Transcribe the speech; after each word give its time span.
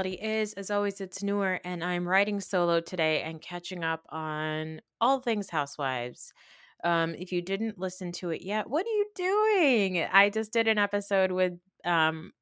Reality 0.00 0.22
Is. 0.22 0.54
As 0.54 0.70
always, 0.70 0.98
it's 1.02 1.22
newer, 1.22 1.60
and 1.62 1.84
I'm 1.84 2.08
writing 2.08 2.40
solo 2.40 2.80
today 2.80 3.20
and 3.20 3.38
catching 3.38 3.84
up 3.84 4.02
on 4.08 4.80
all 4.98 5.20
things 5.20 5.50
Housewives. 5.50 6.32
Um, 6.82 7.14
if 7.16 7.32
you 7.32 7.42
didn't 7.42 7.78
listen 7.78 8.10
to 8.12 8.30
it 8.30 8.40
yet, 8.40 8.70
what 8.70 8.86
are 8.86 8.88
you 8.88 9.06
doing? 9.14 10.02
I 10.10 10.30
just 10.30 10.54
did 10.54 10.68
an 10.68 10.78
episode 10.78 11.32
with 11.32 11.52
um 11.84 12.32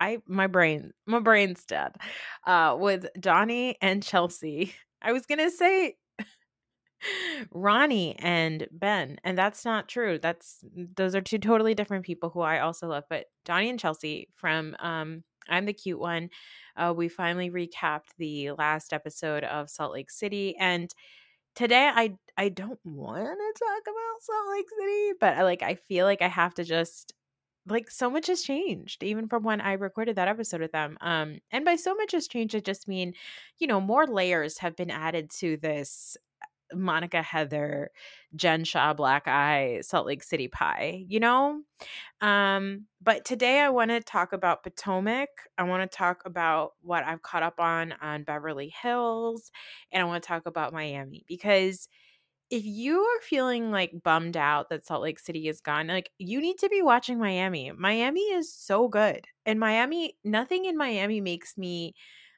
I 0.00 0.22
my 0.26 0.46
brain 0.46 0.92
my 1.06 1.20
brain's 1.20 1.66
dead. 1.66 1.92
Uh 2.46 2.76
with 2.80 3.06
Donnie 3.20 3.76
and 3.82 4.02
Chelsea. 4.02 4.72
I 5.02 5.12
was 5.12 5.26
gonna 5.26 5.50
say 5.50 5.96
Ronnie 7.52 8.16
and 8.18 8.66
Ben, 8.72 9.18
and 9.22 9.36
that's 9.36 9.66
not 9.66 9.86
true. 9.86 10.18
That's 10.18 10.64
those 10.96 11.14
are 11.14 11.20
two 11.20 11.38
totally 11.38 11.74
different 11.74 12.06
people 12.06 12.30
who 12.30 12.40
I 12.40 12.60
also 12.60 12.88
love. 12.88 13.04
But 13.10 13.26
Donnie 13.44 13.68
and 13.68 13.78
Chelsea 13.78 14.28
from 14.36 14.76
um, 14.80 15.24
I'm 15.48 15.66
the 15.66 15.72
cute 15.72 15.98
one. 15.98 16.30
Uh, 16.76 16.94
we 16.96 17.08
finally 17.08 17.50
recapped 17.50 18.10
the 18.18 18.52
last 18.52 18.92
episode 18.92 19.44
of 19.44 19.70
Salt 19.70 19.92
Lake 19.92 20.10
City, 20.10 20.56
and 20.56 20.92
today 21.54 21.90
I 21.92 22.16
I 22.36 22.48
don't 22.48 22.80
want 22.84 23.38
to 23.38 23.64
talk 23.64 23.82
about 23.82 24.22
Salt 24.22 24.50
Lake 24.52 24.66
City, 24.78 25.12
but 25.20 25.36
I 25.36 25.42
like 25.44 25.62
I 25.62 25.74
feel 25.74 26.06
like 26.06 26.22
I 26.22 26.28
have 26.28 26.54
to 26.54 26.64
just 26.64 27.14
like 27.66 27.90
so 27.90 28.10
much 28.10 28.26
has 28.28 28.42
changed 28.42 29.02
even 29.02 29.28
from 29.28 29.42
when 29.44 29.60
I 29.60 29.74
recorded 29.74 30.16
that 30.16 30.28
episode 30.28 30.60
with 30.60 30.72
them. 30.72 30.96
Um, 31.00 31.38
and 31.50 31.64
by 31.64 31.76
so 31.76 31.94
much 31.94 32.12
has 32.12 32.28
changed, 32.28 32.56
I 32.56 32.60
just 32.60 32.88
mean, 32.88 33.14
you 33.58 33.66
know, 33.66 33.80
more 33.80 34.06
layers 34.06 34.58
have 34.58 34.76
been 34.76 34.90
added 34.90 35.30
to 35.38 35.56
this 35.58 36.16
Monica 36.74 37.22
Heather, 37.22 37.90
Jen 38.34 38.64
Shah, 38.64 38.94
Black 38.94 39.26
Eye, 39.26 39.80
Salt 39.82 40.06
Lake 40.06 40.22
City 40.22 40.48
Pie, 40.48 41.04
you 41.08 41.20
know? 41.20 41.62
Um, 42.20 42.86
but 43.00 43.24
today 43.24 43.60
I 43.60 43.70
want 43.70 43.90
to 43.90 44.00
talk 44.00 44.32
about 44.32 44.62
Potomac. 44.62 45.28
I 45.58 45.62
want 45.64 45.90
to 45.90 45.96
talk 45.96 46.22
about 46.24 46.72
what 46.82 47.04
I've 47.04 47.22
caught 47.22 47.42
up 47.42 47.58
on 47.58 47.94
on 48.00 48.24
Beverly 48.24 48.72
Hills, 48.82 49.50
and 49.90 50.02
I 50.02 50.06
want 50.06 50.22
to 50.22 50.26
talk 50.26 50.46
about 50.46 50.72
Miami 50.72 51.24
because 51.26 51.88
if 52.50 52.64
you 52.64 53.00
are 53.00 53.20
feeling 53.22 53.70
like 53.70 54.02
bummed 54.02 54.36
out 54.36 54.68
that 54.70 54.84
Salt 54.84 55.02
Lake 55.02 55.20
City 55.20 55.48
is 55.48 55.60
gone, 55.60 55.86
like 55.86 56.10
you 56.18 56.40
need 56.40 56.58
to 56.58 56.68
be 56.68 56.82
watching 56.82 57.18
Miami. 57.18 57.70
Miami 57.70 58.20
is 58.20 58.52
so 58.52 58.88
good. 58.88 59.26
And 59.46 59.60
Miami, 59.60 60.16
nothing 60.24 60.64
in 60.64 60.76
Miami 60.76 61.20
makes 61.20 61.56
me 61.56 61.94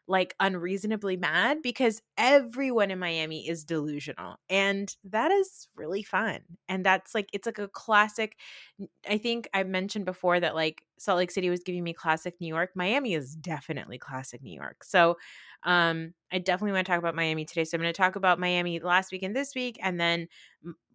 like 0.09 0.35
unreasonably 0.41 1.17
mad 1.17 1.59
because 1.63 2.03
everyone 2.19 2.91
in 2.91 2.99
Miami 2.99 3.49
is 3.49 3.65
delusional. 3.65 4.37
And 4.51 4.95
that 5.05 5.31
is 5.31 5.69
really 5.77 6.03
fun. 6.03 6.41
And 6.69 6.85
that's 6.85 7.15
like, 7.15 7.29
it's 7.33 7.47
like 7.47 7.59
a 7.59 7.69
classic. 7.69 8.37
I 9.09 9.19
think 9.19 9.49
I 9.55 9.63
mentioned 9.63 10.05
before 10.05 10.41
that 10.41 10.55
like 10.55 10.83
Salt 10.99 11.19
Lake 11.19 11.31
City 11.31 11.51
was 11.51 11.63
giving 11.63 11.85
me 11.85 11.93
classic 11.93 12.35
New 12.41 12.49
York. 12.49 12.71
Miami 12.75 13.15
is 13.15 13.37
definitely 13.37 13.99
classic 13.99 14.43
New 14.43 14.55
York. 14.55 14.85
So, 14.85 15.17
um, 15.65 16.15
I 16.33 16.39
definitely 16.39 16.73
want 16.73 16.87
to 16.87 16.91
talk 16.91 16.99
about 16.99 17.15
Miami 17.15 17.45
today. 17.45 17.65
So 17.65 17.77
I'm 17.77 17.83
going 17.83 17.93
to 17.93 17.97
talk 17.97 18.17
about 18.17 18.41
Miami 18.41 18.81
last 18.81 19.13
week 19.13 19.23
and 19.23 19.37
this 19.37 19.55
week, 19.55 19.79
and 19.81 20.01
then 20.01 20.27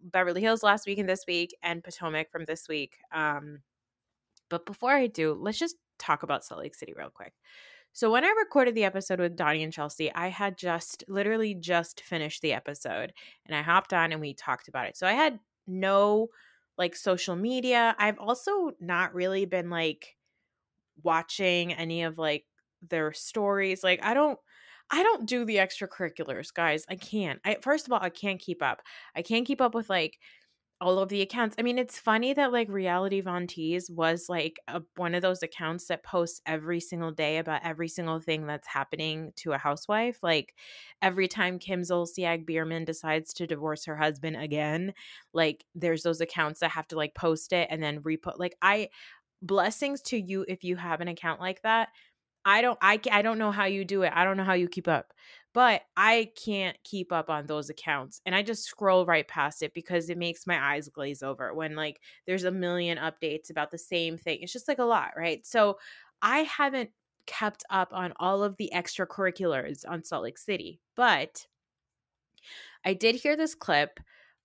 Beverly 0.02 0.42
Hills 0.42 0.62
last 0.62 0.86
week 0.86 0.98
and 0.98 1.08
this 1.08 1.24
week, 1.26 1.56
and 1.62 1.82
Potomac 1.82 2.30
from 2.30 2.44
this 2.44 2.68
week. 2.68 2.98
Um, 3.12 3.60
but 4.50 4.66
before 4.66 4.92
I 4.92 5.06
do, 5.06 5.32
let's 5.32 5.58
just 5.58 5.76
talk 5.98 6.22
about 6.22 6.44
Salt 6.44 6.60
Lake 6.60 6.74
City 6.74 6.92
real 6.96 7.10
quick. 7.10 7.32
So 7.92 8.12
when 8.12 8.24
I 8.24 8.34
recorded 8.38 8.74
the 8.74 8.84
episode 8.84 9.18
with 9.18 9.36
Donnie 9.36 9.64
and 9.64 9.72
Chelsea, 9.72 10.12
I 10.14 10.28
had 10.28 10.56
just 10.56 11.02
literally 11.08 11.54
just 11.54 12.00
finished 12.02 12.42
the 12.42 12.52
episode 12.52 13.12
and 13.46 13.56
I 13.56 13.62
hopped 13.62 13.92
on 13.92 14.12
and 14.12 14.20
we 14.20 14.34
talked 14.34 14.68
about 14.68 14.86
it. 14.86 14.96
So 14.96 15.06
I 15.06 15.12
had 15.12 15.40
no 15.66 16.28
like 16.76 16.94
social 16.94 17.34
media. 17.34 17.96
I've 17.98 18.18
also 18.18 18.70
not 18.80 19.14
really 19.14 19.46
been 19.46 19.68
like 19.68 20.16
watching 21.02 21.72
any 21.72 22.04
of 22.04 22.18
like 22.18 22.44
their 22.88 23.12
stories. 23.12 23.82
Like 23.82 24.00
I 24.04 24.14
don't 24.14 24.38
I 24.90 25.02
don't 25.02 25.26
do 25.26 25.44
the 25.44 25.56
extracurriculars, 25.56 26.52
guys. 26.52 26.86
I 26.88 26.96
can't. 26.96 27.40
I 27.44 27.58
first 27.60 27.86
of 27.86 27.92
all, 27.92 28.00
I 28.00 28.08
can't 28.10 28.40
keep 28.40 28.62
up. 28.62 28.80
I 29.14 29.22
can't 29.22 29.46
keep 29.46 29.60
up 29.60 29.74
with 29.74 29.90
like 29.90 30.18
all 30.80 31.00
of 31.00 31.08
the 31.08 31.22
accounts. 31.22 31.56
I 31.58 31.62
mean, 31.62 31.78
it's 31.78 31.98
funny 31.98 32.32
that 32.34 32.52
like 32.52 32.68
Reality 32.68 33.20
Von 33.20 33.46
Tease 33.46 33.90
was 33.90 34.26
like 34.28 34.60
a, 34.68 34.82
one 34.96 35.14
of 35.14 35.22
those 35.22 35.42
accounts 35.42 35.86
that 35.86 36.04
posts 36.04 36.40
every 36.46 36.78
single 36.78 37.10
day 37.10 37.38
about 37.38 37.62
every 37.64 37.88
single 37.88 38.20
thing 38.20 38.46
that's 38.46 38.68
happening 38.68 39.32
to 39.36 39.52
a 39.52 39.58
housewife. 39.58 40.20
Like 40.22 40.54
every 41.02 41.26
time 41.26 41.58
Kim 41.58 41.82
Zolciak 41.82 42.46
Biermann 42.46 42.84
decides 42.84 43.32
to 43.34 43.46
divorce 43.46 43.86
her 43.86 43.96
husband 43.96 44.36
again, 44.36 44.94
like 45.32 45.64
there's 45.74 46.04
those 46.04 46.20
accounts 46.20 46.60
that 46.60 46.70
have 46.70 46.86
to 46.88 46.96
like 46.96 47.14
post 47.14 47.52
it 47.52 47.66
and 47.70 47.82
then 47.82 48.00
reput. 48.02 48.38
Like 48.38 48.56
I, 48.62 48.90
blessings 49.42 50.00
to 50.02 50.16
you 50.18 50.44
if 50.48 50.64
you 50.64 50.76
have 50.76 51.00
an 51.00 51.08
account 51.08 51.40
like 51.40 51.62
that. 51.62 51.88
I 52.48 52.62
don't 52.62 52.78
I 52.80 53.00
I 53.10 53.22
don't 53.22 53.38
know 53.38 53.50
how 53.52 53.66
you 53.66 53.84
do 53.84 54.02
it. 54.02 54.12
I 54.14 54.24
don't 54.24 54.36
know 54.36 54.44
how 54.44 54.54
you 54.54 54.68
keep 54.68 54.88
up 54.88 55.12
but 55.54 55.82
I 55.96 56.30
can't 56.36 56.76
keep 56.84 57.10
up 57.12 57.30
on 57.30 57.46
those 57.46 57.70
accounts 57.70 58.20
and 58.26 58.34
I 58.34 58.42
just 58.42 58.64
scroll 58.64 59.06
right 59.06 59.26
past 59.26 59.62
it 59.62 59.74
because 59.74 60.08
it 60.08 60.18
makes 60.18 60.46
my 60.46 60.74
eyes 60.74 60.88
glaze 60.88 61.22
over 61.22 61.54
when 61.54 61.74
like 61.74 62.00
there's 62.26 62.44
a 62.44 62.50
million 62.50 62.98
updates 62.98 63.50
about 63.50 63.70
the 63.70 63.78
same 63.78 64.16
thing. 64.18 64.40
It's 64.42 64.52
just 64.52 64.68
like 64.68 64.78
a 64.78 64.84
lot, 64.84 65.12
right? 65.16 65.44
So 65.46 65.78
I 66.22 66.40
haven't 66.40 66.90
kept 67.26 67.64
up 67.70 67.92
on 67.92 68.12
all 68.18 68.42
of 68.42 68.56
the 68.56 68.70
extracurriculars 68.74 69.84
on 69.88 70.04
Salt 70.04 70.24
Lake 70.24 70.38
City, 70.38 70.80
but 70.96 71.46
I 72.84 72.94
did 72.94 73.16
hear 73.16 73.36
this 73.36 73.54
clip 73.54 74.00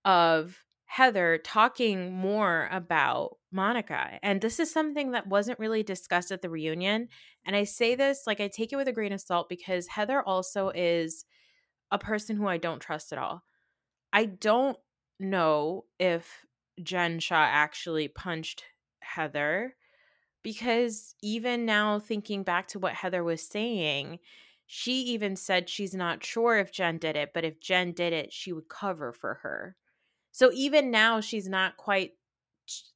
of 0.06 0.58
Heather 0.94 1.40
talking 1.44 2.14
more 2.14 2.70
about 2.72 3.38
Monica. 3.52 4.20
And 4.22 4.40
this 4.40 4.60
is 4.60 4.72
something 4.72 5.10
that 5.10 5.26
wasn't 5.26 5.58
really 5.58 5.82
discussed 5.82 6.32
at 6.32 6.44
the 6.44 6.52
reunion. 6.52 7.08
And 7.48 7.56
I 7.56 7.64
say 7.64 7.96
this 7.96 8.26
like 8.28 8.40
I 8.40 8.48
take 8.48 8.72
it 8.72 8.76
with 8.76 8.88
a 8.88 8.94
grain 8.94 9.12
of 9.12 9.20
salt 9.20 9.50
because 9.50 9.88
Heather 9.88 10.22
also 10.22 10.70
is 10.70 11.26
a 11.90 11.98
person 11.98 12.38
who 12.38 12.46
I 12.46 12.58
don't 12.58 12.80
trust 12.80 13.12
at 13.12 13.18
all. 13.18 13.44
I 14.12 14.26
don't 14.26 14.78
know 15.20 15.86
if 15.98 16.46
Jen 16.84 17.18
Shah 17.18 17.48
actually 17.50 18.08
punched 18.08 18.64
Heather 19.00 19.76
because 20.44 21.16
even 21.24 21.66
now, 21.66 21.98
thinking 21.98 22.44
back 22.44 22.68
to 22.68 22.78
what 22.78 22.94
Heather 22.94 23.24
was 23.24 23.42
saying, 23.42 24.20
she 24.68 25.02
even 25.06 25.38
said 25.38 25.70
she's 25.70 25.96
not 25.96 26.24
sure 26.24 26.60
if 26.60 26.72
Jen 26.72 27.00
did 27.00 27.16
it, 27.16 27.32
but 27.34 27.46
if 27.46 27.60
Jen 27.60 27.94
did 27.94 28.14
it, 28.14 28.32
she 28.32 28.54
would 28.54 28.70
cover 28.70 29.12
for 29.12 29.40
her. 29.42 29.76
So 30.34 30.52
even 30.54 30.92
now, 30.92 31.22
she's 31.22 31.48
not 31.48 31.78
quite 31.78 32.12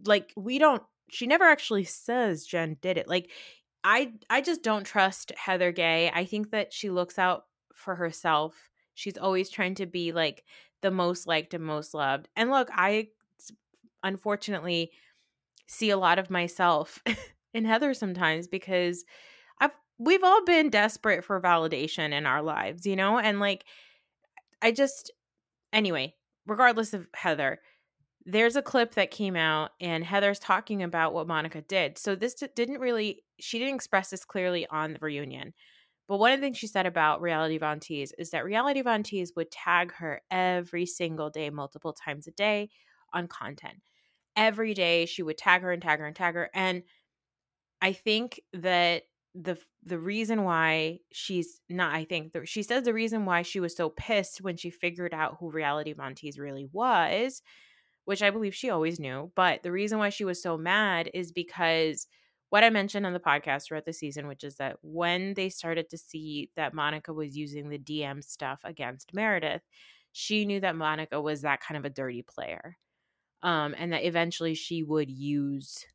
like 0.03 0.33
we 0.35 0.59
don't. 0.59 0.83
She 1.09 1.27
never 1.27 1.45
actually 1.45 1.85
says 1.85 2.45
Jen 2.45 2.77
did 2.81 2.97
it. 2.97 3.07
Like 3.07 3.29
I, 3.83 4.13
I 4.29 4.41
just 4.41 4.63
don't 4.63 4.83
trust 4.83 5.31
Heather 5.37 5.71
Gay. 5.71 6.11
I 6.13 6.25
think 6.25 6.51
that 6.51 6.73
she 6.73 6.89
looks 6.89 7.17
out 7.17 7.45
for 7.73 7.95
herself. 7.95 8.69
She's 8.95 9.17
always 9.17 9.49
trying 9.49 9.75
to 9.75 9.85
be 9.85 10.11
like 10.11 10.43
the 10.81 10.91
most 10.91 11.27
liked 11.27 11.53
and 11.53 11.63
most 11.63 11.93
loved. 11.93 12.27
And 12.35 12.49
look, 12.49 12.69
I 12.73 13.09
unfortunately 14.03 14.91
see 15.67 15.89
a 15.89 15.97
lot 15.97 16.19
of 16.19 16.29
myself 16.29 17.01
in 17.53 17.65
Heather 17.65 17.93
sometimes 17.93 18.47
because 18.47 19.05
I've 19.61 19.71
we've 19.99 20.23
all 20.23 20.43
been 20.43 20.69
desperate 20.69 21.23
for 21.23 21.39
validation 21.39 22.13
in 22.13 22.25
our 22.25 22.41
lives, 22.41 22.85
you 22.85 22.95
know? 22.95 23.19
And 23.19 23.39
like 23.39 23.63
I 24.61 24.71
just 24.71 25.11
anyway, 25.71 26.15
regardless 26.47 26.93
of 26.93 27.07
Heather, 27.13 27.59
there's 28.25 28.55
a 28.55 28.61
clip 28.61 28.95
that 28.95 29.11
came 29.11 29.35
out 29.35 29.71
and 29.79 30.03
Heather's 30.03 30.39
talking 30.39 30.83
about 30.83 31.13
what 31.13 31.27
Monica 31.27 31.61
did. 31.61 31.97
So 31.97 32.15
this 32.15 32.35
didn't 32.55 32.79
really 32.79 33.23
she 33.39 33.59
didn't 33.59 33.75
express 33.75 34.09
this 34.09 34.25
clearly 34.25 34.67
on 34.67 34.93
the 34.93 34.99
reunion. 34.99 35.53
But 36.07 36.17
one 36.17 36.31
of 36.31 36.39
the 36.39 36.45
things 36.45 36.57
she 36.57 36.67
said 36.67 36.85
about 36.85 37.21
Reality 37.21 37.57
Von 37.57 37.79
Tease 37.79 38.13
is 38.17 38.31
that 38.31 38.45
Reality 38.45 38.81
Von 38.81 39.03
Tease 39.03 39.33
would 39.35 39.51
tag 39.51 39.93
her 39.93 40.21
every 40.31 40.85
single 40.85 41.29
day, 41.29 41.49
multiple 41.49 41.93
times 41.93 42.27
a 42.27 42.31
day 42.31 42.69
on 43.13 43.27
content. 43.27 43.81
Every 44.35 44.73
day 44.73 45.05
she 45.05 45.23
would 45.23 45.37
tag 45.37 45.61
her 45.61 45.71
and 45.71 45.81
tag 45.81 45.99
her 45.99 46.05
and 46.05 46.15
tag 46.15 46.35
her. 46.35 46.49
And 46.53 46.83
I 47.81 47.93
think 47.93 48.41
that 48.53 49.03
the 49.39 49.57
the 49.83 49.99
reason 49.99 50.43
why 50.43 50.99
she's 51.11 51.61
not 51.69 51.93
I 51.93 52.05
think 52.05 52.33
the, 52.33 52.45
she 52.45 52.63
says 52.63 52.83
the 52.83 52.93
reason 52.93 53.25
why 53.25 53.41
she 53.43 53.59
was 53.59 53.75
so 53.75 53.89
pissed 53.89 54.41
when 54.41 54.57
she 54.57 54.69
figured 54.69 55.13
out 55.13 55.37
who 55.39 55.51
Reality 55.51 55.93
Von 55.93 56.15
Tease 56.15 56.39
really 56.39 56.67
was, 56.71 57.41
which 58.05 58.23
I 58.23 58.31
believe 58.31 58.55
she 58.55 58.69
always 58.69 58.99
knew, 58.99 59.31
but 59.35 59.63
the 59.63 59.71
reason 59.71 59.99
why 59.99 60.09
she 60.09 60.25
was 60.25 60.41
so 60.41 60.57
mad 60.57 61.09
is 61.13 61.31
because 61.31 62.07
what 62.49 62.63
I 62.63 62.69
mentioned 62.69 63.05
on 63.05 63.13
the 63.13 63.19
podcast 63.19 63.65
throughout 63.65 63.85
the 63.85 63.93
season, 63.93 64.27
which 64.27 64.43
is 64.43 64.55
that 64.55 64.77
when 64.81 65.33
they 65.33 65.49
started 65.49 65.89
to 65.89 65.97
see 65.97 66.49
that 66.55 66.73
Monica 66.73 67.13
was 67.13 67.35
using 67.35 67.69
the 67.69 67.77
DM 67.77 68.23
stuff 68.23 68.59
against 68.63 69.13
Meredith, 69.13 69.61
she 70.13 70.45
knew 70.45 70.61
that 70.61 70.75
Monica 70.75 71.21
was 71.21 71.41
that 71.41 71.61
kind 71.61 71.77
of 71.77 71.85
a 71.85 71.89
dirty 71.89 72.23
player. 72.23 72.77
Um, 73.43 73.75
and 73.77 73.93
that 73.93 74.05
eventually 74.05 74.55
she 74.55 74.81
would 74.81 75.11
use 75.11 75.85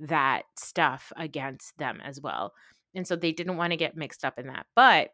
that 0.00 0.42
stuff 0.58 1.12
against 1.16 1.76
them 1.78 2.00
as 2.02 2.20
well. 2.20 2.54
And 2.94 3.06
so 3.06 3.16
they 3.16 3.32
didn't 3.32 3.56
want 3.56 3.72
to 3.72 3.76
get 3.76 3.96
mixed 3.96 4.24
up 4.24 4.38
in 4.38 4.46
that. 4.48 4.66
But 4.74 5.10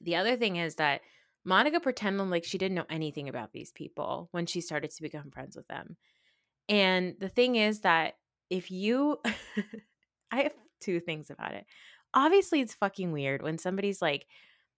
the 0.00 0.16
other 0.16 0.36
thing 0.36 0.56
is 0.56 0.76
that 0.76 1.00
Monica 1.44 1.80
pretended 1.80 2.22
like 2.24 2.44
she 2.44 2.58
didn't 2.58 2.76
know 2.76 2.86
anything 2.90 3.28
about 3.28 3.52
these 3.52 3.72
people 3.72 4.28
when 4.32 4.46
she 4.46 4.60
started 4.60 4.90
to 4.90 5.02
become 5.02 5.30
friends 5.30 5.56
with 5.56 5.66
them. 5.68 5.96
And 6.68 7.14
the 7.18 7.28
thing 7.28 7.56
is 7.56 7.80
that 7.80 8.14
if 8.50 8.70
you, 8.70 9.20
I 10.30 10.42
have 10.42 10.52
two 10.80 11.00
things 11.00 11.30
about 11.30 11.54
it. 11.54 11.66
Obviously, 12.14 12.60
it's 12.60 12.74
fucking 12.74 13.12
weird 13.12 13.42
when 13.42 13.58
somebody's 13.58 14.02
like, 14.02 14.26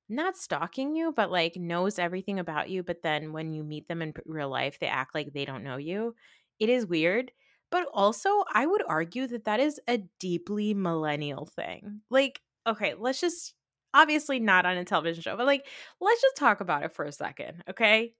not 0.08 0.37
stalking 0.37 0.94
you, 0.94 1.12
but 1.12 1.31
like 1.31 1.56
knows 1.56 1.99
everything 1.99 2.38
about 2.38 2.69
you. 2.69 2.82
But 2.82 3.02
then 3.02 3.32
when 3.32 3.52
you 3.52 3.64
meet 3.64 3.88
them 3.88 4.02
in 4.02 4.14
real 4.26 4.49
life, 4.49 4.78
they 4.78 4.87
act 4.87 5.14
like 5.14 5.32
they 5.32 5.44
don't 5.44 5.64
know 5.64 5.76
you. 5.76 6.14
It 6.58 6.69
is 6.69 6.87
weird. 6.87 7.32
But 7.75 7.88
also, 7.93 8.44
I 8.55 8.67
would 8.67 8.85
argue 8.87 9.26
that 9.26 9.47
that 9.47 9.59
is 9.59 9.81
a 9.88 9.99
deeply 10.21 10.75
millennial 10.75 11.44
thing. 11.44 12.03
Like, 12.09 12.41
okay, 12.69 12.94
let's 12.97 13.21
just 13.21 13.53
obviously 13.93 14.38
not 14.38 14.65
on 14.65 14.76
a 14.76 14.85
television 14.85 15.23
show, 15.25 15.37
but 15.37 15.47
like, 15.47 15.67
let's 16.00 16.23
just 16.23 16.37
talk 16.37 16.61
about 16.61 16.85
it 16.85 16.94
for 16.94 17.05
a 17.05 17.11
second, 17.11 17.65
okay? 17.69 18.15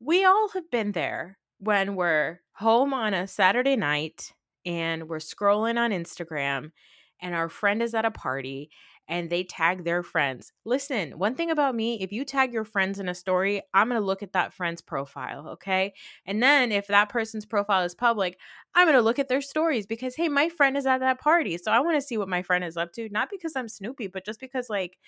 We 0.00 0.24
all 0.24 0.48
have 0.54 0.70
been 0.70 0.92
there 0.92 1.36
when 1.58 1.94
we're 1.94 2.40
home 2.54 2.94
on 2.94 3.12
a 3.12 3.28
Saturday 3.28 3.76
night 3.76 4.32
and 4.64 5.10
we're 5.10 5.18
scrolling 5.18 5.76
on 5.76 5.90
Instagram 5.90 6.70
and 7.20 7.34
our 7.34 7.50
friend 7.50 7.82
is 7.82 7.92
at 7.92 8.06
a 8.06 8.10
party 8.10 8.70
and 9.08 9.28
they 9.28 9.44
tag 9.44 9.84
their 9.84 10.02
friends. 10.02 10.52
Listen, 10.64 11.18
one 11.18 11.34
thing 11.34 11.50
about 11.50 11.74
me, 11.74 12.00
if 12.02 12.12
you 12.12 12.24
tag 12.24 12.52
your 12.52 12.64
friends 12.64 12.98
in 12.98 13.08
a 13.08 13.14
story, 13.14 13.60
I'm 13.74 13.88
going 13.88 14.00
to 14.00 14.04
look 14.04 14.22
at 14.22 14.32
that 14.32 14.54
friend's 14.54 14.80
profile, 14.80 15.48
okay? 15.48 15.92
And 16.26 16.42
then 16.42 16.72
if 16.72 16.86
that 16.86 17.10
person's 17.10 17.44
profile 17.44 17.84
is 17.84 17.94
public, 17.94 18.38
I'm 18.74 18.86
going 18.86 18.96
to 18.96 19.02
look 19.02 19.18
at 19.18 19.28
their 19.28 19.42
stories 19.42 19.86
because 19.86 20.16
hey, 20.16 20.28
my 20.28 20.48
friend 20.48 20.76
is 20.76 20.86
at 20.86 20.98
that 21.00 21.20
party. 21.20 21.58
So 21.58 21.70
I 21.70 21.80
want 21.80 21.96
to 21.96 22.00
see 22.06 22.16
what 22.16 22.28
my 22.28 22.42
friend 22.42 22.64
is 22.64 22.76
up 22.76 22.92
to, 22.94 23.08
not 23.10 23.28
because 23.30 23.54
I'm 23.56 23.68
Snoopy, 23.68 24.08
but 24.08 24.24
just 24.24 24.40
because 24.40 24.70
like 24.70 24.98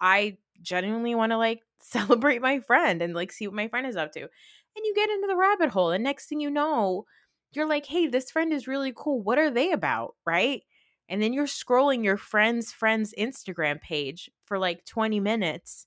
I 0.00 0.38
genuinely 0.62 1.14
want 1.14 1.32
to 1.32 1.38
like 1.38 1.60
celebrate 1.80 2.42
my 2.42 2.60
friend 2.60 3.02
and 3.02 3.14
like 3.14 3.32
see 3.32 3.46
what 3.46 3.56
my 3.56 3.68
friend 3.68 3.86
is 3.86 3.96
up 3.96 4.12
to. 4.12 4.20
And 4.22 4.84
you 4.84 4.94
get 4.94 5.10
into 5.10 5.26
the 5.28 5.36
rabbit 5.36 5.70
hole 5.70 5.90
and 5.90 6.02
next 6.02 6.26
thing 6.26 6.40
you 6.40 6.50
know, 6.50 7.04
you're 7.52 7.68
like, 7.68 7.86
"Hey, 7.86 8.08
this 8.08 8.30
friend 8.30 8.52
is 8.52 8.66
really 8.66 8.92
cool. 8.96 9.22
What 9.22 9.38
are 9.38 9.50
they 9.50 9.70
about?" 9.72 10.16
right? 10.26 10.62
And 11.08 11.22
then 11.22 11.32
you're 11.32 11.46
scrolling 11.46 12.04
your 12.04 12.16
friend's 12.16 12.72
friend's 12.72 13.14
Instagram 13.18 13.80
page 13.80 14.30
for 14.44 14.58
like 14.58 14.84
20 14.84 15.20
minutes, 15.20 15.86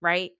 right? 0.00 0.32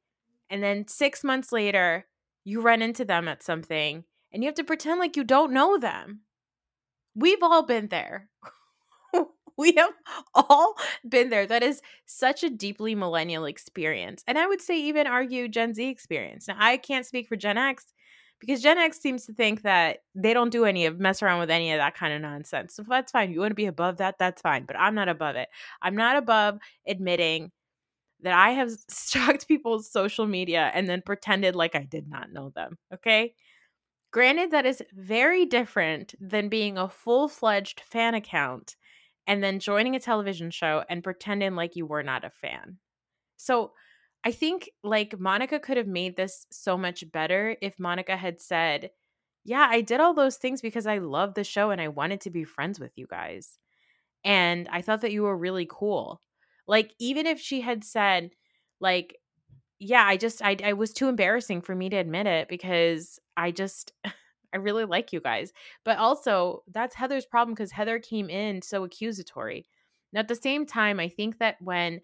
And 0.51 0.63
then 0.63 0.87
6 0.89 1.25
months 1.25 1.53
later, 1.53 2.07
you 2.45 2.61
run 2.61 2.83
into 2.83 3.05
them 3.05 3.29
at 3.29 3.43
something 3.43 4.05
and 4.33 4.43
you 4.43 4.49
have 4.49 4.55
to 4.57 4.65
pretend 4.65 5.01
like 5.01 5.17
you 5.17 5.25
don't 5.25 5.53
know 5.53 5.79
them. 5.79 6.21
We've 7.15 7.43
all 7.43 7.63
been 7.65 7.89
there. 7.89 8.29
we 9.59 9.73
have 9.73 9.93
all 10.35 10.75
been 11.07 11.31
there. 11.31 11.47
That 11.47 11.63
is 11.63 11.83
such 12.07 12.45
a 12.45 12.51
deeply 12.51 12.95
millennial 12.95 13.45
experience. 13.45 14.23
And 14.27 14.39
I 14.39 14.47
would 14.47 14.61
say 14.61 14.81
even 14.81 15.07
argue 15.07 15.49
Gen 15.49 15.75
Z 15.75 15.85
experience. 15.85 16.49
Now, 16.49 16.57
I 16.59 16.77
can't 16.77 17.07
speak 17.07 17.27
for 17.29 17.37
Gen 17.37 17.59
X 17.59 17.93
because 18.41 18.63
Gen 18.63 18.79
X 18.79 19.01
seems 19.01 19.27
to 19.27 19.33
think 19.33 19.63
that 19.63 19.99
they 20.15 20.33
don't 20.33 20.51
do 20.51 20.65
any 20.65 20.87
of 20.87 20.99
mess 20.99 21.23
around 21.23 21.41
with 21.41 21.51
any 21.51 21.73
of 21.73 21.79
that 21.79 21.95
kind 21.95 22.13
of 22.13 22.21
nonsense. 22.21 22.75
So 22.75 22.85
that's 22.89 23.13
fine. 23.13 23.33
You 23.33 23.41
want 23.41 23.51
to 23.51 23.57
be 23.57 23.67
above 23.67 23.99
that, 23.99 24.17
that's 24.19 24.43
fine. 24.43 24.65
But 24.65 24.79
I'm 24.79 24.95
not 24.95 25.09
above 25.09 25.37
it. 25.37 25.49
I'm 25.83 25.97
not 25.97 26.17
above 26.17 26.59
admitting 26.87 27.51
that 28.21 28.33
I 28.33 28.51
have 28.51 28.71
stalked 28.89 29.49
people's 29.49 29.91
social 29.91 30.27
media 30.27 30.71
and 30.75 30.89
then 30.89 31.03
pretended 31.05 31.57
like 31.57 31.75
I 31.75 31.85
did 31.85 32.09
not 32.09 32.33
know 32.33 32.51
them. 32.55 32.79
Okay. 32.95 33.35
Granted, 34.11 34.53
that 34.53 34.65
is 34.67 34.83
very 34.93 35.45
different 35.45 36.15
than 36.19 36.49
being 36.49 36.79
a 36.79 36.89
full 36.89 37.29
fledged 37.29 37.81
fan 37.81 38.15
account 38.15 38.75
and 39.27 39.45
then 39.45 39.61
joining 39.61 39.95
a 39.95 40.01
television 40.01 40.51
show 40.51 40.83
and 40.89 41.05
pretending 41.05 41.55
like 41.55 41.77
you 41.77 41.85
were 41.85 42.03
not 42.03 42.25
a 42.25 42.31
fan. 42.31 42.79
So 43.37 43.73
I 44.25 44.33
think 44.33 44.71
like 44.83 45.19
Monica 45.19 45.61
could 45.61 45.77
have 45.77 45.87
made 45.87 46.17
this 46.17 46.47
so 46.51 46.77
much 46.77 47.11
better 47.13 47.57
if 47.63 47.79
Monica 47.79 48.17
had 48.17 48.41
said, 48.41 48.91
Yeah, 49.45 49.67
I 49.71 49.81
did 49.81 50.01
all 50.01 50.15
those 50.15 50.37
things 50.37 50.61
because 50.61 50.87
I 50.87 50.99
love 50.99 51.35
the 51.35 51.45
show 51.45 51.71
and 51.71 51.81
I 51.81 51.89
wanted 51.89 52.21
to 52.23 52.31
be 52.31 52.45
friends 52.45 52.81
with 52.81 52.93
you 52.97 53.07
guys. 53.07 53.59
And 54.25 54.69
I 54.71 54.83
thought 54.83 55.03
that 55.03 55.13
you 55.13 55.23
were 55.23 55.37
really 55.37 55.67
cool. 55.71 56.21
Like, 56.67 56.93
even 56.99 57.27
if 57.27 57.41
she 57.41 57.61
had 57.61 57.85
said, 57.85 58.31
like, 58.81 59.17
yeah, 59.79 60.05
I 60.05 60.17
just, 60.17 60.43
I, 60.43 60.57
I 60.65 60.73
was 60.75 60.93
too 60.93 61.09
embarrassing 61.09 61.63
for 61.63 61.75
me 61.75 61.89
to 61.91 61.97
admit 61.97 62.27
it 62.27 62.49
because 62.49 63.19
I 63.37 63.53
just, 63.53 63.93
I 64.53 64.57
really 64.57 64.85
like 64.85 65.13
you 65.13 65.21
guys. 65.21 65.53
But 65.85 65.99
also, 65.99 66.63
that's 66.73 66.95
Heather's 66.95 67.27
problem 67.27 67.55
because 67.55 67.73
Heather 67.73 67.99
came 67.99 68.29
in 68.29 68.63
so 68.63 68.85
accusatory. 68.85 69.67
Now, 70.13 70.21
at 70.21 70.29
the 70.29 70.35
same 70.35 70.67
time, 70.67 70.99
I 71.01 71.09
think 71.09 71.39
that 71.39 71.57
when 71.61 72.01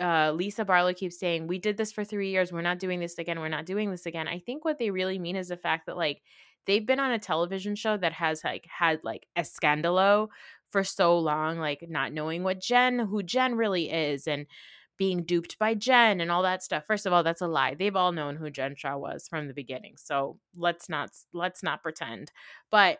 uh, 0.00 0.32
Lisa 0.32 0.64
Barlow 0.64 0.94
keeps 0.94 1.18
saying, 1.18 1.46
We 1.46 1.58
did 1.58 1.76
this 1.76 1.92
for 1.92 2.04
three 2.04 2.30
years. 2.30 2.52
We're 2.52 2.62
not 2.62 2.78
doing 2.78 3.00
this 3.00 3.18
again. 3.18 3.40
We're 3.40 3.48
not 3.48 3.66
doing 3.66 3.90
this 3.90 4.06
again. 4.06 4.28
I 4.28 4.38
think 4.38 4.64
what 4.64 4.78
they 4.78 4.90
really 4.90 5.18
mean 5.18 5.36
is 5.36 5.48
the 5.48 5.56
fact 5.56 5.86
that, 5.86 5.96
like, 5.96 6.22
they've 6.66 6.86
been 6.86 7.00
on 7.00 7.12
a 7.12 7.18
television 7.18 7.74
show 7.74 7.96
that 7.96 8.12
has, 8.12 8.42
like, 8.44 8.66
had, 8.66 9.00
like, 9.04 9.26
a 9.36 9.42
scandalo 9.42 10.28
for 10.70 10.84
so 10.84 11.18
long, 11.18 11.58
like, 11.58 11.84
not 11.88 12.12
knowing 12.12 12.42
what 12.42 12.60
Jen, 12.60 12.98
who 12.98 13.22
Jen 13.22 13.54
really 13.54 13.90
is, 13.90 14.26
and 14.26 14.46
being 14.96 15.24
duped 15.24 15.58
by 15.58 15.74
Jen 15.74 16.20
and 16.20 16.30
all 16.30 16.42
that 16.42 16.62
stuff. 16.62 16.84
First 16.86 17.06
of 17.06 17.12
all, 17.12 17.22
that's 17.22 17.40
a 17.40 17.48
lie. 17.48 17.74
They've 17.74 17.96
all 17.96 18.12
known 18.12 18.36
who 18.36 18.50
Jen 18.50 18.76
Shah 18.76 18.96
was 18.96 19.26
from 19.28 19.48
the 19.48 19.54
beginning. 19.54 19.94
So 19.96 20.38
let's 20.56 20.88
not 20.88 21.10
let's 21.32 21.62
not 21.62 21.82
pretend. 21.82 22.30
But 22.70 22.98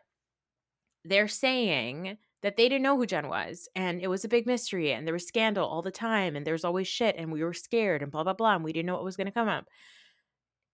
they're 1.05 1.29
saying 1.29 2.19
that 2.45 2.59
they 2.59 2.69
didn't 2.69 2.83
know 2.83 2.99
who 2.99 3.07
Jen 3.07 3.29
was 3.29 3.71
and 3.75 4.03
it 4.03 4.09
was 4.09 4.23
a 4.23 4.29
big 4.29 4.47
mystery 4.47 4.93
and 4.93 5.07
there 5.07 5.15
was 5.15 5.27
scandal 5.27 5.67
all 5.67 5.81
the 5.81 5.91
time 5.91 6.37
and 6.37 6.47
there 6.47 6.53
was 6.53 6.65
always 6.65 6.87
shit 6.87 7.17
and 7.17 7.33
we 7.33 7.43
were 7.43 7.55
scared 7.55 8.03
and 8.03 8.13
blah 8.13 8.23
blah 8.23 8.35
blah 8.35 8.55
and 8.55 8.63
we 8.63 8.71
didn't 8.71 8.85
know 8.85 8.93
what 8.93 9.03
was 9.03 9.17
going 9.17 9.27
to 9.27 9.33
come 9.33 9.49
up. 9.49 9.65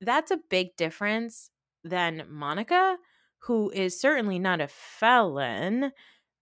That's 0.01 0.33
a 0.33 0.41
big 0.51 0.75
difference 0.77 1.51
than 1.85 2.25
Monica 2.29 2.97
who 3.45 3.71
is 3.71 4.01
certainly 4.01 4.41
not 4.41 4.61
a 4.61 4.67
felon. 4.67 5.93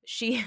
She 0.06 0.42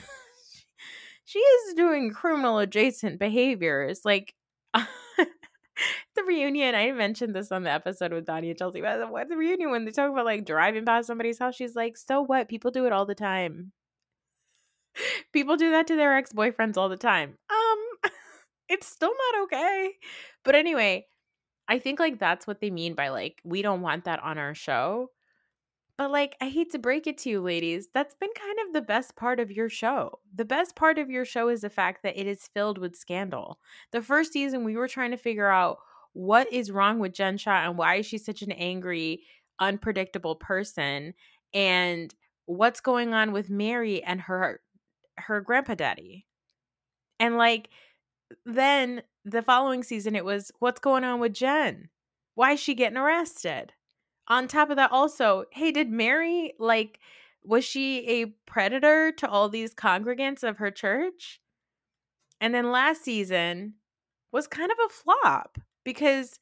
she 1.25 1.37
is 1.37 1.75
doing 1.75 2.11
criminal 2.11 2.57
adjacent 2.57 3.19
behaviors 3.19 4.01
like 4.03 4.33
the 4.73 6.23
reunion, 6.25 6.73
I 6.73 6.91
mentioned 6.91 7.35
this 7.35 7.51
on 7.51 7.61
the 7.61 7.71
episode 7.71 8.13
with 8.13 8.25
Donnie 8.25 8.49
and 8.49 8.57
Chelsea. 8.57 8.81
But 8.81 9.11
what 9.11 9.29
the 9.29 9.37
reunion 9.37 9.69
when 9.69 9.85
they 9.85 9.91
talk 9.91 10.11
about 10.11 10.25
like 10.25 10.43
driving 10.43 10.85
past 10.85 11.05
somebody's 11.05 11.37
house, 11.37 11.55
she's 11.55 11.75
like, 11.75 11.97
"So 11.97 12.21
what? 12.21 12.49
People 12.49 12.71
do 12.71 12.87
it 12.87 12.91
all 12.91 13.05
the 13.05 13.13
time." 13.13 13.73
People 15.33 15.57
do 15.57 15.71
that 15.71 15.87
to 15.87 15.95
their 15.95 16.15
ex-boyfriends 16.15 16.77
all 16.77 16.89
the 16.89 16.97
time. 16.97 17.37
Um 17.49 18.11
it's 18.69 18.87
still 18.87 19.13
not 19.33 19.43
okay. 19.43 19.91
But 20.43 20.55
anyway, 20.55 21.07
I 21.67 21.79
think 21.79 21.99
like 21.99 22.19
that's 22.19 22.47
what 22.47 22.59
they 22.59 22.69
mean 22.69 22.95
by 22.95 23.09
like 23.09 23.39
we 23.43 23.61
don't 23.61 23.81
want 23.81 24.05
that 24.05 24.21
on 24.23 24.37
our 24.37 24.53
show. 24.53 25.09
But 25.97 26.11
like 26.11 26.35
I 26.41 26.49
hate 26.49 26.71
to 26.71 26.79
break 26.79 27.05
it 27.07 27.17
to 27.19 27.29
you 27.29 27.41
ladies, 27.41 27.89
that's 27.93 28.15
been 28.15 28.31
kind 28.37 28.57
of 28.65 28.73
the 28.73 28.81
best 28.81 29.15
part 29.15 29.39
of 29.39 29.51
your 29.51 29.69
show. 29.69 30.19
The 30.35 30.45
best 30.45 30.75
part 30.75 30.97
of 30.97 31.09
your 31.09 31.25
show 31.25 31.49
is 31.49 31.61
the 31.61 31.69
fact 31.69 32.03
that 32.03 32.19
it 32.19 32.27
is 32.27 32.49
filled 32.53 32.77
with 32.77 32.95
scandal. 32.95 33.59
The 33.91 34.01
first 34.01 34.33
season 34.33 34.63
we 34.63 34.75
were 34.75 34.87
trying 34.87 35.11
to 35.11 35.17
figure 35.17 35.49
out 35.49 35.77
what 36.13 36.51
is 36.51 36.71
wrong 36.71 36.99
with 36.99 37.13
Jen 37.13 37.37
Shah 37.37 37.67
and 37.67 37.77
why 37.77 37.95
is 37.95 38.05
she 38.05 38.17
such 38.17 38.41
an 38.41 38.51
angry, 38.51 39.21
unpredictable 39.59 40.35
person 40.35 41.13
and 41.53 42.13
what's 42.45 42.81
going 42.81 43.13
on 43.13 43.31
with 43.31 43.49
Mary 43.49 44.03
and 44.03 44.21
her 44.21 44.59
her 45.17 45.41
grandpa 45.41 45.75
daddy. 45.75 46.25
And 47.19 47.37
like 47.37 47.69
then 48.45 49.03
the 49.25 49.41
following 49.41 49.83
season 49.83 50.15
it 50.15 50.25
was 50.25 50.51
what's 50.59 50.79
going 50.79 51.03
on 51.03 51.19
with 51.19 51.33
Jen? 51.33 51.89
Why 52.35 52.53
is 52.53 52.59
she 52.59 52.73
getting 52.73 52.97
arrested? 52.97 53.73
On 54.27 54.47
top 54.47 54.69
of 54.69 54.77
that 54.77 54.91
also, 54.91 55.45
hey, 55.51 55.71
did 55.71 55.91
Mary 55.91 56.53
like 56.59 56.99
was 57.43 57.65
she 57.65 58.07
a 58.07 58.25
predator 58.45 59.11
to 59.11 59.27
all 59.27 59.49
these 59.49 59.73
congregants 59.73 60.43
of 60.43 60.57
her 60.57 60.71
church? 60.71 61.41
And 62.39 62.53
then 62.53 62.71
last 62.71 63.03
season 63.03 63.75
was 64.31 64.47
kind 64.47 64.71
of 64.71 64.77
a 64.85 64.89
flop 64.89 65.57
because 65.83 66.39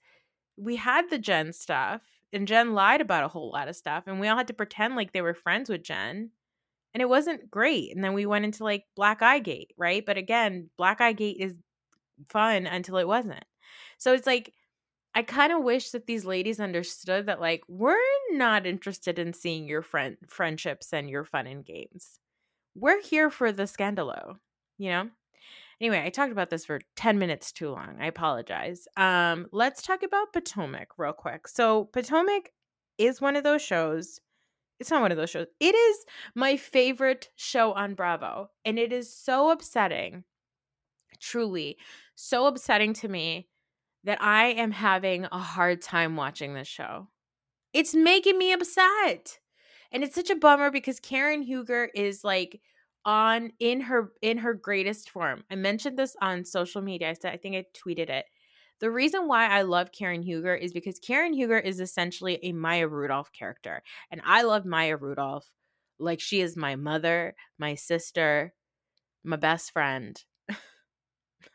we 0.58 0.76
had 0.76 1.10
the 1.10 1.18
Jen 1.18 1.54
stuff 1.54 2.02
and 2.32 2.48
Jen 2.48 2.74
lied 2.74 3.02
about 3.02 3.24
a 3.24 3.30
whole 3.30 3.52
lot 3.52 3.68
of 3.68 3.76
stuff 3.76 4.04
and 4.08 4.20
we 4.20 4.28
all 4.28 4.38
had 4.38 4.48
to 4.48 4.54
pretend 4.54 4.96
like 4.96 5.12
they 5.12 5.22
were 5.22 5.34
friends 5.34 5.70
with 5.70 5.84
Jen 5.84 6.32
and 6.94 7.02
it 7.02 7.10
wasn't 7.10 7.52
great. 7.52 7.96
And 7.96 8.04
then 8.04 8.14
we 8.14 8.26
went 8.26 8.46
into 8.46 8.64
like 8.64 8.86
Black 8.96 9.22
Eye 9.22 9.40
Gate, 9.40 9.74
right? 9.78 10.06
But 10.06 10.18
again, 10.18 10.70
Black 10.78 11.02
Eye 11.02 11.14
Gate 11.14 11.38
is 11.40 11.56
fun 12.30 12.68
until 12.68 12.98
it 12.98 13.08
wasn't. 13.08 13.46
So 13.98 14.14
it's 14.14 14.28
like 14.28 14.54
I 15.16 15.24
kind 15.24 15.52
of 15.52 15.64
wish 15.64 15.92
that 15.92 16.06
these 16.06 16.26
ladies 16.26 16.60
understood 16.60 17.26
that 17.26 17.42
like 17.42 17.64
we're 17.68 17.98
not 18.32 18.66
interested 18.66 19.20
in 19.20 19.34
seeing 19.34 19.68
your 19.68 19.82
friend 19.82 20.18
friendships 20.28 20.94
and 20.94 21.10
your 21.10 21.26
fun 21.26 21.48
and 21.48 21.66
games. 21.66 22.20
we're 22.76 23.02
here 23.02 23.30
for 23.30 23.52
the 23.52 23.64
scandalo, 23.64 24.38
you 24.78 24.90
know? 24.90 25.10
Anyway, 25.82 26.02
I 26.04 26.10
talked 26.10 26.32
about 26.32 26.50
this 26.50 26.66
for 26.66 26.82
10 26.98 27.20
minutes 27.20 27.52
too 27.52 27.72
long. 27.72 27.98
I 28.02 28.08
apologize. 28.08 28.88
Um, 28.98 29.48
let's 29.52 29.82
talk 29.82 30.04
about 30.04 30.34
Potomac 30.34 30.90
real 30.98 31.14
quick. 31.14 31.48
So, 31.48 31.86
Potomac 31.86 32.52
is 32.98 33.22
one 33.22 33.36
of 33.38 33.44
those 33.44 33.62
shows. 33.62 34.20
It's 34.80 34.92
not 34.92 35.02
one 35.02 35.12
of 35.12 35.18
those 35.18 35.30
shows. 35.30 35.48
It 35.60 35.76
is 35.76 36.06
my 36.36 36.58
favorite 36.58 37.30
show 37.36 37.74
on 37.74 37.96
Bravo. 37.96 38.50
And 38.66 38.80
it 38.80 38.94
is 38.94 39.14
so 39.14 39.52
upsetting, 39.52 40.24
truly, 41.20 41.78
so 42.16 42.48
upsetting 42.48 42.94
to 42.94 43.08
me 43.08 43.50
that 44.04 44.22
I 44.22 44.48
am 44.48 44.72
having 44.72 45.26
a 45.26 45.40
hard 45.40 45.82
time 45.82 46.16
watching 46.16 46.54
this 46.54 46.68
show. 46.68 47.08
It's 47.74 47.96
making 47.96 48.38
me 48.38 48.54
upset. 48.54 49.40
And 49.92 50.04
it's 50.04 50.16
such 50.16 50.30
a 50.30 50.36
bummer 50.36 50.72
because 50.72 51.00
Karen 51.00 51.42
Huger 51.42 51.90
is 51.96 52.24
like 52.24 52.62
on 53.06 53.52
in 53.60 53.82
her 53.82 54.14
in 54.22 54.40
her 54.40 54.54
greatest 54.54 55.10
form. 55.10 55.44
I 55.52 55.56
mentioned 55.56 55.98
this 55.98 56.16
on 56.22 56.46
social 56.46 56.82
media. 56.82 57.10
I 57.10 57.14
said 57.14 57.34
I 57.34 57.38
think 57.38 57.56
I 57.56 57.66
tweeted 57.78 58.10
it. 58.10 58.26
The 58.80 58.92
reason 58.92 59.28
why 59.28 59.48
I 59.48 59.64
love 59.64 59.92
Karen 59.92 60.24
Huger 60.24 60.56
is 60.56 60.74
because 60.74 61.00
Karen 61.00 61.34
Huger 61.34 61.60
is 61.60 61.80
essentially 61.80 62.40
a 62.44 62.54
Maya 62.54 62.88
Rudolph 62.88 63.32
character. 63.32 63.84
And 64.10 64.22
I 64.26 64.44
love 64.44 64.66
Maya 64.66 64.96
Rudolph 64.96 65.50
like 66.00 66.22
she 66.22 66.40
is 66.40 66.56
my 66.56 66.76
mother, 66.76 67.36
my 67.58 67.76
sister, 67.76 68.54
my 69.24 69.36
best 69.36 69.72
friend 69.72 70.22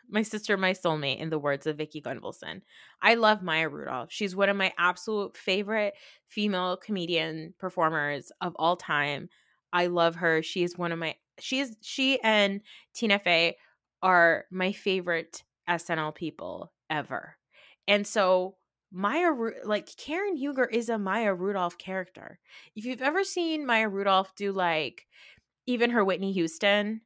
my 0.08 0.22
sister, 0.22 0.56
my 0.56 0.72
soulmate, 0.72 1.18
in 1.18 1.30
the 1.30 1.38
words 1.38 1.66
of 1.66 1.78
Vicki 1.78 2.00
Gunvalson. 2.00 2.60
I 3.02 3.14
love 3.14 3.42
Maya 3.42 3.68
Rudolph. 3.68 4.12
She's 4.12 4.36
one 4.36 4.48
of 4.48 4.56
my 4.56 4.72
absolute 4.78 5.36
favorite 5.36 5.94
female 6.28 6.76
comedian 6.76 7.54
performers 7.58 8.30
of 8.40 8.54
all 8.56 8.76
time. 8.76 9.28
I 9.72 9.86
love 9.86 10.16
her. 10.16 10.42
She 10.42 10.62
is 10.62 10.78
one 10.78 10.92
of 10.92 10.98
my 10.98 11.16
she 11.40 11.58
is 11.58 11.76
she 11.80 12.20
and 12.20 12.60
Tina 12.94 13.18
Fey 13.18 13.56
are 14.02 14.44
my 14.52 14.70
favorite 14.72 15.42
SNL 15.68 16.14
people 16.14 16.70
ever. 16.90 17.36
And 17.86 18.06
so 18.06 18.56
Maya 18.92 19.32
like 19.64 19.94
Karen 19.96 20.36
Huger 20.36 20.64
is 20.64 20.88
a 20.88 20.98
Maya 20.98 21.34
Rudolph 21.34 21.78
character. 21.78 22.38
If 22.76 22.84
you've 22.84 23.02
ever 23.02 23.24
seen 23.24 23.66
Maya 23.66 23.88
Rudolph 23.88 24.34
do 24.36 24.52
like 24.52 25.06
even 25.66 25.90
her 25.90 26.04
Whitney 26.04 26.32
Houston, 26.32 27.00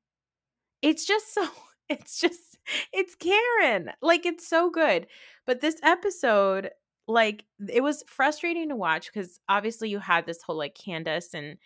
it's 0.82 1.06
just 1.06 1.32
so 1.34 1.48
it's 1.88 2.20
just 2.20 2.58
it's 2.92 3.14
Karen. 3.14 3.90
Like 4.02 4.26
it's 4.26 4.46
so 4.46 4.70
good. 4.70 5.06
But 5.46 5.60
this 5.60 5.76
episode 5.82 6.70
like 7.06 7.44
it 7.68 7.82
was 7.82 8.04
frustrating 8.06 8.68
to 8.68 8.76
watch 8.76 9.10
because 9.12 9.40
obviously 9.48 9.88
you 9.88 9.98
had 9.98 10.26
this 10.26 10.42
whole 10.42 10.58
like 10.58 10.74
Candiace 10.74 11.32
and 11.32 11.56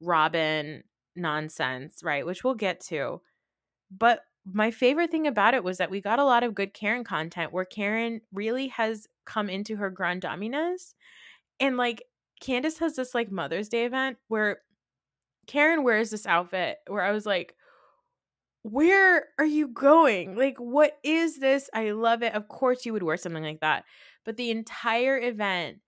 Robin 0.00 0.84
nonsense, 1.16 2.02
right? 2.04 2.24
Which 2.24 2.44
we'll 2.44 2.54
get 2.54 2.80
to. 2.86 3.20
But 3.90 4.20
my 4.44 4.70
favorite 4.70 5.10
thing 5.10 5.26
about 5.26 5.54
it 5.54 5.64
was 5.64 5.78
that 5.78 5.90
we 5.90 6.00
got 6.00 6.18
a 6.18 6.24
lot 6.24 6.42
of 6.42 6.54
good 6.54 6.74
Karen 6.74 7.04
content 7.04 7.52
where 7.52 7.64
Karen 7.64 8.20
really 8.32 8.68
has 8.68 9.06
come 9.24 9.48
into 9.48 9.76
her 9.76 9.90
grand 9.90 10.22
dominance. 10.22 10.94
And 11.60 11.76
like 11.76 12.02
Candiace 12.40 12.78
has 12.78 12.96
this 12.96 13.14
like 13.14 13.30
Mother's 13.30 13.68
Day 13.68 13.84
event 13.84 14.18
where 14.28 14.58
Karen 15.46 15.84
wears 15.84 16.10
this 16.10 16.26
outfit 16.26 16.78
where 16.88 17.02
I 17.02 17.12
was 17.12 17.26
like, 17.26 17.54
where 18.62 19.28
are 19.38 19.44
you 19.44 19.68
going? 19.68 20.36
Like, 20.36 20.58
what 20.58 20.98
is 21.02 21.38
this? 21.38 21.68
I 21.74 21.90
love 21.90 22.22
it. 22.22 22.34
Of 22.34 22.48
course, 22.48 22.86
you 22.86 22.92
would 22.92 23.02
wear 23.02 23.16
something 23.16 23.42
like 23.42 23.60
that. 23.60 23.84
But 24.24 24.36
the 24.36 24.50
entire 24.50 25.18
event, 25.18 25.78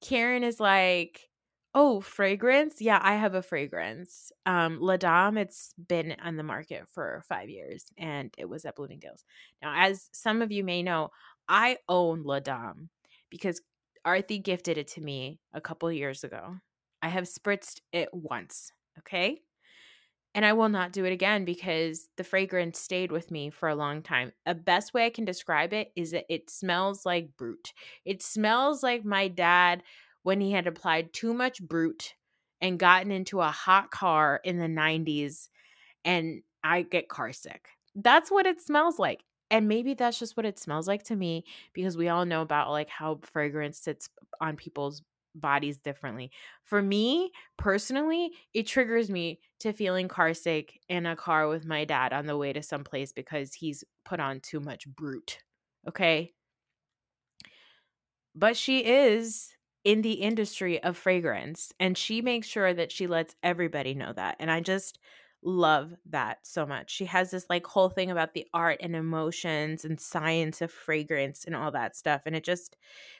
Karen 0.00 0.44
is 0.44 0.60
like, 0.60 1.29
Oh, 1.74 2.00
fragrance? 2.00 2.80
Yeah, 2.80 2.98
I 3.00 3.14
have 3.14 3.34
a 3.34 3.42
fragrance. 3.42 4.32
Um, 4.44 4.80
La 4.80 4.96
Dame, 4.96 5.38
it's 5.38 5.72
been 5.74 6.16
on 6.22 6.36
the 6.36 6.42
market 6.42 6.88
for 6.92 7.22
five 7.28 7.48
years 7.48 7.84
and 7.96 8.34
it 8.36 8.48
was 8.48 8.64
at 8.64 8.74
Bloomingdale's. 8.74 9.24
Now, 9.62 9.74
as 9.76 10.10
some 10.12 10.42
of 10.42 10.50
you 10.50 10.64
may 10.64 10.82
know, 10.82 11.10
I 11.48 11.78
own 11.88 12.24
La 12.24 12.40
Dame 12.40 12.90
because 13.30 13.60
Arthi 14.04 14.42
gifted 14.42 14.78
it 14.78 14.88
to 14.88 15.00
me 15.00 15.38
a 15.52 15.60
couple 15.60 15.92
years 15.92 16.24
ago. 16.24 16.56
I 17.02 17.08
have 17.08 17.24
spritzed 17.24 17.80
it 17.92 18.08
once, 18.12 18.72
okay? 18.98 19.40
And 20.34 20.44
I 20.44 20.52
will 20.52 20.68
not 20.68 20.92
do 20.92 21.04
it 21.04 21.12
again 21.12 21.44
because 21.44 22.08
the 22.16 22.22
fragrance 22.22 22.78
stayed 22.78 23.10
with 23.10 23.32
me 23.32 23.50
for 23.50 23.68
a 23.68 23.74
long 23.74 24.00
time. 24.00 24.32
A 24.46 24.54
best 24.54 24.94
way 24.94 25.04
I 25.04 25.10
can 25.10 25.24
describe 25.24 25.72
it 25.72 25.90
is 25.96 26.12
that 26.12 26.26
it 26.28 26.48
smells 26.50 27.04
like 27.04 27.36
Brut. 27.36 27.72
It 28.04 28.22
smells 28.22 28.82
like 28.82 29.04
my 29.04 29.26
dad 29.26 29.82
when 30.22 30.40
he 30.40 30.52
had 30.52 30.66
applied 30.66 31.12
too 31.12 31.34
much 31.34 31.62
Brut 31.62 32.14
and 32.60 32.78
gotten 32.78 33.10
into 33.10 33.40
a 33.40 33.50
hot 33.50 33.90
car 33.90 34.40
in 34.44 34.58
the 34.58 34.66
90s 34.66 35.48
and 36.04 36.42
I 36.62 36.82
get 36.82 37.08
car 37.08 37.32
sick. 37.32 37.68
That's 37.94 38.30
what 38.30 38.46
it 38.46 38.60
smells 38.60 38.98
like. 38.98 39.24
And 39.50 39.66
maybe 39.66 39.94
that's 39.94 40.18
just 40.18 40.36
what 40.36 40.46
it 40.46 40.58
smells 40.58 40.86
like 40.86 41.02
to 41.04 41.16
me 41.16 41.44
because 41.72 41.96
we 41.96 42.08
all 42.08 42.24
know 42.24 42.42
about 42.42 42.70
like 42.70 42.88
how 42.88 43.18
fragrance 43.22 43.78
sits 43.78 44.08
on 44.40 44.56
people's 44.56 45.02
bodies 45.34 45.78
differently. 45.78 46.30
For 46.64 46.82
me 46.82 47.32
personally, 47.56 48.30
it 48.54 48.66
triggers 48.66 49.10
me 49.10 49.40
to 49.60 49.72
feeling 49.72 50.08
car 50.08 50.34
sick 50.34 50.80
in 50.88 51.06
a 51.06 51.16
car 51.16 51.48
with 51.48 51.64
my 51.64 51.84
dad 51.84 52.12
on 52.12 52.26
the 52.26 52.36
way 52.36 52.52
to 52.52 52.62
some 52.62 52.84
place 52.84 53.12
because 53.12 53.54
he's 53.54 53.82
put 54.04 54.20
on 54.20 54.40
too 54.40 54.60
much 54.60 54.86
Brut. 54.86 55.38
Okay? 55.88 56.32
But 58.34 58.56
she 58.56 58.84
is 58.84 59.52
in 59.84 60.02
the 60.02 60.12
industry 60.12 60.82
of 60.82 60.96
fragrance 60.96 61.72
and 61.80 61.96
she 61.96 62.20
makes 62.20 62.46
sure 62.46 62.74
that 62.74 62.92
she 62.92 63.06
lets 63.06 63.34
everybody 63.42 63.94
know 63.94 64.12
that 64.12 64.36
and 64.38 64.50
i 64.50 64.60
just 64.60 64.98
love 65.42 65.94
that 66.06 66.38
so 66.42 66.66
much. 66.66 66.90
She 66.90 67.06
has 67.06 67.30
this 67.30 67.46
like 67.48 67.66
whole 67.66 67.88
thing 67.88 68.10
about 68.10 68.34
the 68.34 68.46
art 68.52 68.78
and 68.80 68.94
emotions 68.94 69.84
and 69.84 69.98
science 70.00 70.60
of 70.60 70.70
fragrance 70.70 71.44
and 71.44 71.56
all 71.56 71.70
that 71.72 71.96
stuff 71.96 72.22
and 72.26 72.36
it 72.36 72.44
just 72.44 72.76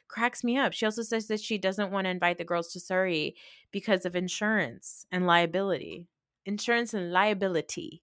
cracks 0.08 0.44
me 0.44 0.58
up. 0.58 0.72
She 0.72 0.84
also 0.84 1.02
says 1.02 1.28
that 1.28 1.40
she 1.40 1.56
doesn't 1.56 1.90
want 1.90 2.04
to 2.04 2.10
invite 2.10 2.38
the 2.38 2.44
girls 2.44 2.72
to 2.72 2.80
surrey 2.80 3.36
because 3.70 4.04
of 4.04 4.16
insurance 4.16 5.06
and 5.10 5.26
liability 5.26 6.06
insurance 6.46 6.94
and 6.94 7.12
liability. 7.12 8.02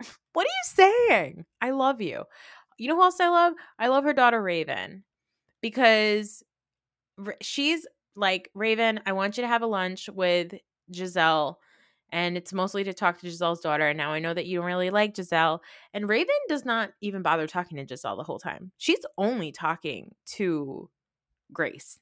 What 0.34 0.46
are 0.46 0.48
you 0.48 0.86
saying? 1.08 1.44
I 1.60 1.70
love 1.70 2.00
you. 2.00 2.24
You 2.78 2.88
know 2.88 2.96
who 2.96 3.02
else 3.02 3.20
i 3.20 3.28
love? 3.28 3.52
I 3.78 3.88
love 3.88 4.04
her 4.04 4.14
daughter 4.14 4.42
raven 4.42 5.04
because 5.60 6.42
she's 7.40 7.86
like, 8.14 8.50
Raven, 8.54 9.00
I 9.06 9.12
want 9.12 9.36
you 9.36 9.42
to 9.42 9.48
have 9.48 9.62
a 9.62 9.66
lunch 9.66 10.08
with 10.08 10.54
Gizelle. 10.92 11.56
And 12.10 12.36
it's 12.36 12.52
mostly 12.52 12.84
to 12.84 12.92
talk 12.92 13.18
to 13.20 13.26
Gizelle's 13.26 13.60
daughter. 13.60 13.88
And 13.88 13.96
now 13.96 14.12
I 14.12 14.18
know 14.18 14.34
that 14.34 14.44
you 14.44 14.58
don't 14.58 14.66
really 14.66 14.90
like 14.90 15.14
Gizelle. 15.14 15.60
And 15.94 16.08
Raven 16.08 16.34
does 16.46 16.64
not 16.64 16.92
even 17.00 17.22
bother 17.22 17.46
talking 17.46 17.78
to 17.78 17.86
Gizelle 17.86 18.18
the 18.18 18.22
whole 18.22 18.38
time. 18.38 18.70
She's 18.76 19.04
only 19.16 19.50
talking 19.50 20.14
to 20.26 20.90
Grace. 21.52 21.98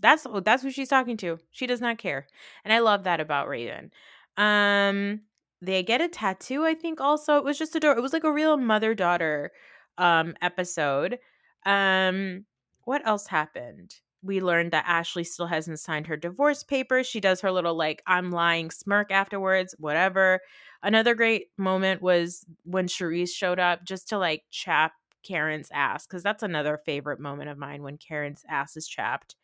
That's 0.00 0.26
that's 0.44 0.62
who 0.62 0.70
she's 0.70 0.88
talking 0.88 1.16
to. 1.18 1.38
She 1.52 1.66
does 1.66 1.80
not 1.80 1.98
care. 1.98 2.26
And 2.64 2.72
I 2.72 2.80
love 2.80 3.04
that 3.04 3.20
about 3.20 3.48
Raven. 3.48 3.92
Um 4.36 5.22
they 5.62 5.82
get 5.82 6.02
a 6.02 6.08
tattoo, 6.08 6.64
I 6.64 6.74
think 6.74 7.00
also. 7.00 7.38
It 7.38 7.44
was 7.44 7.58
just 7.58 7.74
a 7.76 7.80
door. 7.80 7.96
It 7.96 8.02
was 8.02 8.12
like 8.12 8.24
a 8.24 8.32
real 8.32 8.56
mother-daughter 8.56 9.52
um 9.98 10.34
episode. 10.42 11.18
Um 11.64 12.44
what 12.86 13.06
else 13.06 13.26
happened? 13.26 13.96
we 14.26 14.40
learned 14.40 14.72
that 14.72 14.84
Ashley 14.86 15.24
still 15.24 15.46
hasn't 15.46 15.80
signed 15.80 16.06
her 16.06 16.16
divorce 16.16 16.62
papers. 16.62 17.06
She 17.06 17.20
does 17.20 17.40
her 17.40 17.52
little 17.52 17.74
like 17.74 18.02
I'm 18.06 18.30
lying 18.30 18.70
smirk 18.70 19.10
afterwards, 19.10 19.74
whatever. 19.78 20.40
Another 20.82 21.14
great 21.14 21.48
moment 21.56 22.02
was 22.02 22.44
when 22.64 22.88
Charrisse 22.88 23.30
showed 23.30 23.58
up 23.58 23.84
just 23.84 24.08
to 24.08 24.18
like 24.18 24.42
chap 24.50 24.92
Karen's 25.22 25.70
ass 25.72 26.06
cuz 26.06 26.22
that's 26.22 26.42
another 26.42 26.80
favorite 26.84 27.20
moment 27.20 27.50
of 27.50 27.58
mine 27.58 27.82
when 27.82 27.98
Karen's 27.98 28.44
ass 28.48 28.76
is 28.76 28.86
chapped. 28.86 29.36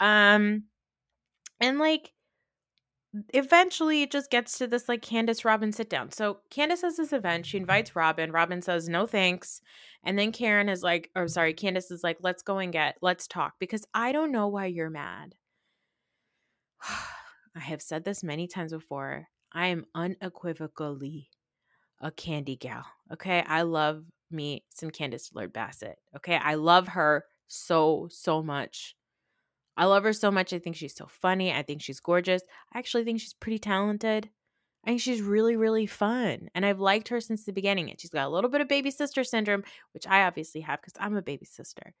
Um 0.00 0.64
and 1.60 1.78
like 1.78 2.12
eventually 3.34 4.02
it 4.02 4.10
just 4.10 4.30
gets 4.30 4.58
to 4.58 4.66
this 4.66 4.88
like 4.88 5.02
Candiace 5.02 5.44
Robin 5.44 5.72
sit 5.72 5.90
down. 5.90 6.10
So 6.10 6.38
Candiace 6.50 6.82
has 6.82 6.96
this 6.96 7.12
event. 7.12 7.46
She 7.46 7.58
invites 7.58 7.94
Robin. 7.94 8.32
Robin 8.32 8.62
says 8.62 8.88
no 8.88 9.06
thanks. 9.06 9.60
And 10.04 10.18
then 10.18 10.32
Karen 10.32 10.68
is 10.68 10.82
like, 10.82 11.10
or 11.14 11.28
sorry, 11.28 11.54
Candiace 11.54 11.90
is 11.90 12.02
like, 12.02 12.18
let's 12.20 12.42
go 12.42 12.58
and 12.58 12.72
get, 12.72 12.96
let's 13.02 13.26
talk 13.26 13.54
because 13.58 13.84
I 13.94 14.12
don't 14.12 14.32
know 14.32 14.48
why 14.48 14.66
you're 14.66 14.90
mad. 14.90 15.34
I 17.54 17.60
have 17.60 17.82
said 17.82 18.04
this 18.04 18.22
many 18.24 18.46
times 18.46 18.72
before. 18.72 19.28
I 19.52 19.66
am 19.66 19.84
unequivocally 19.94 21.28
a 22.00 22.10
candy 22.10 22.56
gal. 22.56 22.84
Okay. 23.12 23.44
I 23.46 23.62
love 23.62 24.04
me 24.30 24.64
some 24.74 24.90
Candiace 24.90 25.30
Lord 25.34 25.52
Bassett. 25.52 25.98
Okay. 26.16 26.36
I 26.36 26.54
love 26.54 26.88
her 26.88 27.26
so, 27.46 28.08
so 28.10 28.42
much. 28.42 28.96
I 29.76 29.86
love 29.86 30.04
her 30.04 30.12
so 30.12 30.30
much. 30.30 30.52
I 30.52 30.58
think 30.58 30.76
she's 30.76 30.94
so 30.94 31.06
funny. 31.06 31.52
I 31.52 31.62
think 31.62 31.82
she's 31.82 32.00
gorgeous. 32.00 32.42
I 32.72 32.78
actually 32.78 33.04
think 33.04 33.20
she's 33.20 33.34
pretty 33.34 33.58
talented. 33.58 34.28
I 34.84 34.90
think 34.90 35.00
she's 35.00 35.22
really, 35.22 35.56
really 35.56 35.86
fun. 35.86 36.48
And 36.54 36.66
I've 36.66 36.80
liked 36.80 37.08
her 37.08 37.20
since 37.20 37.44
the 37.44 37.52
beginning. 37.52 37.88
And 37.88 38.00
she's 38.00 38.10
got 38.10 38.26
a 38.26 38.30
little 38.30 38.50
bit 38.50 38.60
of 38.60 38.68
baby 38.68 38.90
sister 38.90 39.24
syndrome, 39.24 39.64
which 39.94 40.06
I 40.06 40.24
obviously 40.24 40.60
have 40.62 40.80
because 40.80 40.94
I'm 40.98 41.16
a 41.16 41.22
baby 41.22 41.46
sister. 41.46 41.94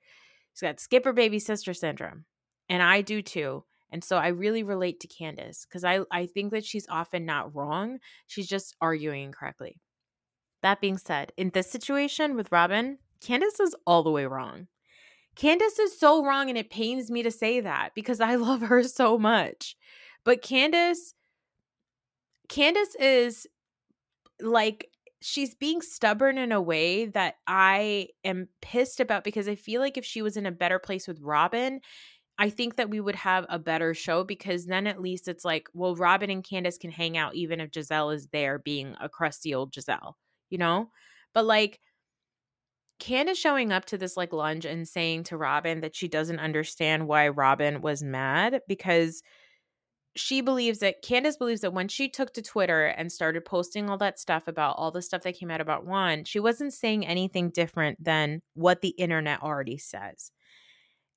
She's 0.52 0.62
got 0.62 0.80
skipper 0.80 1.12
baby 1.12 1.38
sister 1.38 1.72
syndrome. 1.72 2.24
And 2.68 2.82
I 2.82 3.00
do 3.00 3.22
too. 3.22 3.64
And 3.90 4.02
so 4.02 4.16
I 4.16 4.28
really 4.28 4.62
relate 4.62 5.00
to 5.00 5.06
Candiace 5.06 5.66
because 5.66 5.84
I, 5.84 6.00
I 6.10 6.26
think 6.26 6.52
that 6.52 6.64
she's 6.64 6.86
often 6.88 7.26
not 7.26 7.54
wrong. 7.54 7.98
She's 8.26 8.48
just 8.48 8.74
arguing 8.80 9.24
incorrectly. 9.24 9.80
That 10.62 10.80
being 10.80 10.96
said, 10.96 11.32
in 11.36 11.50
this 11.50 11.70
situation 11.70 12.34
with 12.34 12.50
Robin, 12.50 12.98
Candiace 13.20 13.60
is 13.60 13.76
all 13.86 14.02
the 14.02 14.10
way 14.10 14.26
wrong. 14.26 14.68
Candiace 15.36 15.78
is 15.78 15.98
so 15.98 16.24
wrong, 16.24 16.48
and 16.48 16.58
it 16.58 16.70
pains 16.70 17.10
me 17.10 17.22
to 17.22 17.30
say 17.30 17.60
that 17.60 17.90
because 17.94 18.20
I 18.20 18.34
love 18.36 18.62
her 18.62 18.82
so 18.82 19.18
much. 19.18 19.76
But 20.24 20.42
Candiace, 20.42 21.14
Candiace 22.48 22.94
is 22.98 23.46
like 24.40 24.88
she's 25.20 25.54
being 25.54 25.80
stubborn 25.80 26.36
in 26.36 26.52
a 26.52 26.60
way 26.60 27.06
that 27.06 27.36
I 27.46 28.08
am 28.24 28.48
pissed 28.60 29.00
about 29.00 29.24
because 29.24 29.48
I 29.48 29.54
feel 29.54 29.80
like 29.80 29.96
if 29.96 30.04
she 30.04 30.20
was 30.20 30.36
in 30.36 30.46
a 30.46 30.52
better 30.52 30.78
place 30.78 31.06
with 31.06 31.20
Robin, 31.20 31.80
I 32.38 32.50
think 32.50 32.76
that 32.76 32.90
we 32.90 33.00
would 33.00 33.14
have 33.14 33.46
a 33.48 33.58
better 33.58 33.94
show 33.94 34.24
because 34.24 34.66
then 34.66 34.86
at 34.86 35.00
least 35.00 35.28
it's 35.28 35.44
like, 35.44 35.68
well, 35.74 35.94
Robin 35.94 36.30
and 36.30 36.42
Candiace 36.42 36.78
can 36.78 36.90
hang 36.90 37.16
out 37.16 37.34
even 37.34 37.60
if 37.60 37.70
Gizelle 37.70 38.14
is 38.14 38.26
there 38.28 38.58
being 38.58 38.96
a 39.00 39.08
crusty 39.08 39.54
old 39.54 39.72
Gizelle, 39.72 40.14
you 40.50 40.58
know? 40.58 40.90
But 41.34 41.46
like 41.46 41.80
Candiace 42.98 43.38
showing 43.38 43.72
up 43.72 43.84
to 43.86 43.98
this 43.98 44.16
like 44.16 44.32
lunge 44.32 44.64
and 44.64 44.86
saying 44.86 45.24
to 45.24 45.36
Robin 45.36 45.80
that 45.80 45.96
she 45.96 46.08
doesn't 46.08 46.38
understand 46.38 47.08
why 47.08 47.28
Robin 47.28 47.80
was 47.80 48.02
mad 48.02 48.60
because 48.68 49.22
she 50.14 50.40
believes 50.40 50.80
that 50.80 51.02
Candiace 51.02 51.38
believes 51.38 51.62
that 51.62 51.72
when 51.72 51.88
she 51.88 52.08
took 52.08 52.34
to 52.34 52.42
Twitter 52.42 52.86
and 52.86 53.10
started 53.10 53.44
posting 53.44 53.88
all 53.88 53.96
that 53.98 54.18
stuff 54.18 54.46
about 54.46 54.76
all 54.76 54.90
the 54.90 55.02
stuff 55.02 55.22
that 55.22 55.38
came 55.38 55.50
out 55.50 55.60
about 55.60 55.86
Juan, 55.86 56.24
she 56.24 56.38
wasn't 56.38 56.74
saying 56.74 57.06
anything 57.06 57.50
different 57.50 58.02
than 58.02 58.42
what 58.54 58.82
the 58.82 58.90
internet 58.90 59.42
already 59.42 59.78
says. 59.78 60.30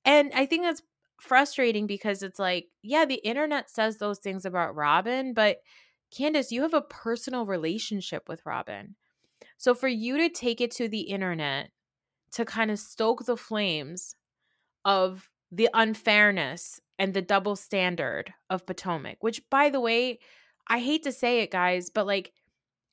And 0.04 0.32
I 0.34 0.46
think 0.46 0.62
that's 0.62 0.82
frustrating 1.20 1.86
because 1.86 2.22
it's 2.22 2.38
like, 2.38 2.66
yeah, 2.82 3.04
the 3.04 3.16
internet 3.16 3.68
says 3.70 3.98
those 3.98 4.18
things 4.18 4.44
about 4.44 4.74
Robin, 4.74 5.34
but 5.34 5.58
Candiace, 6.16 6.52
you 6.52 6.62
have 6.62 6.74
a 6.74 6.82
personal 6.82 7.44
relationship 7.44 8.28
with 8.28 8.40
Robin. 8.46 8.94
So 9.58 9.74
for 9.74 9.88
you 9.88 10.18
to 10.18 10.28
take 10.28 10.60
it 10.60 10.70
to 10.72 10.88
the 10.88 11.00
internet 11.00 11.70
to 12.32 12.44
kind 12.44 12.70
of 12.70 12.78
stoke 12.78 13.24
the 13.24 13.36
flames 13.36 14.14
of 14.84 15.30
the 15.50 15.68
unfairness 15.72 16.80
and 16.98 17.14
the 17.14 17.22
double 17.22 17.56
standard 17.56 18.32
of 18.50 18.66
Potomac, 18.66 19.16
which, 19.20 19.42
by 19.50 19.70
the 19.70 19.80
way, 19.80 20.18
I 20.68 20.80
hate 20.80 21.02
to 21.04 21.12
say 21.12 21.40
it, 21.40 21.50
guys, 21.50 21.90
but 21.90 22.06
like 22.06 22.32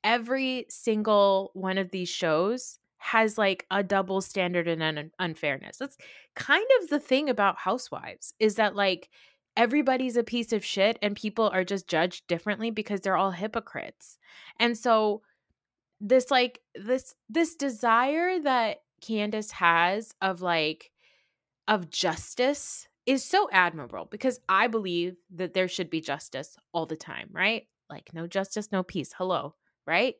every 0.02 0.66
single 0.68 1.50
one 1.54 1.78
of 1.78 1.90
these 1.90 2.08
shows 2.08 2.78
has 2.98 3.36
like 3.36 3.66
a 3.70 3.82
double 3.82 4.20
standard 4.20 4.68
and 4.68 4.82
an 4.82 5.10
unfairness. 5.18 5.78
That's 5.78 5.96
kind 6.34 6.66
of 6.80 6.88
the 6.88 7.00
thing 7.00 7.28
about 7.28 7.58
housewives 7.58 8.34
is 8.38 8.54
that 8.54 8.74
like 8.74 9.10
everybody's 9.56 10.16
a 10.16 10.24
piece 10.24 10.52
of 10.52 10.64
shit 10.64 10.98
and 11.02 11.16
people 11.16 11.50
are 11.52 11.64
just 11.64 11.86
judged 11.86 12.26
differently 12.28 12.70
because 12.70 13.00
they're 13.00 13.16
all 13.16 13.32
hypocrites. 13.32 14.18
And 14.58 14.76
so 14.76 15.22
this 16.04 16.30
like 16.30 16.60
this 16.74 17.14
this 17.28 17.56
desire 17.56 18.38
that 18.38 18.82
Candiace 19.00 19.50
has 19.52 20.12
of 20.20 20.42
like 20.42 20.90
of 21.66 21.90
justice 21.90 22.86
is 23.06 23.24
so 23.24 23.48
admirable 23.50 24.06
because 24.10 24.38
I 24.48 24.66
believe 24.66 25.16
that 25.34 25.54
there 25.54 25.68
should 25.68 25.90
be 25.90 26.00
justice 26.00 26.56
all 26.72 26.86
the 26.86 26.96
time, 26.96 27.28
right? 27.32 27.66
Like, 27.90 28.10
no 28.14 28.26
justice, 28.26 28.72
no 28.72 28.82
peace. 28.82 29.12
Hello, 29.16 29.54
right? 29.86 30.14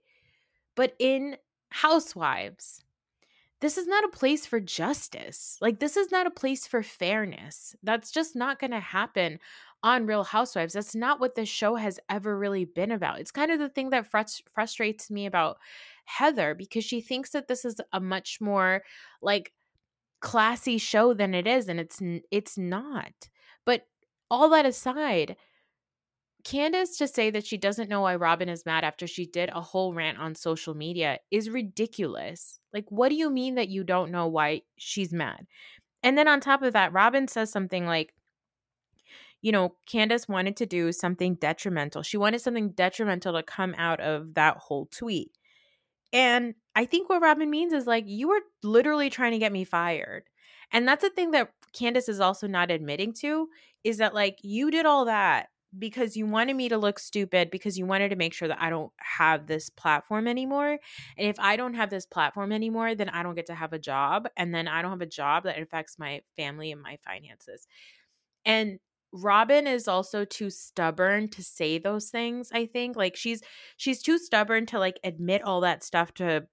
But 0.74 0.94
in 0.98 1.36
Housewives, 1.70 2.82
this 3.60 3.78
is 3.78 3.86
not 3.86 4.04
a 4.04 4.08
place 4.08 4.44
for 4.44 4.60
justice. 4.60 5.56
Like, 5.60 5.80
this 5.80 5.96
is 5.96 6.10
not 6.10 6.26
a 6.26 6.30
place 6.30 6.66
for 6.66 6.82
fairness. 6.82 7.74
That's 7.82 8.10
just 8.10 8.36
not 8.36 8.58
going 8.58 8.72
to 8.72 8.80
happen 8.80 9.38
on 9.84 10.06
Real 10.06 10.24
Housewives. 10.24 10.72
That's 10.72 10.94
not 10.94 11.20
what 11.20 11.34
this 11.34 11.48
show 11.48 11.76
has 11.76 12.00
ever 12.08 12.36
really 12.36 12.64
been 12.64 12.90
about. 12.90 13.20
It's 13.20 13.30
kind 13.30 13.52
of 13.52 13.58
the 13.58 13.68
thing 13.68 13.90
that 13.90 14.10
frust- 14.10 14.42
frustrates 14.52 15.10
me 15.10 15.26
about 15.26 15.58
Heather 16.06 16.54
because 16.54 16.84
she 16.84 17.02
thinks 17.02 17.30
that 17.30 17.48
this 17.48 17.64
is 17.66 17.76
a 17.92 18.00
much 18.00 18.40
more 18.40 18.82
like 19.22 19.52
classy 20.20 20.78
show 20.78 21.12
than 21.12 21.34
it 21.34 21.46
is 21.46 21.68
and 21.68 21.78
it's 21.78 22.00
it's 22.30 22.56
not 22.56 23.12
but 23.66 23.82
all 24.30 24.48
that 24.48 24.64
aside 24.64 25.36
Candiace 26.44 26.96
to 26.96 27.06
say 27.06 27.30
that 27.30 27.44
she 27.44 27.58
doesn't 27.58 27.90
know 27.90 28.02
why 28.02 28.16
Robin 28.16 28.48
is 28.48 28.64
mad 28.64 28.84
after 28.84 29.06
she 29.06 29.26
did 29.26 29.50
a 29.50 29.60
whole 29.60 29.92
rant 29.92 30.18
on 30.18 30.34
social 30.34 30.74
media 30.74 31.18
is 31.30 31.48
ridiculous. 31.48 32.58
Like, 32.72 32.84
what 32.90 33.08
do 33.08 33.14
you 33.14 33.30
mean 33.30 33.54
that 33.54 33.70
you 33.70 33.82
don't 33.82 34.10
know 34.10 34.26
why 34.28 34.62
she's 34.76 35.12
mad? 35.12 35.46
And 36.02 36.18
then 36.18 36.28
on 36.28 36.40
top 36.40 36.62
of 36.62 36.74
that, 36.74 36.92
Robin 36.92 37.28
says 37.28 37.50
something 37.50 37.86
like, 37.86 38.13
you 39.44 39.52
know, 39.52 39.74
Candiace 39.86 40.26
wanted 40.26 40.56
to 40.56 40.64
do 40.64 40.90
something 40.90 41.34
detrimental. 41.34 42.02
She 42.02 42.16
wanted 42.16 42.40
something 42.40 42.70
detrimental 42.70 43.34
to 43.34 43.42
come 43.42 43.74
out 43.76 44.00
of 44.00 44.32
that 44.36 44.56
whole 44.56 44.86
tweet. 44.86 45.32
And 46.14 46.54
I 46.74 46.86
think 46.86 47.10
what 47.10 47.20
Robin 47.20 47.50
means 47.50 47.74
is 47.74 47.86
like, 47.86 48.04
you 48.06 48.28
were 48.28 48.40
literally 48.62 49.10
trying 49.10 49.32
to 49.32 49.38
get 49.38 49.52
me 49.52 49.64
fired. 49.64 50.22
And 50.72 50.88
that's 50.88 51.02
the 51.02 51.10
thing 51.10 51.32
that 51.32 51.50
Candiace 51.74 52.08
is 52.08 52.20
also 52.20 52.46
not 52.46 52.70
admitting 52.70 53.12
to 53.20 53.48
is 53.84 53.98
that 53.98 54.14
like 54.14 54.38
you 54.40 54.70
did 54.70 54.86
all 54.86 55.04
that 55.04 55.48
because 55.78 56.16
you 56.16 56.24
wanted 56.24 56.56
me 56.56 56.70
to 56.70 56.78
look 56.78 56.98
stupid 56.98 57.50
because 57.50 57.76
you 57.76 57.84
wanted 57.84 58.08
to 58.08 58.16
make 58.16 58.32
sure 58.32 58.48
that 58.48 58.62
I 58.62 58.70
don't 58.70 58.92
have 58.96 59.46
this 59.46 59.68
platform 59.68 60.26
anymore. 60.26 60.78
And 61.18 61.28
if 61.28 61.38
I 61.38 61.56
don't 61.56 61.74
have 61.74 61.90
this 61.90 62.06
platform 62.06 62.50
anymore, 62.50 62.94
then 62.94 63.10
I 63.10 63.22
don't 63.22 63.34
get 63.34 63.46
to 63.46 63.54
have 63.54 63.74
a 63.74 63.78
job. 63.78 64.26
And 64.38 64.54
then 64.54 64.68
I 64.68 64.80
don't 64.80 64.92
have 64.92 65.02
a 65.02 65.06
job 65.06 65.44
that 65.44 65.60
affects 65.60 65.98
my 65.98 66.22
family 66.34 66.72
and 66.72 66.80
my 66.80 66.96
finances. 67.04 67.66
And 68.46 68.78
Robin 69.16 69.68
is 69.68 69.86
also 69.86 70.24
too 70.24 70.50
stubborn 70.50 71.28
to 71.30 71.42
say 71.42 71.78
those 71.78 72.10
things, 72.10 72.50
I 72.52 72.66
think. 72.66 72.96
Like 72.96 73.14
she's 73.14 73.42
she's 73.76 74.02
too 74.02 74.18
stubborn 74.18 74.66
to 74.66 74.78
like 74.80 74.98
admit 75.04 75.42
all 75.42 75.60
that 75.60 75.84
stuff 75.84 76.12
to 76.14 76.48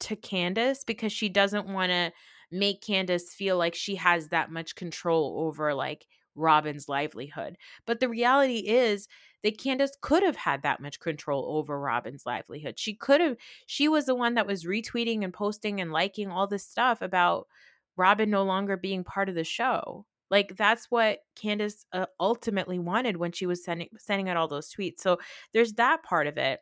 to 0.00 0.16
Candiace 0.16 0.84
because 0.84 1.12
she 1.12 1.28
doesn't 1.28 1.66
want 1.66 1.90
to 1.90 2.12
make 2.52 2.82
Candiace 2.82 3.34
feel 3.34 3.58
like 3.58 3.74
she 3.74 3.96
has 3.96 4.28
that 4.28 4.50
much 4.50 4.76
control 4.76 5.44
over 5.46 5.74
like 5.74 6.06
Robin's 6.36 6.88
livelihood. 6.88 7.56
But 7.84 7.98
the 7.98 8.08
reality 8.08 8.58
is 8.68 9.08
that 9.42 9.58
Candiace 9.58 9.96
could 10.00 10.22
have 10.22 10.36
had 10.36 10.62
that 10.62 10.80
much 10.80 11.00
control 11.00 11.56
over 11.56 11.78
Robin's 11.80 12.24
livelihood. 12.24 12.78
She 12.78 12.94
could 12.94 13.20
have 13.20 13.36
she 13.66 13.88
was 13.88 14.06
the 14.06 14.14
one 14.14 14.34
that 14.34 14.46
was 14.46 14.64
retweeting 14.64 15.24
and 15.24 15.34
posting 15.34 15.80
and 15.80 15.92
liking 15.92 16.30
all 16.30 16.46
this 16.46 16.64
stuff 16.64 17.02
about 17.02 17.48
Robin 17.96 18.30
no 18.30 18.44
longer 18.44 18.76
being 18.76 19.02
part 19.02 19.28
of 19.28 19.34
the 19.34 19.42
show. 19.44 20.06
Like 20.30 20.56
that's 20.56 20.86
what 20.90 21.20
Candiace 21.36 21.84
uh, 21.92 22.06
ultimately 22.20 22.78
wanted 22.78 23.16
when 23.16 23.32
she 23.32 23.46
was 23.46 23.64
sending 23.64 23.88
sending 23.98 24.28
out 24.28 24.36
all 24.36 24.48
those 24.48 24.72
tweets. 24.72 25.00
So 25.00 25.18
there's 25.52 25.74
that 25.74 26.02
part 26.02 26.26
of 26.26 26.36
it. 26.36 26.60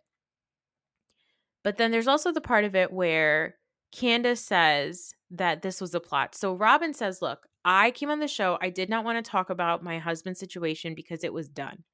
But 1.65 1.77
then 1.77 1.91
there's 1.91 2.07
also 2.07 2.33
the 2.33 2.41
part 2.41 2.65
of 2.65 2.77
it 2.77 2.93
where 2.93 3.57
Candiace 3.93 4.45
says 4.45 5.15
that 5.31 5.63
this 5.63 5.81
was 5.81 5.95
a 5.95 6.01
plot. 6.01 6.35
So 6.35 6.55
Robin 6.55 6.95
says, 6.95 7.21
"Look, 7.23 7.47
I 7.65 7.91
came 7.91 8.11
on 8.11 8.21
the 8.21 8.29
show. 8.29 8.59
I 8.61 8.71
did 8.71 8.89
not 8.89 9.05
want 9.05 9.25
to 9.25 9.29
talk 9.29 9.51
about 9.51 9.83
my 9.83 9.99
husband's 9.99 10.41
situation 10.41 10.95
because 10.95 11.25
it 11.25 11.33
was 11.33 11.49
done." 11.49 11.85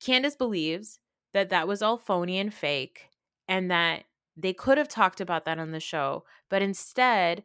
Candiace 0.00 0.36
believes 0.36 1.00
that 1.32 1.50
that 1.50 1.66
was 1.66 1.82
all 1.82 1.96
phony 1.96 2.38
and 2.38 2.52
fake 2.52 3.08
and 3.48 3.70
that 3.70 4.04
they 4.36 4.52
could 4.52 4.78
have 4.78 4.88
talked 4.88 5.20
about 5.20 5.44
that 5.44 5.58
on 5.58 5.72
the 5.72 5.80
show, 5.80 6.24
but 6.48 6.62
instead 6.62 7.42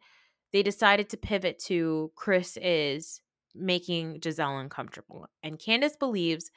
they 0.52 0.62
decided 0.62 1.08
to 1.10 1.16
pivot 1.16 1.58
to 1.66 2.10
Chris 2.14 2.56
is 2.60 3.20
making 3.54 4.20
Gizelle 4.20 4.60
uncomfortable. 4.60 5.26
And 5.42 5.58
Candiace 5.58 5.96
believes 5.96 6.50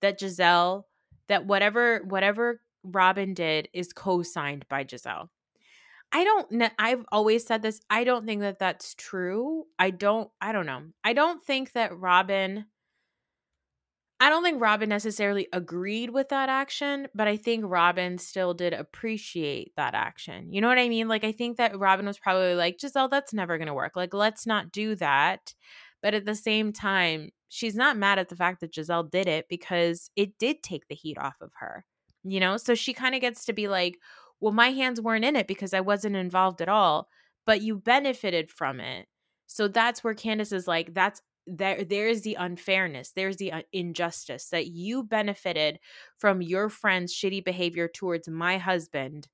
that 0.00 0.18
Gizelle 0.18 0.84
that 1.28 1.46
whatever 1.46 2.02
whatever 2.06 2.60
Robin 2.82 3.34
did 3.34 3.68
is 3.72 3.92
co-signed 3.92 4.66
by 4.68 4.84
Gizelle. 4.84 5.28
I 6.12 6.24
don't 6.24 6.50
know. 6.50 6.68
I've 6.78 7.04
always 7.12 7.46
said 7.46 7.62
this. 7.62 7.80
I 7.88 8.04
don't 8.04 8.26
think 8.26 8.40
that 8.40 8.58
that's 8.58 8.94
true. 8.94 9.66
I 9.78 9.90
don't, 9.90 10.28
I 10.40 10.50
don't 10.50 10.66
know. 10.66 10.82
I 11.04 11.12
don't 11.12 11.44
think 11.44 11.72
that 11.72 11.96
Robin 11.96 12.64
I 14.22 14.28
don't 14.28 14.44
think 14.44 14.60
Robin 14.60 14.90
necessarily 14.90 15.48
agreed 15.50 16.10
with 16.10 16.28
that 16.28 16.50
action, 16.50 17.08
but 17.14 17.26
I 17.26 17.38
think 17.38 17.64
Robin 17.66 18.18
still 18.18 18.52
did 18.52 18.74
appreciate 18.74 19.72
that 19.76 19.94
action. 19.94 20.52
You 20.52 20.60
know 20.60 20.68
what 20.68 20.78
I 20.78 20.90
mean? 20.90 21.08
Like, 21.08 21.24
I 21.24 21.32
think 21.32 21.56
that 21.56 21.78
Robin 21.78 22.04
was 22.04 22.18
probably 22.18 22.54
like, 22.54 22.76
Gizelle, 22.76 23.08
that's 23.08 23.32
never 23.32 23.56
going 23.56 23.68
to 23.68 23.74
work. 23.74 23.96
Like, 23.96 24.12
let's 24.12 24.46
not 24.46 24.72
do 24.72 24.94
that. 24.96 25.54
But 26.02 26.12
at 26.12 26.26
the 26.26 26.34
same 26.34 26.70
time, 26.70 27.30
she's 27.48 27.74
not 27.74 27.96
mad 27.96 28.18
at 28.18 28.28
the 28.28 28.36
fact 28.36 28.60
that 28.60 28.72
Gizelle 28.72 29.10
did 29.10 29.26
it 29.26 29.46
because 29.48 30.10
it 30.16 30.38
did 30.38 30.62
take 30.62 30.86
the 30.88 30.94
heat 30.94 31.16
off 31.16 31.36
of 31.40 31.52
her, 31.58 31.86
you 32.22 32.40
know? 32.40 32.58
So 32.58 32.74
she 32.74 32.92
kind 32.92 33.14
of 33.14 33.22
gets 33.22 33.46
to 33.46 33.54
be 33.54 33.68
like, 33.68 33.96
well, 34.38 34.52
my 34.52 34.70
hands 34.70 35.00
weren't 35.00 35.24
in 35.24 35.36
it 35.36 35.46
because 35.46 35.72
I 35.72 35.80
wasn't 35.80 36.16
involved 36.16 36.60
at 36.60 36.68
all, 36.68 37.08
but 37.46 37.62
you 37.62 37.76
benefited 37.76 38.50
from 38.50 38.80
it. 38.80 39.06
So 39.46 39.66
that's 39.66 40.04
where 40.04 40.14
Candiace 40.14 40.52
is 40.52 40.68
like, 40.68 40.94
that's 40.94 41.22
there 41.46 41.84
there 41.84 42.08
is 42.08 42.22
the 42.22 42.34
unfairness 42.36 43.12
there's 43.12 43.36
the 43.38 43.52
uh, 43.52 43.62
injustice 43.72 44.48
that 44.50 44.68
you 44.68 45.02
benefited 45.02 45.78
from 46.18 46.42
your 46.42 46.68
friend's 46.68 47.14
shitty 47.14 47.44
behavior 47.44 47.88
towards 47.88 48.28
my 48.28 48.58
husband 48.58 49.28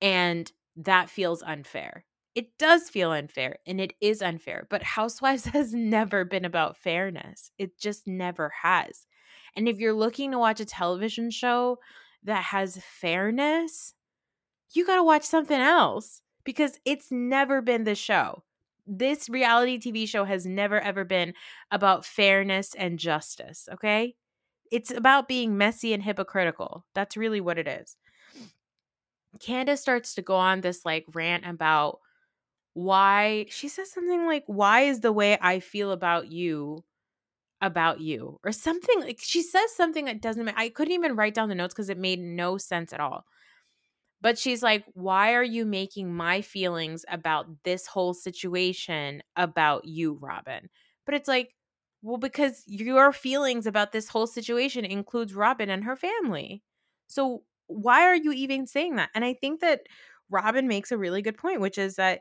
and 0.00 0.50
that 0.76 1.08
feels 1.10 1.42
unfair 1.42 2.04
It 2.34 2.56
does 2.58 2.90
feel 2.90 3.12
unfair 3.12 3.58
and 3.66 3.80
it 3.80 3.94
is 4.00 4.20
unfair, 4.22 4.66
but 4.70 4.82
Housewives 4.82 5.44
has 5.56 5.72
never 5.74 6.24
been 6.24 6.44
about 6.44 6.76
fairness. 6.76 7.50
It 7.58 7.78
just 7.78 8.06
never 8.06 8.50
has. 8.62 9.06
And 9.56 9.68
if 9.68 9.78
you're 9.78 9.94
looking 9.94 10.32
to 10.32 10.38
watch 10.38 10.60
a 10.60 10.66
television 10.66 11.30
show 11.30 11.78
that 12.24 12.44
has 12.44 12.76
fairness, 13.00 13.94
you 14.74 14.86
got 14.86 14.96
to 14.96 15.04
watch 15.04 15.24
something 15.24 15.60
else 15.60 16.22
because 16.44 16.80
it's 16.86 17.12
never 17.12 17.62
been 17.62 17.84
the 17.84 17.96
show. 17.96 18.44
This 18.86 19.28
reality 19.28 19.78
TV 19.78 20.06
show 20.06 20.24
has 20.24 20.46
never 20.46 20.80
ever 20.80 21.04
been 21.04 21.34
about 21.70 22.04
fairness 22.04 22.74
and 22.74 22.98
justice, 22.98 23.68
okay? 23.72 24.14
It's 24.70 24.90
about 24.90 25.28
being 25.28 25.58
messy 25.58 25.92
and 25.92 26.02
hypocritical. 26.02 26.84
That's 26.94 27.16
really 27.16 27.40
what 27.40 27.58
it 27.58 27.68
is. 27.68 27.96
Candiace 29.40 29.80
starts 29.80 30.14
to 30.14 30.22
go 30.22 30.36
on 30.36 30.60
this 30.60 30.84
like 30.84 31.04
rant 31.12 31.46
about 31.46 32.00
why 32.74 33.46
she 33.48 33.68
says 33.68 33.90
something 33.90 34.26
like, 34.26 34.44
Why 34.46 34.82
is 34.82 35.00
the 35.00 35.12
way 35.12 35.38
I 35.40 35.60
feel 35.60 35.92
about 35.92 36.30
you 36.30 36.84
about 37.60 38.00
you? 38.00 38.38
Or 38.44 38.52
something 38.52 39.00
like 39.00 39.18
she 39.20 39.42
says 39.42 39.74
something 39.74 40.06
that 40.06 40.22
doesn't 40.22 40.48
I 40.50 40.68
couldn't 40.68 40.94
even 40.94 41.16
write 41.16 41.34
down 41.34 41.48
the 41.48 41.54
notes 41.54 41.74
because 41.74 41.90
it 41.90 41.98
made 41.98 42.20
no 42.20 42.58
sense 42.58 42.92
at 42.92 43.00
all. 43.00 43.26
But 44.20 44.38
she's 44.38 44.62
like, 44.62 44.84
Why 44.94 45.34
are 45.34 45.42
you 45.44 45.64
making 45.64 46.14
my 46.14 46.40
feelings 46.42 47.04
about 47.08 47.46
this 47.64 47.86
whole 47.86 48.14
situation 48.14 49.22
about 49.36 49.84
you, 49.84 50.14
Robin? 50.20 50.68
But 51.04 51.14
it's 51.14 51.28
like, 51.28 51.54
well, 52.02 52.18
because 52.18 52.62
your 52.66 53.12
feelings 53.12 53.66
about 53.66 53.92
this 53.92 54.08
whole 54.08 54.26
situation 54.26 54.84
includes 54.84 55.34
Robin 55.34 55.70
and 55.70 55.84
her 55.84 55.96
family. 55.96 56.62
So 57.08 57.42
why 57.66 58.02
are 58.02 58.16
you 58.16 58.32
even 58.32 58.66
saying 58.66 58.96
that? 58.96 59.10
And 59.14 59.24
I 59.24 59.34
think 59.34 59.60
that 59.60 59.82
Robin 60.30 60.68
makes 60.68 60.92
a 60.92 60.98
really 60.98 61.22
good 61.22 61.36
point, 61.36 61.60
which 61.60 61.78
is 61.78 61.96
that 61.96 62.20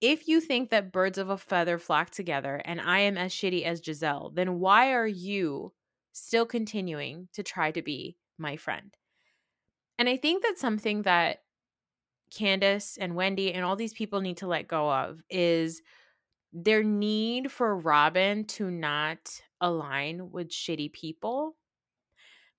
if 0.00 0.28
you 0.28 0.40
think 0.40 0.70
that 0.70 0.92
birds 0.92 1.18
of 1.18 1.28
a 1.30 1.38
feather 1.38 1.78
flock 1.78 2.10
together 2.10 2.60
and 2.64 2.80
I 2.80 3.00
am 3.00 3.16
as 3.18 3.32
shitty 3.32 3.64
as 3.64 3.80
Gizelle, 3.80 4.34
then 4.34 4.58
why 4.58 4.92
are 4.92 5.06
you 5.06 5.72
still 6.12 6.46
continuing 6.46 7.28
to 7.34 7.42
try 7.42 7.70
to 7.70 7.82
be 7.82 8.16
my 8.38 8.56
friend? 8.56 8.94
And 10.00 10.08
I 10.08 10.16
think 10.16 10.42
that's 10.42 10.62
something 10.62 11.02
that 11.02 11.42
Candiace 12.30 12.96
and 12.98 13.14
Wendy 13.14 13.52
and 13.52 13.66
all 13.66 13.76
these 13.76 13.92
people 13.92 14.22
need 14.22 14.38
to 14.38 14.46
let 14.46 14.66
go 14.66 14.90
of 14.90 15.20
is 15.28 15.82
their 16.54 16.82
need 16.82 17.52
for 17.52 17.76
Robin 17.76 18.46
to 18.46 18.70
not 18.70 19.42
align 19.60 20.30
with 20.32 20.48
shitty 20.48 20.90
people 20.94 21.54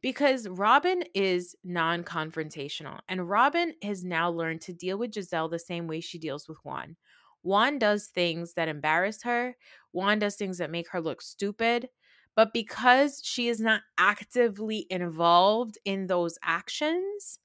because 0.03 0.47
Robin 0.49 1.03
is 1.15 1.55
non 1.63 2.03
confrontational 2.03 2.99
and 3.09 3.27
Robin 3.27 3.73
has 3.81 4.03
now 4.03 4.29
learned 4.29 4.61
to 4.61 4.73
deal 4.73 4.99
with 4.99 5.11
Gizelle 5.11 5.49
the 5.49 5.57
same 5.57 5.87
way 5.87 5.99
she 5.99 6.19
deals 6.19 6.47
with 6.47 6.59
Juan. 6.63 6.95
Juan 7.41 7.79
does 7.79 8.05
things 8.05 8.53
that 8.53 8.67
embarrass 8.67 9.23
her, 9.23 9.55
Juan 9.93 10.19
does 10.19 10.35
things 10.35 10.59
that 10.59 10.69
make 10.69 10.89
her 10.91 11.01
look 11.01 11.23
stupid. 11.23 11.89
But 12.35 12.53
because 12.53 13.21
she 13.23 13.47
is 13.49 13.59
not 13.59 13.81
actively 13.97 14.87
involved 14.89 15.77
in 15.85 16.07
those 16.07 16.37
actions, 16.43 17.39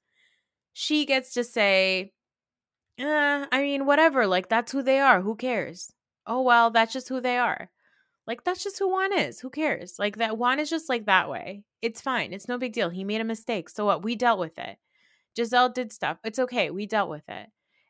she 0.73 1.05
gets 1.05 1.33
to 1.33 1.43
say, 1.43 2.13
eh, 2.99 3.45
I 3.51 3.61
mean, 3.61 3.85
whatever, 3.85 4.27
like 4.27 4.49
that's 4.49 4.71
who 4.71 4.81
they 4.83 4.99
are. 4.99 5.21
Who 5.21 5.35
cares? 5.35 5.91
Oh, 6.25 6.41
well, 6.41 6.71
that's 6.71 6.93
just 6.93 7.09
who 7.09 7.21
they 7.21 7.37
are. 7.37 7.69
Like 8.27 8.43
that's 8.43 8.63
just 8.63 8.77
who 8.79 8.89
Juan 8.89 9.17
is. 9.17 9.39
Who 9.39 9.49
cares? 9.49 9.95
Like 9.97 10.17
that 10.17 10.37
Juan 10.37 10.59
is 10.59 10.69
just 10.69 10.89
like 10.89 11.05
that 11.05 11.29
way. 11.29 11.63
It's 11.81 12.01
fine. 12.01 12.33
It's 12.33 12.49
no 12.49 12.57
big 12.57 12.73
deal. 12.73 12.89
He 12.89 13.05
made 13.05 13.21
a 13.21 13.25
mistake. 13.25 13.69
So 13.69 13.85
what? 13.85 14.03
We 14.03 14.15
dealt 14.15 14.39
with 14.39 14.57
it. 14.59 14.77
Gizelle 15.37 15.73
did 15.73 15.93
stuff. 15.93 16.17
It's 16.25 16.39
okay. 16.39 16.69
We 16.69 16.85
dealt 16.87 17.09
with 17.09 17.23
it. 17.29 17.47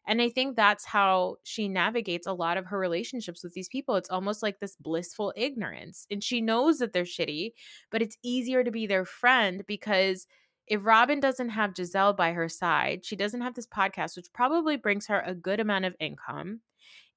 And 0.07 0.21
I 0.21 0.29
think 0.29 0.55
that's 0.55 0.85
how 0.85 1.35
she 1.43 1.67
navigates 1.67 2.25
a 2.25 2.33
lot 2.33 2.57
of 2.57 2.65
her 2.67 2.79
relationships 2.79 3.43
with 3.43 3.53
these 3.53 3.67
people. 3.67 3.95
It's 3.95 4.09
almost 4.09 4.41
like 4.41 4.59
this 4.59 4.77
blissful 4.77 5.33
ignorance. 5.35 6.07
And 6.09 6.23
she 6.23 6.39
knows 6.39 6.79
that 6.79 6.93
they're 6.93 7.03
shitty, 7.03 7.51
but 7.91 8.01
it's 8.01 8.17
easier 8.23 8.63
to 8.63 8.71
be 8.71 8.87
their 8.87 9.03
friend 9.03 9.65
because 9.67 10.25
if 10.65 10.85
Robin 10.85 11.19
doesn't 11.19 11.49
have 11.49 11.73
Gizelle 11.73 12.15
by 12.15 12.31
her 12.31 12.49
side, 12.49 13.05
she 13.05 13.15
doesn't 13.15 13.41
have 13.41 13.55
this 13.55 13.67
podcast, 13.67 14.15
which 14.15 14.31
probably 14.33 14.77
brings 14.77 15.07
her 15.07 15.19
a 15.19 15.35
good 15.35 15.59
amount 15.59 15.85
of 15.85 15.95
income. 15.99 16.61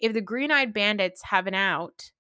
If 0.01 0.13
the 0.13 0.21
Green 0.21 0.51
Eyed 0.51 0.73
Bandits 0.73 1.23
have 1.25 1.47
an 1.47 1.55
out, 1.55 2.11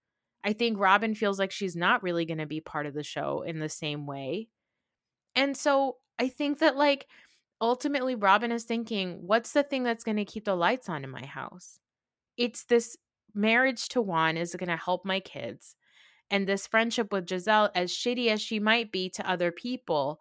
I 0.45 0.53
think 0.53 0.79
Robin 0.79 1.15
feels 1.15 1.39
like 1.39 1.51
she's 1.51 1.77
not 1.77 2.03
really 2.03 2.25
going 2.25 2.39
to 2.39 2.47
be 2.47 2.61
part 2.61 2.87
of 2.87 2.95
the 2.95 3.03
show 3.03 3.43
in 3.43 3.59
the 3.59 3.69
same 3.69 4.07
way. 4.07 4.49
And 5.35 5.57
so 5.57 5.97
I 6.19 6.29
think 6.29 6.59
that, 6.59 6.77
like, 6.77 7.07
ultimately, 7.61 8.15
Robin 8.15 8.53
is 8.53 8.65
thinking, 8.65 9.19
what's 9.27 9.53
the 9.53 9.63
thing 9.63 9.83
that's 9.83 10.05
going 10.05 10.17
to 10.17 10.25
keep 10.25 10.45
the 10.45 10.55
lights 10.55 10.89
on 10.89 11.05
in 11.05 11.11
my 11.11 11.25
house? 11.25 11.79
It's 12.37 12.65
this 12.65 12.97
marriage 13.35 13.89
to 13.91 14.01
Juan 14.01 14.37
is 14.37 14.55
going 14.55 14.71
to 14.71 14.77
help 14.77 15.05
my 15.05 15.21
kids. 15.21 15.77
And 16.31 16.47
this 16.47 16.67
friendship 16.67 17.13
with 17.13 17.27
Gizelle, 17.27 17.71
as 17.75 17.91
shitty 17.91 18.29
as 18.29 18.41
she 18.41 18.61
might 18.61 18.93
be 18.93 19.11
to 19.11 19.29
other 19.29 19.51
people, 19.51 20.21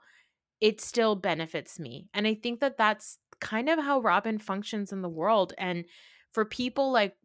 it 0.60 0.82
still 0.82 1.15
benefits 1.15 1.80
me. 1.80 2.10
And 2.13 2.28
I 2.28 2.34
think 2.34 2.60
that 2.60 2.78
that's 2.78 3.17
kind 3.39 3.69
of 3.69 3.80
how 3.80 4.02
Robin 4.02 4.38
functions 4.38 4.91
in 4.91 5.02
the 5.02 5.10
world. 5.10 5.54
And 5.58 5.86
for 6.34 6.45
people 6.45 6.91
like 6.91 7.15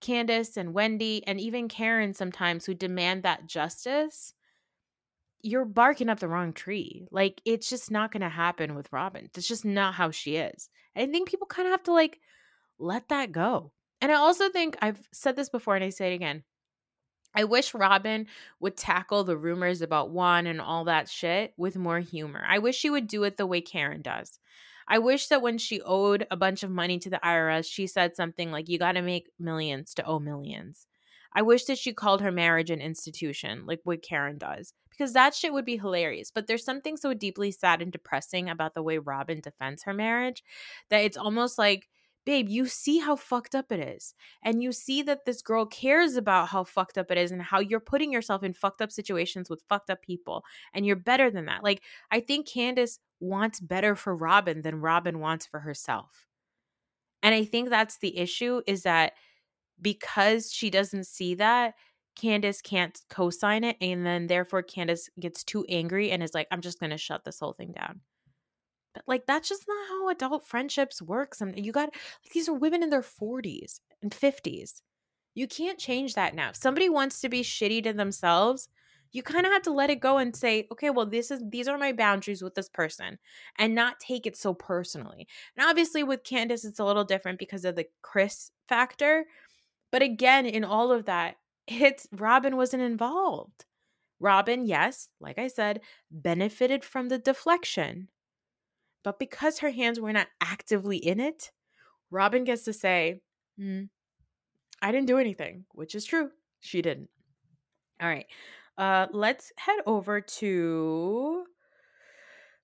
Candiace 0.00 0.56
and 0.56 0.74
Wendy 0.74 1.22
and 1.26 1.40
even 1.40 1.68
Karen 1.68 2.14
sometimes 2.14 2.64
who 2.64 2.74
demand 2.74 3.22
that 3.22 3.46
justice, 3.46 4.34
you're 5.42 5.64
barking 5.64 6.08
up 6.08 6.20
the 6.20 6.28
wrong 6.28 6.52
tree. 6.52 7.06
Like 7.10 7.40
it's 7.44 7.68
just 7.68 7.90
not 7.90 8.12
going 8.12 8.22
to 8.22 8.28
happen 8.28 8.74
with 8.74 8.92
Robin. 8.92 9.28
That's 9.32 9.48
just 9.48 9.64
not 9.64 9.94
how 9.94 10.10
she 10.10 10.36
is. 10.36 10.68
I 10.96 11.06
think 11.06 11.28
people 11.28 11.46
kind 11.46 11.66
of 11.66 11.72
have 11.72 11.84
to 11.84 11.92
like 11.92 12.20
let 12.78 13.08
that 13.08 13.32
go. 13.32 13.72
And 14.00 14.10
I 14.10 14.16
also 14.16 14.48
think 14.48 14.76
I've 14.80 15.00
said 15.12 15.36
this 15.36 15.50
before 15.50 15.76
and 15.76 15.84
I 15.84 15.90
say 15.90 16.12
it 16.12 16.14
again. 16.14 16.42
I 17.34 17.44
wish 17.44 17.74
Robin 17.74 18.26
would 18.58 18.76
tackle 18.76 19.22
the 19.22 19.36
rumors 19.36 19.82
about 19.82 20.10
Juan 20.10 20.46
and 20.46 20.60
all 20.60 20.84
that 20.84 21.08
shit 21.08 21.52
with 21.56 21.76
more 21.76 22.00
humor. 22.00 22.44
I 22.46 22.58
wish 22.58 22.76
she 22.76 22.90
would 22.90 23.06
do 23.06 23.22
it 23.22 23.36
the 23.36 23.46
way 23.46 23.60
Karen 23.60 24.02
does. 24.02 24.40
I 24.88 24.98
wish 24.98 25.28
that 25.28 25.42
when 25.42 25.56
she 25.56 25.80
owed 25.82 26.26
a 26.32 26.36
bunch 26.36 26.64
of 26.64 26.70
money 26.70 26.98
to 26.98 27.10
the 27.10 27.20
IRS, 27.22 27.70
she 27.70 27.86
said 27.86 28.16
something 28.16 28.50
like, 28.50 28.68
You 28.68 28.78
got 28.78 28.92
to 28.92 29.02
make 29.02 29.30
millions 29.38 29.94
to 29.94 30.04
owe 30.04 30.18
millions. 30.18 30.88
I 31.34 31.42
wish 31.42 31.64
that 31.64 31.78
she 31.78 31.92
called 31.92 32.20
her 32.20 32.32
marriage 32.32 32.70
an 32.70 32.80
institution, 32.80 33.64
like 33.66 33.80
what 33.84 34.02
Karen 34.02 34.38
does, 34.38 34.72
because 34.90 35.12
that 35.12 35.34
shit 35.34 35.52
would 35.52 35.64
be 35.64 35.76
hilarious. 35.76 36.30
But 36.30 36.46
there's 36.46 36.64
something 36.64 36.96
so 36.96 37.14
deeply 37.14 37.50
sad 37.52 37.82
and 37.82 37.92
depressing 37.92 38.48
about 38.48 38.74
the 38.74 38.82
way 38.82 38.98
Robin 38.98 39.40
defends 39.40 39.84
her 39.84 39.94
marriage 39.94 40.42
that 40.90 41.04
it's 41.04 41.16
almost 41.16 41.58
like 41.58 41.88
babe, 42.26 42.48
you 42.48 42.66
see 42.66 42.98
how 42.98 43.16
fucked 43.16 43.54
up 43.54 43.72
it 43.72 43.80
is. 43.80 44.14
And 44.44 44.62
you 44.62 44.72
see 44.72 45.02
that 45.02 45.24
this 45.24 45.42
girl 45.42 45.66
cares 45.66 46.16
about 46.16 46.48
how 46.48 46.64
fucked 46.64 46.98
up 46.98 47.10
it 47.10 47.18
is 47.18 47.30
and 47.30 47.42
how 47.42 47.60
you're 47.60 47.80
putting 47.80 48.12
yourself 48.12 48.42
in 48.42 48.52
fucked 48.52 48.82
up 48.82 48.92
situations 48.92 49.48
with 49.48 49.64
fucked 49.68 49.90
up 49.90 50.02
people. 50.02 50.44
And 50.74 50.84
you're 50.86 50.96
better 50.96 51.30
than 51.30 51.46
that. 51.46 51.64
Like, 51.64 51.82
I 52.10 52.20
think 52.20 52.46
Candiace 52.46 52.98
wants 53.20 53.60
better 53.60 53.94
for 53.94 54.14
Robin 54.14 54.62
than 54.62 54.80
Robin 54.80 55.18
wants 55.18 55.46
for 55.46 55.60
herself. 55.60 56.26
And 57.22 57.34
I 57.34 57.44
think 57.44 57.68
that's 57.68 57.98
the 57.98 58.16
issue 58.16 58.62
is 58.66 58.82
that 58.82 59.12
because 59.80 60.52
she 60.52 60.70
doesn't 60.70 61.06
see 61.06 61.34
that, 61.36 61.74
Candiace 62.16 62.62
can't 62.62 62.98
co 63.08 63.30
sign 63.30 63.64
it. 63.64 63.76
And 63.80 64.04
then 64.04 64.26
therefore, 64.26 64.62
Candiace 64.62 65.08
gets 65.18 65.44
too 65.44 65.64
angry 65.68 66.10
and 66.10 66.22
is 66.22 66.34
like, 66.34 66.48
I'm 66.50 66.60
just 66.60 66.80
going 66.80 66.90
to 66.90 66.98
shut 66.98 67.24
this 67.24 67.40
whole 67.40 67.52
thing 67.52 67.72
down. 67.72 68.00
But 68.94 69.04
like 69.06 69.26
that's 69.26 69.48
just 69.48 69.64
not 69.68 69.88
how 69.88 70.08
adult 70.08 70.46
friendships 70.46 71.00
work. 71.00 71.34
Some 71.34 71.54
you 71.56 71.72
got 71.72 71.90
like 72.24 72.32
these 72.32 72.48
are 72.48 72.54
women 72.54 72.82
in 72.82 72.90
their 72.90 73.02
40s 73.02 73.80
and 74.02 74.10
50s. 74.10 74.82
You 75.34 75.46
can't 75.46 75.78
change 75.78 76.14
that 76.14 76.34
now. 76.34 76.50
If 76.50 76.56
somebody 76.56 76.88
wants 76.88 77.20
to 77.20 77.28
be 77.28 77.42
shitty 77.42 77.84
to 77.84 77.92
themselves, 77.92 78.68
you 79.12 79.22
kind 79.22 79.46
of 79.46 79.52
have 79.52 79.62
to 79.62 79.72
let 79.72 79.90
it 79.90 80.00
go 80.00 80.18
and 80.18 80.34
say, 80.34 80.66
okay, 80.72 80.90
well, 80.90 81.06
this 81.06 81.30
is 81.30 81.42
these 81.48 81.68
are 81.68 81.78
my 81.78 81.92
boundaries 81.92 82.42
with 82.42 82.54
this 82.54 82.68
person 82.68 83.18
and 83.58 83.74
not 83.74 84.00
take 84.00 84.26
it 84.26 84.36
so 84.36 84.54
personally. 84.54 85.26
And 85.56 85.66
obviously 85.68 86.02
with 86.02 86.24
Candiace, 86.24 86.64
it's 86.64 86.80
a 86.80 86.84
little 86.84 87.04
different 87.04 87.38
because 87.38 87.64
of 87.64 87.76
the 87.76 87.86
Chris 88.02 88.50
factor. 88.68 89.24
But 89.90 90.02
again, 90.02 90.46
in 90.46 90.64
all 90.64 90.92
of 90.92 91.06
that, 91.06 91.36
it's 91.66 92.06
Robyn 92.12 92.56
wasn't 92.56 92.82
involved. 92.82 93.64
Robin, 94.18 94.66
yes, 94.66 95.08
like 95.20 95.38
I 95.38 95.48
said, 95.48 95.80
benefited 96.10 96.84
from 96.84 97.08
the 97.08 97.18
deflection. 97.18 98.08
But 99.02 99.18
because 99.18 99.60
her 99.60 99.70
hands 99.70 99.98
were 99.98 100.12
not 100.12 100.28
actively 100.42 100.98
in 100.98 101.20
it, 101.20 101.50
Robin 102.10 102.44
gets 102.44 102.64
to 102.64 102.72
say, 102.72 103.20
mm, 103.58 103.88
I 104.82 104.92
didn't 104.92 105.06
do 105.06 105.18
anything, 105.18 105.64
which 105.72 105.94
is 105.94 106.04
true. 106.04 106.30
She 106.60 106.82
didn't. 106.82 107.08
All 108.00 108.08
right. 108.08 108.26
Uh, 108.76 109.06
let's 109.12 109.52
head 109.56 109.80
over 109.86 110.20
to 110.20 111.44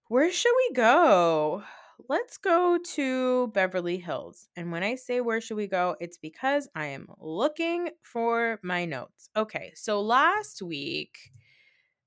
where 0.09 0.31
should 0.31 0.53
we 0.69 0.75
go? 0.75 1.62
Let's 2.09 2.37
go 2.37 2.78
to 2.94 3.48
Beverly 3.48 3.98
Hills. 3.98 4.48
And 4.56 4.70
when 4.70 4.82
I 4.82 4.96
say 4.96 5.20
where 5.20 5.40
should 5.40 5.56
we 5.56 5.66
go, 5.66 5.96
it's 5.98 6.18
because 6.18 6.68
I 6.74 6.87
am 6.87 7.09
looking 7.18 7.90
for 8.02 8.61
my 8.62 8.85
notes. 8.85 9.30
Okay, 9.37 9.72
so 9.74 10.00
last 10.00 10.62
week 10.62 11.16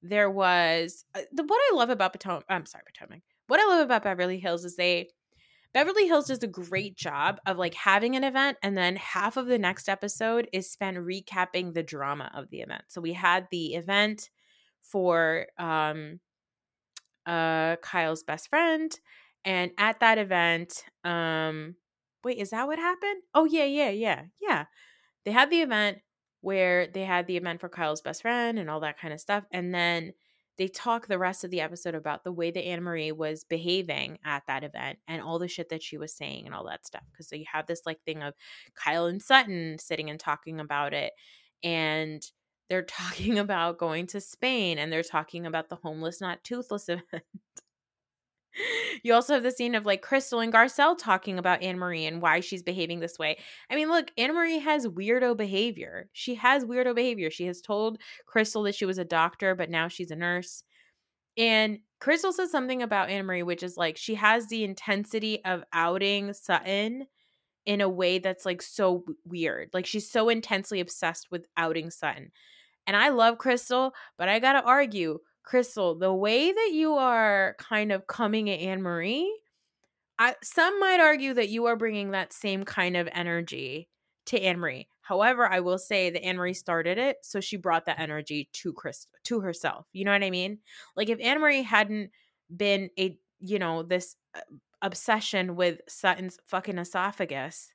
there 0.01 0.29
was 0.29 1.05
uh, 1.15 1.21
the 1.31 1.43
what 1.43 1.59
I 1.71 1.75
love 1.75 1.89
about 1.89 2.13
Potomac. 2.13 2.45
I'm 2.49 2.65
sorry, 2.65 2.83
Potomac 2.85 3.21
what 3.49 3.59
I 3.59 3.65
love 3.65 3.81
about 3.81 4.03
Beverly 4.03 4.39
Hills 4.39 4.63
is 4.63 4.75
they 4.75 5.09
Beverly 5.73 6.07
Hills 6.07 6.27
does 6.27 6.41
a 6.43 6.47
great 6.47 6.95
job 6.95 7.39
of 7.45 7.57
like 7.57 7.73
having 7.73 8.15
an 8.15 8.23
event 8.23 8.57
and 8.63 8.77
then 8.77 8.95
half 8.95 9.37
of 9.37 9.47
the 9.47 9.59
next 9.59 9.89
episode 9.89 10.47
is 10.53 10.71
spent 10.71 10.97
recapping 10.97 11.73
the 11.73 11.83
drama 11.83 12.31
of 12.33 12.49
the 12.49 12.61
event. 12.61 12.83
So 12.87 13.01
we 13.01 13.13
had 13.13 13.47
the 13.51 13.73
event 13.73 14.29
for 14.81 15.47
um 15.57 16.19
uh 17.25 17.75
Kyle's 17.77 18.23
best 18.23 18.49
friend 18.49 18.91
and 19.45 19.71
at 19.77 19.99
that 19.99 20.17
event 20.17 20.83
um 21.03 21.75
wait, 22.23 22.37
is 22.37 22.49
that 22.49 22.67
what 22.67 22.79
happened? 22.79 23.21
Oh 23.33 23.45
yeah, 23.45 23.65
yeah, 23.65 23.89
yeah. 23.89 24.23
Yeah. 24.41 24.65
They 25.25 25.31
had 25.31 25.49
the 25.49 25.61
event 25.61 25.99
where 26.41 26.87
they 26.87 27.03
had 27.03 27.27
the 27.27 27.37
event 27.37 27.61
for 27.61 27.69
Kyle's 27.69 28.01
best 28.01 28.21
friend 28.21 28.59
and 28.59 28.69
all 28.69 28.81
that 28.81 28.99
kind 28.99 29.13
of 29.13 29.19
stuff 29.19 29.43
and 29.51 29.73
then 29.73 30.13
they 30.59 30.67
talk 30.67 31.07
the 31.07 31.17
rest 31.17 31.45
of 31.45 31.51
the 31.51 31.61
episode 31.61 31.95
about 31.95 32.25
the 32.25 32.33
way 32.33 32.51
that 32.51 32.65
Annemarie 32.65 33.15
was 33.15 33.45
behaving 33.45 34.19
at 34.25 34.43
that 34.47 34.65
event 34.65 34.99
and 35.07 35.21
all 35.21 35.39
the 35.39 35.47
shit 35.47 35.69
that 35.69 35.81
she 35.81 35.97
was 35.97 36.13
saying 36.13 36.45
and 36.45 36.53
all 36.53 36.65
that 36.67 36.85
stuff. 36.85 37.03
Because 37.09 37.29
so 37.29 37.37
you 37.37 37.45
have 37.49 37.65
this 37.65 37.83
like 37.85 38.01
thing 38.05 38.21
of 38.21 38.33
Kyle 38.75 39.05
and 39.05 39.21
Sutton 39.21 39.77
sitting 39.79 40.09
and 40.09 40.19
talking 40.19 40.59
about 40.59 40.93
it. 40.93 41.13
And 41.63 42.21
they're 42.69 42.83
talking 42.83 43.39
about 43.39 43.77
going 43.77 44.05
to 44.07 44.19
Spain 44.19 44.77
and 44.77 44.91
they're 44.91 45.01
talking 45.01 45.45
about 45.45 45.69
the 45.69 45.77
homeless, 45.77 46.19
not 46.19 46.43
toothless 46.43 46.89
event 46.89 47.23
you 49.03 49.13
also 49.13 49.33
have 49.33 49.43
the 49.43 49.51
scene 49.51 49.75
of 49.75 49.85
like 49.85 50.01
Crystal 50.01 50.39
and 50.39 50.53
Garcelle 50.53 50.97
talking 50.97 51.39
about 51.39 51.61
Annemarie 51.61 52.07
and 52.07 52.21
why 52.21 52.39
she's 52.39 52.63
behaving 52.63 52.99
this 52.99 53.19
way. 53.19 53.37
I 53.69 53.75
mean, 53.75 53.89
look, 53.89 54.11
Annemarie 54.17 54.61
has 54.61 54.87
weirdo 54.87 55.37
behavior. 55.37 56.09
She 56.13 56.35
has 56.35 56.65
weirdo 56.65 56.95
behavior. 56.95 57.29
She 57.29 57.45
has 57.45 57.61
told 57.61 57.99
Crystal 58.25 58.63
that 58.63 58.75
she 58.75 58.85
was 58.85 58.97
a 58.97 59.05
doctor, 59.05 59.55
but 59.55 59.69
now 59.69 59.87
she's 59.87 60.11
a 60.11 60.15
nurse. 60.15 60.63
And 61.37 61.79
Crystal 61.99 62.33
says 62.33 62.51
something 62.51 62.81
about 62.81 63.09
Annemarie, 63.09 63.45
which 63.45 63.63
is 63.63 63.77
like 63.77 63.97
she 63.97 64.15
has 64.15 64.47
the 64.47 64.63
intensity 64.63 65.43
of 65.45 65.63
outing 65.73 66.33
Sutton 66.33 67.05
in 67.65 67.81
a 67.81 67.89
way 67.89 68.19
that's 68.19 68.45
like 68.45 68.61
so 68.61 69.03
weird. 69.25 69.69
Like 69.73 69.85
she's 69.85 70.09
so 70.09 70.29
intensely 70.29 70.79
obsessed 70.79 71.27
with 71.31 71.45
outing 71.55 71.91
Sutton. 71.91 72.31
And 72.87 72.97
I 72.97 73.09
love 73.09 73.37
Crystal, 73.37 73.93
but 74.17 74.27
I 74.27 74.39
got 74.39 74.53
to 74.53 74.63
argue 74.63 75.19
Crystal, 75.49 75.95
the 75.95 76.13
way 76.13 76.51
that 76.51 76.69
you 76.73 76.93
are 76.93 77.55
kind 77.57 77.91
of 77.91 78.05
coming 78.05 78.51
at 78.51 78.59
Annemarie, 78.59 79.25
I, 80.19 80.35
some 80.43 80.79
might 80.79 80.99
argue 80.99 81.33
that 81.33 81.49
you 81.49 81.65
are 81.65 81.75
bringing 81.75 82.11
that 82.11 82.33
same 82.33 82.63
kind 82.65 82.95
of 82.95 83.09
energy 83.11 83.89
to 84.27 84.39
Annemarie. 84.39 84.85
However, 85.01 85.51
I 85.51 85.61
will 85.61 85.79
say 85.79 86.11
that 86.11 86.21
Annemarie 86.21 86.55
started 86.55 86.99
it, 86.99 87.17
so 87.23 87.39
she 87.39 87.57
brought 87.57 87.87
that 87.87 87.99
energy 87.99 88.47
to 88.53 88.71
Chris 88.73 89.07
to 89.23 89.39
herself. 89.39 89.87
You 89.91 90.05
know 90.05 90.11
what 90.11 90.23
I 90.23 90.29
mean? 90.29 90.59
Like 90.95 91.09
if 91.09 91.17
Annemarie 91.17 91.63
hadn't 91.63 92.11
been 92.55 92.91
a 92.99 93.17
you 93.39 93.57
know 93.57 93.81
this 93.81 94.17
uh, 94.35 94.41
obsession 94.83 95.55
with 95.55 95.81
Sutton's 95.87 96.37
fucking 96.45 96.77
esophagus, 96.77 97.71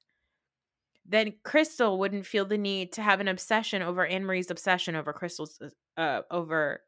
then 1.05 1.35
Crystal 1.43 1.99
wouldn't 1.99 2.25
feel 2.25 2.45
the 2.45 2.57
need 2.57 2.93
to 2.93 3.03
have 3.03 3.19
an 3.19 3.27
obsession 3.27 3.83
over 3.83 4.07
Annemarie's 4.07 4.53
obsession 4.53 4.95
over 4.95 5.13
Crystal's 5.13 5.59
uh 5.97 6.21
over 6.31 6.83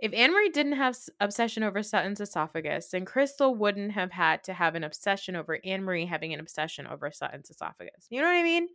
if 0.00 0.12
Annemarie 0.12 0.52
didn't 0.52 0.72
have 0.72 0.96
obsession 1.20 1.62
over 1.62 1.82
Sutton's 1.82 2.20
esophagus, 2.20 2.88
then 2.88 3.04
Crystal 3.04 3.54
wouldn't 3.54 3.92
have 3.92 4.10
had 4.10 4.44
to 4.44 4.52
have 4.52 4.74
an 4.74 4.84
obsession 4.84 5.36
over 5.36 5.58
Annemarie 5.64 6.08
having 6.08 6.32
an 6.32 6.40
obsession 6.40 6.86
over 6.86 7.10
Sutton's 7.10 7.50
esophagus. 7.50 8.06
You 8.10 8.20
know 8.20 8.26
what 8.26 8.36
I 8.36 8.42
mean? 8.42 8.68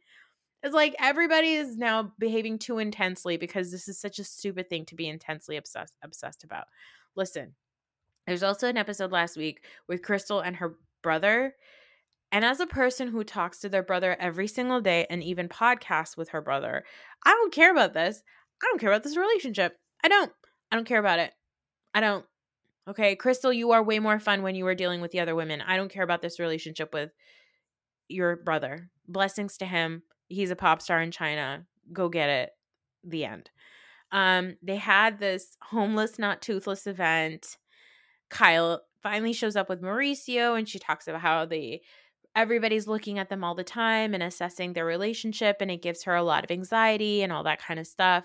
It's 0.62 0.76
like 0.76 0.96
everybody 1.00 1.54
is 1.54 1.78
now 1.78 2.12
behaving 2.20 2.60
too 2.60 2.80
intensely 2.80 3.38
because 3.38 3.72
this 3.72 3.88
is 3.88 4.00
such 4.00 4.20
a 4.20 4.26
stupid 4.26 4.70
thing 4.70 4.86
to 4.88 4.96
be 4.96 5.08
intensely 5.08 5.56
obsessed 5.56 5.96
obsessed 6.04 6.44
about. 6.44 6.66
Listen, 7.16 7.54
there's 8.28 8.44
also 8.44 8.68
an 8.68 8.78
episode 8.78 9.12
last 9.12 9.38
week 9.38 9.64
with 9.88 10.04
Crystal 10.04 10.42
and 10.42 10.58
her 10.58 10.76
brother. 11.02 11.56
And 12.32 12.46
as 12.46 12.60
a 12.60 12.68
person 12.68 13.08
who 13.08 13.24
talks 13.24 13.60
to 13.60 13.70
their 13.70 13.82
brother 13.82 14.16
every 14.20 14.48
single 14.48 14.82
day 14.82 15.08
and 15.10 15.24
even 15.24 15.50
podcasts 15.50 16.16
with 16.16 16.30
her 16.30 16.42
brother, 16.42 16.84
I 17.26 17.32
don't 17.32 17.54
care 17.54 17.72
about 17.72 17.94
this. 17.94 18.22
I 18.62 18.68
don't 18.70 18.80
care 18.80 18.92
about 18.92 19.04
this 19.04 19.18
relationship. 19.18 19.79
I 20.04 20.08
don't. 20.08 20.32
I 20.72 20.76
don't 20.76 20.86
care 20.86 21.00
about 21.00 21.20
it. 21.20 21.34
I 21.94 22.02
don't. 22.02 22.26
Okay, 22.88 23.16
Crystal, 23.16 23.54
you 23.54 23.72
are 23.72 23.84
way 23.84 24.00
more 24.00 24.20
fun 24.20 24.42
when 24.42 24.56
you 24.56 24.66
were 24.66 24.76
dealing 24.76 25.02
with 25.02 25.12
the 25.12 25.20
other 25.20 25.36
women. 25.36 25.62
I 25.62 25.78
don't 25.78 25.92
care 25.92 26.04
about 26.04 26.22
this 26.22 26.40
relationship 26.40 26.94
with 26.94 27.12
your 28.08 28.38
brother. 28.38 28.90
Blessings 29.08 29.58
to 29.58 29.66
him. 29.66 30.04
He's 30.28 30.52
a 30.52 30.56
pop 30.56 30.82
star 30.82 31.02
in 31.02 31.12
China. 31.12 31.66
Go 31.94 32.10
get 32.10 32.30
it. 32.30 32.52
The 33.04 33.26
end. 33.26 33.50
Um, 34.12 34.58
they 34.64 34.78
had 34.78 35.20
this 35.20 35.56
homeless, 35.62 36.18
not 36.18 36.42
toothless 36.42 36.88
event. 36.88 37.58
Kyle 38.30 38.82
finally 39.02 39.34
shows 39.34 39.56
up 39.56 39.70
with 39.70 39.82
Mauricio 39.82 40.58
and 40.58 40.68
she 40.68 40.80
talks 40.80 41.08
about 41.08 41.22
how 41.22 41.46
they 41.46 41.82
everybody's 42.36 42.88
looking 42.88 43.18
at 43.18 43.30
them 43.30 43.44
all 43.44 43.56
the 43.56 43.64
time 43.64 44.14
and 44.14 44.22
assessing 44.22 44.74
their 44.74 44.86
relationship 44.86 45.58
and 45.62 45.72
it 45.72 45.82
gives 45.82 46.04
her 46.04 46.16
a 46.16 46.24
lot 46.24 46.44
of 46.44 46.52
anxiety 46.52 47.24
and 47.24 47.34
all 47.34 47.44
that 47.44 47.62
kind 47.62 47.80
of 47.80 47.88
stuff 47.88 48.24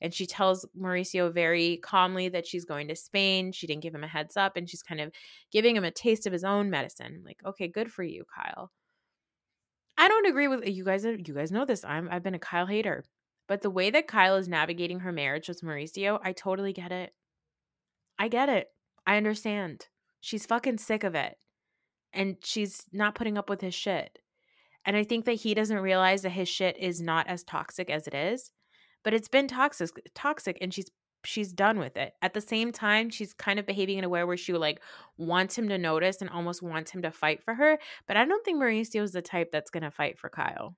and 0.00 0.12
she 0.12 0.26
tells 0.26 0.66
Mauricio 0.78 1.32
very 1.32 1.78
calmly 1.78 2.28
that 2.28 2.46
she's 2.46 2.64
going 2.64 2.88
to 2.88 2.96
Spain. 2.96 3.52
She 3.52 3.66
didn't 3.66 3.82
give 3.82 3.94
him 3.94 4.04
a 4.04 4.08
heads 4.08 4.36
up 4.36 4.56
and 4.56 4.68
she's 4.68 4.82
kind 4.82 5.00
of 5.00 5.12
giving 5.50 5.76
him 5.76 5.84
a 5.84 5.90
taste 5.90 6.26
of 6.26 6.32
his 6.32 6.44
own 6.44 6.70
medicine. 6.70 7.22
Like, 7.24 7.40
okay, 7.44 7.68
good 7.68 7.90
for 7.90 8.02
you, 8.02 8.24
Kyle. 8.34 8.70
I 9.98 10.08
don't 10.08 10.26
agree 10.26 10.48
with 10.48 10.66
you 10.66 10.84
guys. 10.84 11.04
You 11.04 11.16
guys 11.16 11.50
know 11.50 11.64
this. 11.64 11.84
I'm 11.84 12.08
I've 12.10 12.22
been 12.22 12.34
a 12.34 12.38
Kyle 12.38 12.66
hater. 12.66 13.04
But 13.48 13.62
the 13.62 13.70
way 13.70 13.90
that 13.90 14.08
Kyle 14.08 14.36
is 14.36 14.48
navigating 14.48 15.00
her 15.00 15.12
marriage 15.12 15.48
with 15.48 15.62
Mauricio, 15.62 16.18
I 16.22 16.32
totally 16.32 16.72
get 16.72 16.92
it. 16.92 17.14
I 18.18 18.28
get 18.28 18.48
it. 18.48 18.68
I 19.06 19.16
understand. 19.16 19.86
She's 20.20 20.46
fucking 20.46 20.78
sick 20.78 21.04
of 21.04 21.14
it. 21.14 21.36
And 22.12 22.36
she's 22.42 22.84
not 22.92 23.14
putting 23.14 23.38
up 23.38 23.48
with 23.48 23.60
his 23.60 23.74
shit. 23.74 24.18
And 24.84 24.96
I 24.96 25.04
think 25.04 25.24
that 25.26 25.34
he 25.34 25.54
doesn't 25.54 25.78
realize 25.78 26.22
that 26.22 26.30
his 26.30 26.48
shit 26.48 26.76
is 26.78 27.00
not 27.00 27.28
as 27.28 27.44
toxic 27.44 27.88
as 27.88 28.06
it 28.06 28.14
is 28.14 28.50
but 29.06 29.14
it's 29.14 29.28
been 29.28 29.46
toxic 29.46 29.90
toxic 30.16 30.58
and 30.60 30.74
she's 30.74 30.90
she's 31.24 31.52
done 31.52 31.78
with 31.78 31.96
it. 31.96 32.14
At 32.22 32.34
the 32.34 32.40
same 32.40 32.72
time, 32.72 33.08
she's 33.08 33.32
kind 33.32 33.60
of 33.60 33.64
behaving 33.64 33.98
in 33.98 34.04
a 34.04 34.08
way 34.08 34.24
where 34.24 34.36
she 34.36 34.52
like 34.52 34.80
wants 35.16 35.56
him 35.56 35.68
to 35.68 35.78
notice 35.78 36.20
and 36.20 36.28
almost 36.28 36.60
wants 36.60 36.90
him 36.90 37.02
to 37.02 37.12
fight 37.12 37.40
for 37.44 37.54
her. 37.54 37.78
But 38.08 38.16
I 38.16 38.24
don't 38.24 38.44
think 38.44 38.60
Mauricio 38.60 39.02
is 39.02 39.12
the 39.12 39.22
type 39.22 39.52
that's 39.52 39.70
gonna 39.70 39.92
fight 39.92 40.18
for 40.18 40.28
Kyle. 40.28 40.76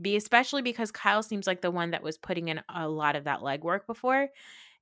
Be 0.00 0.16
especially 0.16 0.62
because 0.62 0.90
Kyle 0.90 1.22
seems 1.22 1.46
like 1.46 1.60
the 1.60 1.70
one 1.70 1.90
that 1.90 2.02
was 2.02 2.16
putting 2.16 2.48
in 2.48 2.62
a 2.74 2.88
lot 2.88 3.14
of 3.14 3.24
that 3.24 3.40
legwork 3.40 3.86
before. 3.86 4.30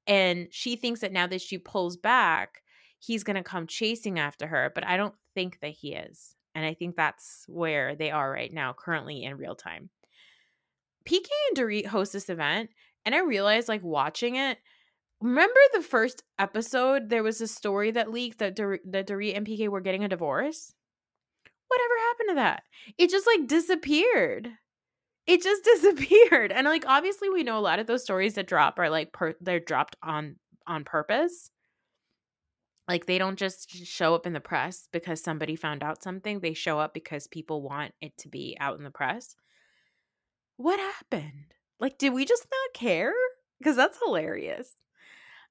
And 0.06 0.46
she 0.52 0.76
thinks 0.76 1.00
that 1.00 1.12
now 1.12 1.26
that 1.26 1.40
she 1.42 1.58
pulls 1.58 1.96
back, 1.96 2.62
he's 3.00 3.24
gonna 3.24 3.42
come 3.42 3.66
chasing 3.66 4.20
after 4.20 4.46
her. 4.46 4.70
But 4.72 4.86
I 4.86 4.96
don't 4.96 5.16
think 5.34 5.58
that 5.62 5.72
he 5.72 5.94
is. 5.94 6.36
And 6.54 6.64
I 6.64 6.74
think 6.74 6.94
that's 6.94 7.44
where 7.48 7.96
they 7.96 8.12
are 8.12 8.30
right 8.30 8.52
now, 8.52 8.72
currently 8.72 9.24
in 9.24 9.36
real 9.36 9.56
time. 9.56 9.90
PK 11.04 11.26
and 11.48 11.58
Dorit 11.58 11.86
host 11.86 12.12
this 12.12 12.28
event, 12.28 12.70
and 13.04 13.14
I 13.14 13.20
realized 13.20 13.68
like 13.68 13.82
watching 13.82 14.36
it. 14.36 14.58
Remember 15.20 15.60
the 15.72 15.82
first 15.82 16.24
episode? 16.38 17.08
There 17.08 17.22
was 17.22 17.40
a 17.40 17.46
story 17.46 17.92
that 17.92 18.10
leaked 18.10 18.38
that 18.38 18.56
Dor- 18.56 18.80
that 18.90 19.06
Dorit 19.06 19.36
and 19.36 19.46
PK 19.46 19.68
were 19.68 19.80
getting 19.80 20.04
a 20.04 20.08
divorce. 20.08 20.74
Whatever 21.68 21.94
happened 22.08 22.28
to 22.30 22.34
that? 22.36 22.62
It 22.98 23.10
just 23.10 23.26
like 23.26 23.46
disappeared. 23.46 24.50
It 25.26 25.42
just 25.42 25.64
disappeared, 25.82 26.52
and 26.52 26.66
like 26.66 26.84
obviously 26.86 27.30
we 27.30 27.44
know 27.44 27.58
a 27.58 27.60
lot 27.60 27.78
of 27.78 27.86
those 27.86 28.02
stories 28.02 28.34
that 28.34 28.48
drop 28.48 28.78
are 28.78 28.90
like 28.90 29.12
per- 29.12 29.36
they're 29.40 29.60
dropped 29.60 29.96
on 30.02 30.36
on 30.66 30.84
purpose. 30.84 31.50
Like 32.88 33.06
they 33.06 33.18
don't 33.18 33.38
just 33.38 33.70
show 33.70 34.14
up 34.14 34.26
in 34.26 34.32
the 34.32 34.40
press 34.40 34.88
because 34.92 35.22
somebody 35.22 35.54
found 35.54 35.84
out 35.84 36.02
something. 36.02 36.40
They 36.40 36.52
show 36.52 36.80
up 36.80 36.92
because 36.92 37.28
people 37.28 37.62
want 37.62 37.94
it 38.00 38.12
to 38.18 38.28
be 38.28 38.56
out 38.58 38.76
in 38.76 38.84
the 38.84 38.90
press 38.90 39.36
what 40.62 40.78
happened? 40.78 41.54
Like, 41.80 41.98
did 41.98 42.12
we 42.12 42.24
just 42.24 42.44
not 42.44 42.80
care? 42.80 43.12
Because 43.58 43.76
that's 43.76 43.98
hilarious. 44.04 44.70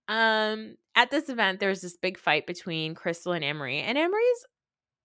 Um, 0.07 0.75
at 0.95 1.11
this 1.11 1.29
event, 1.29 1.59
there's 1.59 1.81
this 1.81 1.97
big 1.97 2.17
fight 2.17 2.47
between 2.47 2.95
Crystal 2.95 3.33
and 3.33 3.57
Marie, 3.57 3.79
and 3.79 3.97
Marie's 3.97 4.45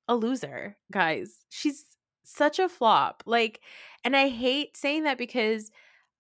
a 0.09 0.15
loser, 0.15 0.77
guys. 0.91 1.45
She's 1.49 1.85
such 2.25 2.59
a 2.59 2.69
flop. 2.69 3.23
Like, 3.27 3.61
and 4.05 4.17
I 4.17 4.29
hate 4.29 4.77
saying 4.77 5.05
that 5.05 5.19
because 5.19 5.71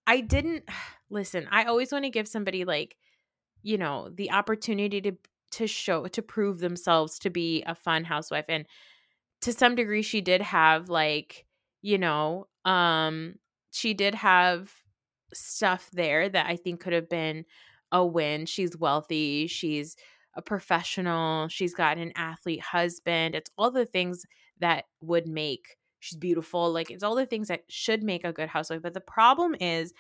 I 0.07 0.21
didn't 0.21 0.65
listen. 1.11 1.47
I 1.51 1.65
always 1.65 1.93
want 1.93 2.05
to 2.05 2.11
give 2.11 2.29
somebody 2.29 2.65
like, 2.65 2.97
you 3.63 3.79
know, 3.79 4.11
the 4.15 4.33
opportunity 4.33 5.01
to 5.03 5.13
to 5.53 5.67
show 5.69 6.07
to 6.09 6.23
prove 6.23 6.59
themselves 6.59 7.21
to 7.21 7.31
be 7.31 7.63
a 7.67 7.75
fun 7.75 8.05
housewife, 8.05 8.47
and 8.49 8.67
to 9.43 9.53
some 9.53 9.75
degree, 9.77 10.03
she 10.03 10.21
did 10.21 10.43
have 10.43 10.89
like, 10.89 11.47
you 11.83 11.99
know, 11.99 12.49
um, 12.65 13.37
she 13.77 13.95
did 13.95 14.15
have 14.15 14.73
stuff 15.35 15.91
there 15.93 16.29
that 16.29 16.47
I 16.47 16.57
think 16.57 16.81
could 16.81 16.93
have 16.93 17.09
been 17.09 17.45
a 17.93 18.05
win. 18.05 18.47
She's 18.47 18.77
wealthy, 18.77 19.47
she's 19.47 19.97
a 20.35 20.43
professional, 20.43 21.49
she's 21.49 21.75
got 21.75 21.99
an 21.99 22.13
athlete 22.17 22.61
husband. 22.61 23.35
It's 23.35 23.51
all 23.59 23.71
the 23.71 23.87
things 23.87 24.25
that 24.61 24.85
would 25.01 25.27
make 25.27 25.77
she's 26.01 26.19
beautiful. 26.19 26.73
Like 26.73 26.91
it's 26.91 27.03
all 27.03 27.15
the 27.15 27.27
things 27.27 27.49
that 27.49 27.65
should 27.69 28.03
make 28.03 28.25
a 28.25 28.33
good 28.33 28.49
housewife. 28.49 28.83
But 28.83 28.95
the 28.95 29.01
problem 29.01 29.55
is 29.61 29.93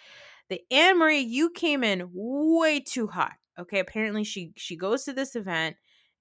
the 0.48 0.60
Annemarie, 0.72 1.26
you 1.26 1.50
came 1.50 1.82
in 1.82 2.08
way 2.12 2.80
too 2.80 3.06
hot. 3.08 3.32
Okay, 3.58 3.78
apparently 3.78 4.24
she 4.24 4.52
she 4.56 4.76
goes 4.76 5.04
to 5.04 5.12
this 5.12 5.34
event 5.34 5.76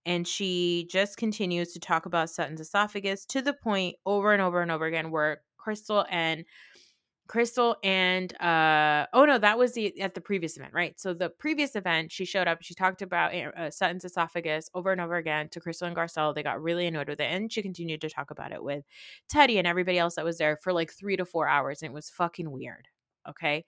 and 0.06 0.28
she 0.28 0.88
just 0.90 1.18
continues 1.18 1.74
to 1.74 1.80
talk 1.80 2.06
about 2.06 2.30
Sutton's 2.30 2.62
esophagus 2.62 3.26
to 3.28 3.42
the 3.42 3.54
point 3.54 3.96
over 4.06 4.34
and 4.34 4.42
over 4.42 4.62
and 4.62 4.72
over 4.72 4.86
again 4.86 5.12
where 5.12 5.42
Crystal 5.58 6.06
and 6.10 6.46
Crystal 7.28 7.76
and 7.84 8.40
uh 8.40 9.08
oh 9.14 9.26
no, 9.26 9.40
that 9.40 9.58
was 9.58 9.74
the 9.74 10.00
at 10.00 10.14
the 10.14 10.22
previous 10.22 10.58
event, 10.58 10.74
right? 10.74 11.00
So 11.00 11.14
the 11.14 11.30
previous 11.30 11.76
event, 11.76 12.12
she 12.12 12.24
showed 12.24 12.48
up, 12.48 12.60
she 12.62 12.76
talked 12.76 13.02
about 13.02 13.34
uh, 13.34 13.72
Sutton's 13.72 14.06
esophagus 14.06 14.70
over 14.76 14.92
and 14.92 15.02
over 15.02 15.16
again 15.16 15.50
to 15.50 15.60
Crystal 15.60 15.88
and 15.88 15.96
Garcelle. 15.96 16.36
They 16.36 16.44
got 16.44 16.62
really 16.62 16.86
annoyed 16.86 17.10
with 17.10 17.20
it, 17.20 17.32
and 17.32 17.52
she 17.52 17.64
continued 17.64 18.02
to 18.02 18.10
talk 18.10 18.30
about 18.30 18.52
it 18.52 18.64
with 18.64 18.84
Teddy 19.28 19.58
and 19.58 19.68
everybody 19.68 19.98
else 19.98 20.16
that 20.16 20.26
was 20.26 20.38
there 20.38 20.58
for 20.62 20.72
like 20.72 20.92
three 20.94 21.18
to 21.18 21.26
four 21.26 21.48
hours, 21.48 21.82
and 21.82 21.92
it 21.92 21.96
was 21.96 22.10
fucking 22.12 22.52
weird. 22.52 22.88
Okay, 23.28 23.66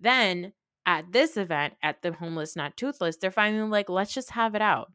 then 0.00 0.52
at 0.86 1.12
this 1.12 1.36
event 1.36 1.74
at 1.82 2.02
the 2.02 2.12
homeless 2.12 2.56
not 2.56 2.76
toothless, 2.76 3.16
they're 3.16 3.30
finally 3.30 3.68
like, 3.68 3.88
let's 3.88 4.14
just 4.14 4.30
have 4.32 4.54
it 4.54 4.62
out. 4.62 4.92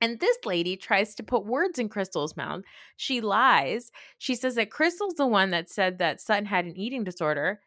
And 0.00 0.20
this 0.20 0.36
lady 0.44 0.76
tries 0.76 1.14
to 1.16 1.22
put 1.22 1.44
words 1.44 1.78
in 1.78 1.88
Crystal's 1.88 2.36
mouth. 2.36 2.62
She 2.96 3.20
lies. 3.20 3.90
She 4.16 4.34
says 4.34 4.54
that 4.54 4.70
Crystal's 4.70 5.14
the 5.14 5.26
one 5.26 5.50
that 5.50 5.68
said 5.68 5.98
that 5.98 6.20
Sutton 6.20 6.46
had 6.46 6.64
an 6.64 6.76
eating 6.76 7.04
disorder. 7.04 7.60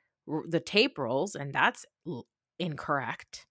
The 0.48 0.62
tape 0.62 0.98
rolls, 0.98 1.36
and 1.36 1.54
that's 1.54 1.86
incorrect. 2.58 3.48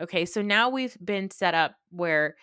Okay, 0.00 0.26
so 0.26 0.42
now 0.42 0.68
we've 0.68 0.96
been 1.02 1.30
set 1.30 1.54
up 1.54 1.76
where 1.90 2.36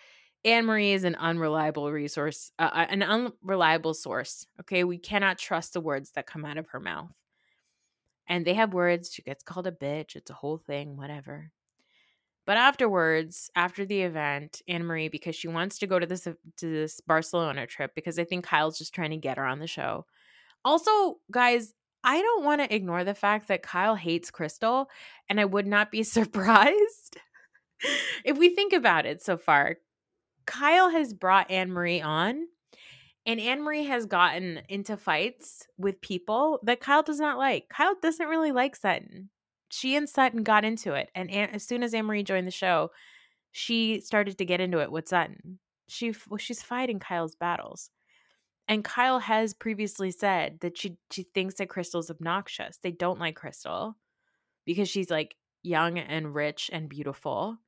Annemarie 0.44 0.94
is 0.94 1.04
an 1.04 1.14
unreliable 1.16 1.90
resource, 1.90 2.52
uh, 2.58 2.70
uh, 2.72 2.86
an 2.88 3.02
unreliable 3.02 3.94
source. 3.94 4.46
Okay, 4.60 4.84
we 4.84 4.98
cannot 4.98 5.38
trust 5.38 5.72
the 5.72 5.80
words 5.80 6.12
that 6.12 6.26
come 6.26 6.44
out 6.44 6.58
of 6.58 6.68
her 6.68 6.80
mouth. 6.80 7.10
And 8.28 8.44
they 8.44 8.54
have 8.54 8.74
words. 8.74 9.12
She 9.12 9.22
gets 9.22 9.42
called 9.42 9.66
a 9.66 9.72
bitch. 9.72 10.16
It's 10.16 10.30
a 10.30 10.34
whole 10.34 10.58
thing, 10.58 10.96
whatever. 10.96 11.52
But 12.46 12.56
afterwards, 12.56 13.50
after 13.56 13.84
the 13.84 14.02
event, 14.02 14.62
Annemarie, 14.70 15.10
because 15.10 15.34
she 15.34 15.48
wants 15.48 15.78
to 15.80 15.88
go 15.88 15.98
to 15.98 16.06
this 16.06 16.22
to 16.22 16.36
this 16.60 17.00
Barcelona 17.00 17.66
trip, 17.66 17.92
because 17.94 18.18
I 18.18 18.24
think 18.24 18.44
Kyle's 18.44 18.78
just 18.78 18.94
trying 18.94 19.10
to 19.10 19.16
get 19.16 19.36
her 19.36 19.44
on 19.44 19.58
the 19.58 19.66
show. 19.66 20.06
Also, 20.64 21.16
guys, 21.30 21.74
I 22.04 22.22
don't 22.22 22.44
want 22.44 22.60
to 22.60 22.72
ignore 22.72 23.02
the 23.02 23.14
fact 23.14 23.48
that 23.48 23.64
Kyle 23.64 23.96
hates 23.96 24.30
Crystal, 24.30 24.88
and 25.28 25.40
I 25.40 25.44
would 25.44 25.66
not 25.66 25.90
be 25.90 26.02
surprised 26.04 27.18
if 28.24 28.38
we 28.38 28.50
think 28.50 28.72
about 28.72 29.06
it 29.06 29.22
so 29.22 29.36
far. 29.36 29.78
Kyle 30.46 30.90
has 30.90 31.12
brought 31.12 31.48
Annemarie 31.48 32.04
on, 32.04 32.46
and 33.26 33.40
Annemarie 33.40 33.88
has 33.88 34.06
gotten 34.06 34.60
into 34.68 34.96
fights 34.96 35.66
with 35.76 36.00
people 36.00 36.60
that 36.62 36.78
Kyle 36.78 37.02
does 37.02 37.18
not 37.18 37.38
like. 37.38 37.68
Kyle 37.68 37.96
doesn't 38.00 38.28
really 38.28 38.52
like 38.52 38.76
Sutton 38.76 39.30
she 39.70 39.96
and 39.96 40.08
Sutton 40.08 40.42
got 40.42 40.64
into 40.64 40.94
it, 40.94 41.10
and 41.14 41.30
as 41.30 41.64
soon 41.64 41.82
as 41.82 41.92
Annemarie 41.92 42.24
joined 42.24 42.46
the 42.46 42.52
show, 42.52 42.90
she 43.52 44.00
started 44.00 44.38
to 44.38 44.44
get 44.44 44.60
into 44.60 44.80
it 44.80 44.92
with 44.92 45.08
Sutton. 45.08 45.58
She 45.88 46.14
well, 46.28 46.38
she's 46.38 46.62
fighting 46.62 46.98
Kyle's 46.98 47.36
battles, 47.36 47.90
and 48.68 48.84
Kyle 48.84 49.18
has 49.18 49.54
previously 49.54 50.10
said 50.10 50.60
that 50.60 50.76
she 50.78 50.98
she 51.10 51.22
thinks 51.22 51.56
that 51.56 51.68
Crystal's 51.68 52.10
obnoxious. 52.10 52.78
They 52.78 52.90
don't 52.92 53.20
like 53.20 53.36
Crystal 53.36 53.96
because 54.64 54.88
she's 54.88 55.10
like 55.10 55.36
young 55.62 55.98
and 55.98 56.34
rich 56.34 56.70
and 56.72 56.88
beautiful. 56.88 57.58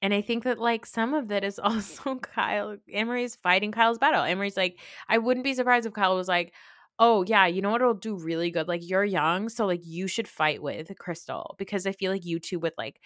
And 0.00 0.12
I 0.12 0.20
think 0.20 0.44
that 0.44 0.58
like 0.58 0.84
some 0.84 1.14
of 1.14 1.28
that 1.28 1.44
is 1.44 1.58
also 1.62 2.16
Kyle. 2.16 2.76
Marie's 2.88 3.36
fighting 3.36 3.72
Kyle's 3.72 3.98
battle. 3.98 4.22
Marie's 4.34 4.56
like, 4.56 4.78
I 5.08 5.18
wouldn't 5.18 5.44
be 5.44 5.54
surprised 5.54 5.86
if 5.86 5.92
Kyle 5.92 6.16
was 6.16 6.28
like, 6.28 6.52
oh 7.02 7.24
yeah 7.28 7.46
you 7.46 7.62
know 7.62 7.70
what 7.72 7.82
will 7.82 7.94
do 7.94 8.16
really 8.16 8.50
good? 8.52 8.68
Like 8.68 8.88
you're 8.88 9.04
young 9.04 9.50
so 9.50 9.66
like 9.66 9.82
you 9.84 10.08
should 10.08 10.28
fight 10.28 10.62
with 10.62 10.90
crystal 10.98 11.56
because 11.58 11.86
i 11.86 11.92
feel 11.92 12.12
like 12.12 12.24
you 12.26 12.40
two 12.40 12.60
would 12.60 12.74
like 12.78 13.00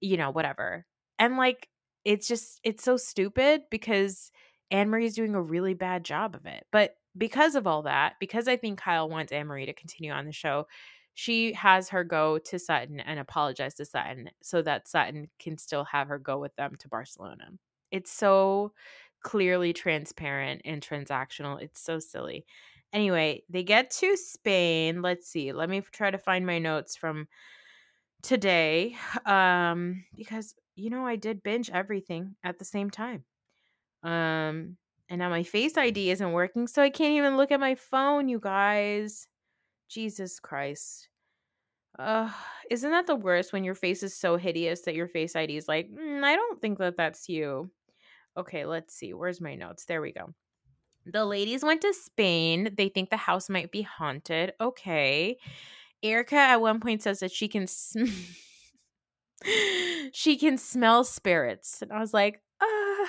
you 0.00 0.16
know 0.16 0.30
whatever. 0.30 0.86
And 1.18 1.36
like 1.36 1.68
it's 2.04 2.28
just 2.28 2.60
it's 2.64 2.84
so 2.84 2.96
stupid 2.96 3.62
because 3.70 4.30
annemarie's 4.72 5.14
doing 5.14 5.34
a 5.34 5.42
really 5.42 5.74
bad 5.74 6.04
job 6.04 6.34
of 6.34 6.46
it. 6.46 6.66
But 6.72 6.96
because 7.16 7.54
of 7.56 7.66
all 7.66 7.82
that 7.82 8.14
because 8.20 8.46
i 8.48 8.56
think 8.56 8.78
kyle 8.78 9.08
wants 9.08 9.32
annemarie 9.32 9.66
to 9.66 9.72
continue 9.72 10.12
on 10.12 10.24
the 10.26 10.32
show 10.32 10.66
she 11.14 11.52
has 11.54 11.88
her 11.88 12.04
go 12.04 12.38
to 12.38 12.58
sutton 12.58 13.00
and 13.00 13.18
apologize 13.18 13.74
to 13.74 13.84
sutton 13.84 14.30
so 14.42 14.62
that 14.62 14.86
sutton 14.86 15.28
can 15.40 15.58
still 15.58 15.84
have 15.84 16.08
her 16.08 16.18
go 16.18 16.38
with 16.38 16.54
them 16.56 16.76
to 16.78 16.88
barcelona. 16.88 17.50
It's 17.90 18.12
so 18.12 18.72
clearly 19.22 19.72
transparent 19.72 20.62
and 20.64 20.80
transactional. 20.82 21.60
It's 21.60 21.80
so 21.80 21.98
silly 21.98 22.46
Anyway, 22.92 23.42
they 23.50 23.62
get 23.62 23.90
to 23.90 24.16
Spain. 24.16 25.02
Let's 25.02 25.28
see. 25.28 25.52
Let 25.52 25.68
me 25.68 25.82
try 25.92 26.10
to 26.10 26.18
find 26.18 26.46
my 26.46 26.58
notes 26.58 26.96
from 26.96 27.28
today 28.22 28.96
um 29.26 30.04
because 30.16 30.54
you 30.74 30.90
know 30.90 31.06
I 31.06 31.14
did 31.16 31.42
binge 31.42 31.70
everything 31.70 32.34
at 32.42 32.58
the 32.58 32.64
same 32.64 32.90
time. 32.90 33.24
Um 34.02 34.76
and 35.10 35.18
now 35.18 35.30
my 35.30 35.42
face 35.42 35.76
ID 35.76 36.10
isn't 36.10 36.32
working 36.32 36.66
so 36.66 36.82
I 36.82 36.90
can't 36.90 37.14
even 37.14 37.36
look 37.36 37.52
at 37.52 37.60
my 37.60 37.74
phone, 37.74 38.28
you 38.28 38.40
guys. 38.40 39.26
Jesus 39.88 40.38
Christ. 40.38 41.08
Uh, 41.98 42.30
isn't 42.70 42.90
that 42.90 43.06
the 43.06 43.16
worst 43.16 43.52
when 43.52 43.64
your 43.64 43.74
face 43.74 44.02
is 44.02 44.16
so 44.16 44.36
hideous 44.36 44.82
that 44.82 44.94
your 44.94 45.08
face 45.08 45.34
ID 45.34 45.56
is 45.56 45.66
like, 45.66 45.90
mm, 45.90 46.22
I 46.22 46.36
don't 46.36 46.60
think 46.60 46.78
that 46.78 46.96
that's 46.96 47.28
you. 47.28 47.70
Okay, 48.36 48.66
let's 48.66 48.94
see. 48.94 49.14
Where's 49.14 49.40
my 49.40 49.56
notes? 49.56 49.84
There 49.84 50.00
we 50.00 50.12
go. 50.12 50.32
The 51.10 51.24
ladies 51.24 51.62
went 51.62 51.80
to 51.82 51.94
Spain. 51.94 52.74
They 52.76 52.88
think 52.88 53.10
the 53.10 53.16
house 53.16 53.48
might 53.48 53.72
be 53.72 53.82
haunted. 53.82 54.52
Okay. 54.60 55.38
Erika 56.02 56.36
at 56.36 56.60
one 56.60 56.80
point 56.80 57.02
says 57.02 57.20
that 57.20 57.32
she 57.32 57.48
can 57.48 57.66
sm- 57.66 58.04
she 60.12 60.36
can 60.36 60.58
smell 60.58 61.04
spirits. 61.04 61.82
And 61.82 61.92
I 61.92 62.00
was 62.00 62.12
like, 62.12 62.42
uh 62.60 63.06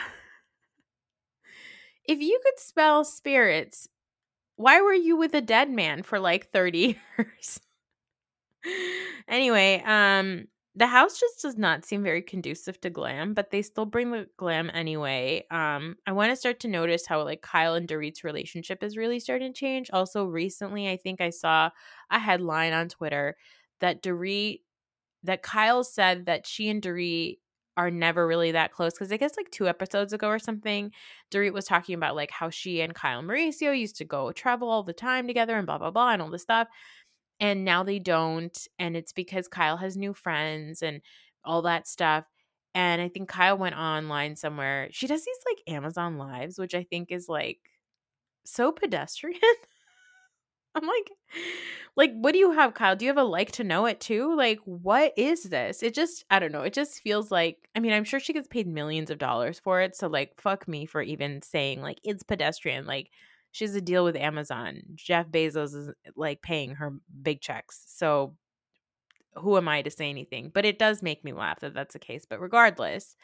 if 2.06 2.20
you 2.20 2.40
could 2.44 2.60
smell 2.60 3.04
spirits, 3.04 3.88
why 4.56 4.82
were 4.82 4.94
you 4.94 5.16
with 5.18 5.34
a 5.36 5.42
dead 5.42 5.70
man 5.70 6.04
for 6.04 6.20
like 6.20 6.52
30 6.52 7.00
years? 7.18 7.60
anyway, 9.28 9.84
um 9.86 10.48
the 10.76 10.88
house 10.88 11.20
just 11.20 11.42
does 11.42 11.58
not 11.58 11.84
seem 11.84 12.04
very 12.04 12.22
conducive 12.22 12.80
to 12.82 12.90
glam, 12.90 13.34
but 13.34 13.50
they 13.50 13.62
still 13.62 13.86
bring 13.86 14.12
the 14.12 14.28
glam 14.38 14.70
anyway. 14.74 15.46
Um, 15.52 15.96
I 16.06 16.12
want 16.12 16.32
to 16.32 16.36
start 16.36 16.60
to 16.62 16.68
notice 16.68 17.08
how 17.08 17.24
like 17.24 17.42
Kyle 17.42 17.74
and 17.74 17.88
Dorit's 17.88 18.24
relationship 18.24 18.84
is 18.84 18.96
really 18.96 19.20
starting 19.20 19.52
to 19.52 19.60
change. 19.60 19.90
Also, 19.92 20.26
recently, 20.26 20.88
I 20.88 20.98
think 20.98 21.22
I 21.22 21.32
saw 21.32 21.72
a 22.12 22.20
headline 22.20 22.74
on 22.74 22.88
Twitter 22.88 23.36
that 23.82 24.04
Dorit, 24.04 24.62
that 25.24 25.42
Kyle 25.42 25.84
said 25.84 26.28
that 26.28 26.46
she 26.46 26.70
and 26.70 26.82
Dorit 26.82 27.40
are 27.76 27.90
never 27.90 28.28
really 28.28 28.52
that 28.52 28.74
close 28.74 28.94
because 28.94 29.12
I 29.12 29.18
guess 29.18 29.38
like 29.38 29.50
two 29.52 29.68
episodes 29.68 30.12
ago 30.12 30.28
or 30.28 30.38
something, 30.38 30.92
Dorit 31.32 31.54
was 31.54 31.66
talking 31.66 31.96
about 31.96 32.16
like 32.16 32.30
how 32.30 32.50
she 32.50 32.82
and 32.82 32.94
Kyle 32.94 33.24
Mauricio 33.24 33.78
used 33.78 33.96
to 33.98 34.06
go 34.06 34.32
travel 34.34 34.70
all 34.70 34.84
the 34.84 34.94
time 34.94 35.28
together 35.28 35.58
and 35.58 35.66
blah 35.66 35.78
blah 35.78 35.90
blah 35.90 36.12
and 36.12 36.22
all 36.22 36.30
this 36.30 36.42
stuff 36.42 36.68
and 37.40 37.66
now 37.66 37.84
they 37.84 38.00
don't 38.00 38.68
and 38.78 38.96
it's 38.98 39.14
because 39.14 39.48
Kyle 39.48 39.78
has 39.78 39.98
new 39.98 40.14
friends 40.14 40.82
and 40.82 41.02
all 41.44 41.62
that 41.64 41.88
stuff 41.88 42.26
and 42.76 43.02
I 43.02 43.10
think 43.10 43.30
Kyle 43.30 43.58
went 43.58 43.76
online 43.76 44.36
somewhere. 44.36 44.90
She 44.92 45.08
does 45.08 45.26
these 45.26 45.38
like 45.46 45.76
Amazon 45.76 46.18
lives, 46.18 46.60
which 46.60 46.76
I 46.76 46.84
think 46.84 47.12
is 47.12 47.28
like 47.28 47.60
so 48.46 48.72
pedestrian. 48.72 49.40
I'm 50.76 50.86
like, 50.86 51.12
like, 51.96 52.14
what 52.14 52.32
do 52.32 52.38
you 52.40 52.52
have, 52.52 52.74
Kyle? 52.76 52.96
Do 52.96 53.04
you 53.06 53.10
have 53.10 53.18
a 53.18 53.24
like 53.24 53.52
to 53.54 53.64
know 53.64 53.86
it 53.86 54.00
too? 54.00 54.36
Like, 54.36 54.60
what 54.66 55.14
is 55.18 55.44
this? 55.44 55.82
It 55.84 55.94
just, 55.96 56.24
I 56.30 56.40
don't 56.40 56.52
know. 56.52 56.62
It 56.62 56.74
just 56.74 57.02
feels 57.02 57.32
like, 57.32 57.68
I 57.76 57.80
mean, 57.80 57.92
I'm 57.92 58.04
sure 58.04 58.20
she 58.20 58.34
gets 58.34 58.48
paid 58.48 58.68
millions 58.68 59.10
of 59.10 59.18
dollars 59.18 59.60
for 59.60 59.82
it. 59.82 59.96
So, 59.96 60.08
like, 60.08 60.40
fuck 60.40 60.68
me 60.68 60.86
for 60.86 61.02
even 61.02 61.42
saying, 61.42 61.82
like, 61.82 62.00
it's 62.04 62.24
pedestrian. 62.24 62.86
Like, 62.86 63.10
she 63.52 63.66
has 63.66 63.76
a 63.76 63.82
deal 63.82 64.04
with 64.04 64.16
Amazon. 64.16 64.82
Jeff 64.96 65.28
Bezos 65.28 65.76
is 65.76 65.90
like 66.16 66.42
paying 66.42 66.76
her 66.76 66.94
big 67.22 67.42
checks. 67.42 67.84
So 67.88 68.36
who 69.36 69.58
am 69.58 69.68
I 69.68 69.82
to 69.82 69.92
say 69.92 70.10
anything? 70.10 70.52
But 70.54 70.66
it 70.66 70.80
does 70.80 71.02
make 71.02 71.24
me 71.24 71.34
laugh 71.34 71.60
that 71.62 71.74
that's 71.74 71.94
the 71.94 72.00
case. 72.00 72.26
But 72.30 72.42
regardless, 72.42 73.16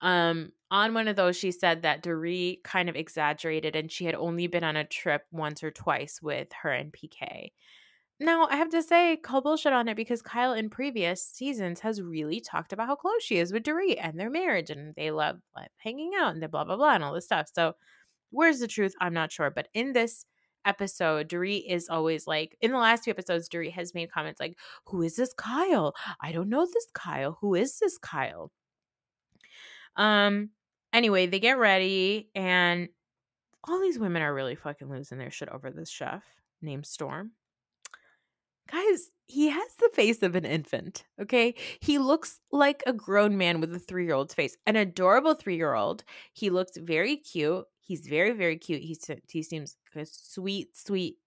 um, 0.00 0.52
on 0.70 0.94
one 0.94 1.08
of 1.08 1.16
those, 1.16 1.36
she 1.36 1.52
said 1.52 1.82
that 1.82 2.02
Dorit 2.02 2.62
kind 2.64 2.88
of 2.88 2.96
exaggerated 2.96 3.76
and 3.76 3.90
she 3.90 4.04
had 4.04 4.14
only 4.14 4.46
been 4.46 4.64
on 4.64 4.76
a 4.76 4.84
trip 4.84 5.22
once 5.30 5.62
or 5.62 5.70
twice 5.70 6.20
with 6.20 6.48
her 6.62 6.70
and 6.70 6.92
PK. 6.92 7.52
Now, 8.20 8.46
I 8.48 8.56
have 8.56 8.70
to 8.70 8.82
say, 8.82 9.16
call 9.16 9.40
bullshit 9.40 9.72
on 9.72 9.88
it 9.88 9.96
because 9.96 10.22
Kyle 10.22 10.52
in 10.52 10.70
previous 10.70 11.22
seasons 11.22 11.80
has 11.80 12.00
really 12.00 12.40
talked 12.40 12.72
about 12.72 12.86
how 12.86 12.94
close 12.94 13.22
she 13.22 13.38
is 13.38 13.52
with 13.52 13.64
Dorit 13.64 13.98
and 14.00 14.18
their 14.18 14.30
marriage 14.30 14.70
and 14.70 14.94
they 14.94 15.10
love 15.10 15.38
like, 15.56 15.70
hanging 15.78 16.12
out 16.16 16.32
and 16.32 16.42
the 16.42 16.48
blah, 16.48 16.64
blah, 16.64 16.76
blah, 16.76 16.94
and 16.94 17.02
all 17.02 17.12
this 17.12 17.24
stuff. 17.24 17.48
So 17.52 17.74
Where's 18.30 18.60
the 18.60 18.68
truth? 18.68 18.94
I'm 19.00 19.14
not 19.14 19.32
sure. 19.32 19.50
But 19.50 19.68
in 19.74 19.92
this 19.92 20.24
episode, 20.64 21.28
Dorit 21.28 21.64
is 21.68 21.88
always 21.88 22.26
like, 22.26 22.56
in 22.60 22.72
the 22.72 22.78
last 22.78 23.04
few 23.04 23.12
episodes, 23.12 23.48
Dorit 23.48 23.72
has 23.72 23.94
made 23.94 24.10
comments 24.10 24.40
like, 24.40 24.56
Who 24.86 25.02
is 25.02 25.16
this 25.16 25.32
Kyle? 25.34 25.94
I 26.20 26.32
don't 26.32 26.48
know 26.48 26.66
this 26.66 26.86
Kyle. 26.94 27.38
Who 27.40 27.54
is 27.54 27.78
this 27.78 27.98
Kyle? 27.98 28.50
Um, 29.96 30.50
anyway, 30.92 31.26
they 31.26 31.40
get 31.40 31.58
ready, 31.58 32.30
and 32.34 32.88
all 33.62 33.80
these 33.80 33.98
women 33.98 34.22
are 34.22 34.34
really 34.34 34.54
fucking 34.54 34.90
losing 34.90 35.18
their 35.18 35.30
shit 35.30 35.48
over 35.48 35.70
this 35.70 35.90
chef 35.90 36.24
named 36.60 36.86
Storm. 36.86 37.32
Guys, 38.70 39.10
he 39.26 39.48
has 39.48 39.74
the 39.78 39.90
face 39.94 40.22
of 40.22 40.34
an 40.34 40.44
infant, 40.44 41.04
okay? 41.20 41.54
He 41.80 41.98
looks 41.98 42.40
like 42.50 42.82
a 42.86 42.92
grown 42.92 43.36
man 43.36 43.60
with 43.60 43.74
a 43.74 43.78
three 43.78 44.06
year 44.06 44.14
old's 44.14 44.34
face, 44.34 44.56
an 44.66 44.76
adorable 44.76 45.34
three 45.34 45.56
year 45.56 45.74
old. 45.74 46.04
He 46.32 46.50
looks 46.50 46.76
very 46.76 47.16
cute. 47.18 47.64
He's 47.84 48.06
very, 48.06 48.32
very 48.32 48.56
cute. 48.56 48.82
He, 48.82 48.98
he 49.28 49.42
seems 49.42 49.76
a 49.94 50.06
sweet, 50.06 50.76
sweet 50.76 51.18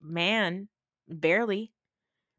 man, 0.00 0.68
barely. 1.08 1.72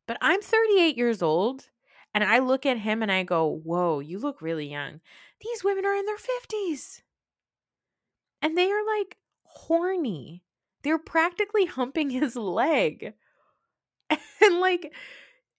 But 0.08 0.18
I'm 0.20 0.42
38 0.42 0.98
years 0.98 1.22
old 1.22 1.70
and 2.14 2.24
I 2.24 2.40
look 2.40 2.66
at 2.66 2.80
him 2.80 3.04
and 3.04 3.12
I 3.12 3.24
go, 3.24 3.48
Whoa, 3.64 4.00
you 4.00 4.18
look 4.18 4.42
really 4.42 4.70
young. 4.72 5.02
These 5.42 5.64
women 5.64 5.86
are 5.86 5.96
in 5.96 6.06
their 6.06 6.18
50s 6.18 7.02
and 8.42 8.58
they 8.58 8.72
are 8.72 8.86
like 9.00 9.18
horny. 9.44 10.44
They're 10.84 10.98
practically 10.98 11.66
humping 11.66 12.10
his 12.10 12.36
leg. 12.36 13.14
and 14.10 14.60
like 14.60 14.94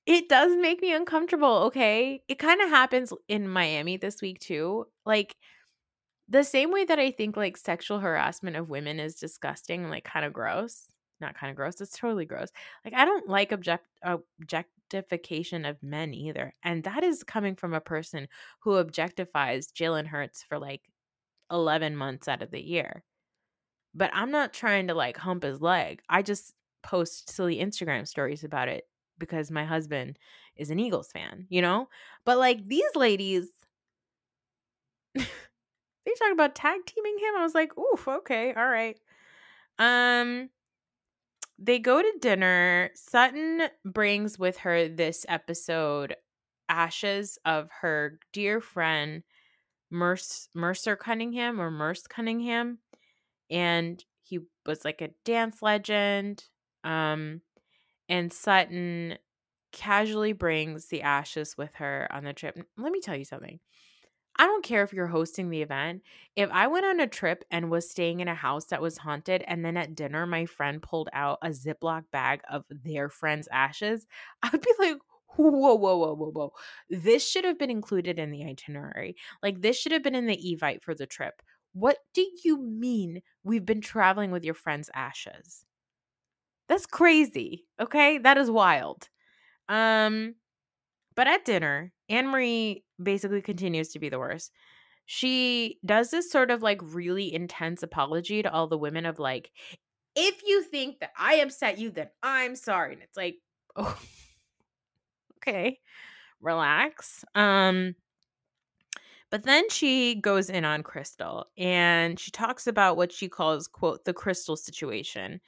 it 0.07 0.29
does 0.29 0.57
make 0.57 0.81
me 0.81 0.93
uncomfortable, 0.93 1.65
okay? 1.67 2.23
It 2.29 2.39
kind 2.39 2.63
of 2.63 2.71
happens 2.71 3.13
in 3.29 3.49
Miami 3.49 3.99
this 3.99 4.23
week 4.23 4.41
too. 4.41 4.87
Like 5.05 5.37
the 6.29 6.45
same 6.45 6.71
way 6.73 6.85
that 6.85 6.99
I 6.99 7.11
think 7.11 7.37
like 7.37 7.57
sexual 7.57 8.01
harassment 8.01 8.57
of 8.57 8.69
women 8.69 9.01
is 9.01 9.15
disgusting 9.17 9.83
and 9.83 9.91
like 9.91 10.05
kind 10.05 10.25
of 10.27 10.33
gross. 10.33 10.91
Not 11.21 11.35
kind 11.35 11.51
of 11.51 11.57
gross, 11.57 11.81
it's 11.81 11.97
totally 11.97 12.27
gross. 12.27 12.49
Like 12.85 12.95
I 12.95 13.05
don't 13.05 13.29
like 13.29 13.51
object 13.53 13.87
objectification 14.03 15.65
of 15.65 15.83
men 15.83 16.15
either. 16.15 16.55
And 16.63 16.85
that 16.85 17.03
is 17.03 17.25
coming 17.25 17.57
from 17.57 17.75
a 17.75 17.81
person 17.81 18.29
who 18.61 18.73
objectifies 18.73 19.73
Jalen 19.73 20.07
Hurts 20.07 20.43
for 20.45 20.59
like 20.59 20.83
11 21.51 21.97
months 21.97 22.29
out 22.29 22.43
of 22.43 22.51
the 22.51 22.63
year. 22.63 23.05
But 23.95 24.11
I'm 24.15 24.31
not 24.31 24.53
trying 24.53 24.89
to 24.89 24.95
like 24.95 25.17
hump 25.17 25.43
his 25.43 25.61
leg. 25.61 26.03
I 26.09 26.23
just 26.23 26.55
post 26.83 27.31
silly 27.31 27.57
Instagram 27.59 28.07
stories 28.07 28.45
about 28.45 28.69
it 28.69 28.85
because 29.19 29.51
my 29.51 29.65
husband 29.65 30.19
is 30.57 30.71
an 30.71 30.79
Eagles 30.79 31.11
fan, 31.13 31.47
you 31.49 31.63
know? 31.63 31.89
But 32.25 32.39
like 32.39 32.67
these 32.69 32.95
ladies, 32.95 33.49
they 36.19 36.25
talk 36.25 36.33
about 36.33 36.55
tag 36.55 36.81
teaming 36.87 37.19
him. 37.19 37.35
I 37.39 37.43
was 37.43 37.55
like, 37.55 37.77
oof, 37.79 38.09
okay, 38.09 38.53
all 38.55 38.67
right. 38.67 38.99
Um, 39.79 40.51
they 41.59 41.79
go 41.79 42.01
to 42.01 42.13
dinner. 42.21 42.91
Sutton 42.95 43.63
brings 43.85 44.39
with 44.39 44.59
her 44.59 44.89
this 44.89 45.27
episode 45.29 46.15
ashes 46.69 47.39
of 47.45 47.69
her 47.81 48.19
dear 48.33 48.61
friend 48.61 49.23
Merce, 49.91 50.49
Mercer 50.55 50.97
Cunningham 50.97 51.61
or 51.61 51.71
Merce 51.71 52.07
Cunningham. 52.07 52.79
And 53.51 54.05
he 54.23 54.41
was 54.67 54.85
like 54.85 55.01
a 55.01 55.11
dance 55.25 55.63
legend. 55.63 56.45
Um, 56.85 57.41
and 58.09 58.33
Sutton 58.33 59.19
casually 59.73 60.33
brings 60.33 60.87
the 60.87 61.03
ashes 61.03 61.57
with 61.57 61.75
her 61.77 62.09
on 62.11 62.25
the 62.25 62.33
trip. 62.33 62.59
Let 62.77 62.93
me 62.93 63.01
tell 63.01 63.17
you 63.17 63.25
something. 63.25 63.61
I 64.39 64.47
don't 64.47 64.65
care 64.65 64.85
if 64.85 64.93
you're 64.93 65.09
hosting 65.09 65.51
the 65.51 65.63
event. 65.63 66.03
If 66.37 66.49
I 66.53 66.69
went 66.69 66.87
on 66.87 67.01
a 67.01 67.09
trip 67.09 67.45
and 67.51 67.71
was 67.71 67.91
staying 67.91 68.21
in 68.21 68.29
a 68.29 68.35
house 68.35 68.67
that 68.67 68.81
was 68.81 68.99
haunted, 68.99 69.43
and 69.49 69.65
then 69.65 69.77
at 69.77 69.97
dinner, 69.97 70.27
my 70.27 70.47
friend 70.47 70.81
pulled 70.81 71.09
out 71.13 71.39
a 71.43 71.49
Ziploc 71.49 72.05
bag 72.13 72.41
of 72.49 72.65
their 72.71 73.09
friend's 73.09 73.49
ashes, 73.51 74.07
I 74.43 74.51
would 74.53 74.63
be 74.63 74.73
like, 74.79 74.99
whoa, 75.37 75.75
whoa, 75.75 75.97
whoa, 75.97 76.15
whoa, 76.15 76.31
whoa. 76.31 76.53
This 76.89 77.29
should 77.29 77.45
have 77.45 77.59
been 77.59 77.71
included 77.71 78.19
in 78.19 78.31
the 78.31 78.45
itinerary. 78.45 79.17
Like, 79.43 79.61
this 79.61 79.77
should 79.79 79.93
have 79.93 80.03
been 80.05 80.15
in 80.15 80.27
the 80.27 80.37
Evite 80.37 80.83
for 80.83 80.95
the 80.95 81.07
trip. 81.07 81.43
What 81.73 81.99
do 82.15 82.27
you 82.45 82.59
mean 82.59 83.23
we've 83.43 83.67
been 83.67 83.81
traveling 83.81 84.31
with 84.31 84.45
your 84.45 84.55
friend's 84.55 84.91
ashes? 84.95 85.65
That's 86.69 86.87
crazy. 86.87 87.67
Okay. 87.81 88.19
That 88.19 88.37
is 88.39 88.51
wild. 88.51 89.09
Um, 89.69 90.37
but 91.17 91.29
at 91.29 91.45
dinner, 91.45 91.93
Annemarie 92.11 92.83
basically 93.03 93.43
continues 93.43 93.89
to 93.91 93.99
be 93.99 94.09
the 94.09 94.19
worst. 94.19 94.53
She 95.07 95.79
does 95.85 96.11
this 96.11 96.31
sort 96.31 96.51
of 96.51 96.63
like 96.63 96.81
really 96.83 97.33
intense 97.33 97.83
apology 97.83 98.43
to 98.43 98.53
all 98.53 98.67
the 98.67 98.79
women 98.79 99.07
of 99.07 99.19
like, 99.19 99.51
if 100.15 100.43
you 100.45 100.63
think 100.63 101.01
that 101.01 101.13
I 101.19 101.37
upset 101.37 101.79
you, 101.79 101.91
then 101.91 102.09
I'm 102.23 102.57
sorry. 102.57 102.95
And 102.95 103.03
it's 103.03 103.17
like, 103.17 103.37
oh, 103.77 103.99
okay, 105.39 105.79
relax. 106.41 107.25
Um, 107.35 107.95
but 109.31 109.45
then 109.45 109.69
she 109.71 110.15
goes 110.15 110.49
in 110.49 110.65
on 110.65 110.83
Crystal 110.83 111.47
and 111.57 112.19
she 112.19 112.31
talks 112.31 112.67
about 112.67 112.97
what 112.97 113.13
she 113.13 113.29
calls, 113.29 113.69
quote, 113.69 114.05
the 114.05 114.15
Crystal 114.15 114.57
situation. 114.57 115.41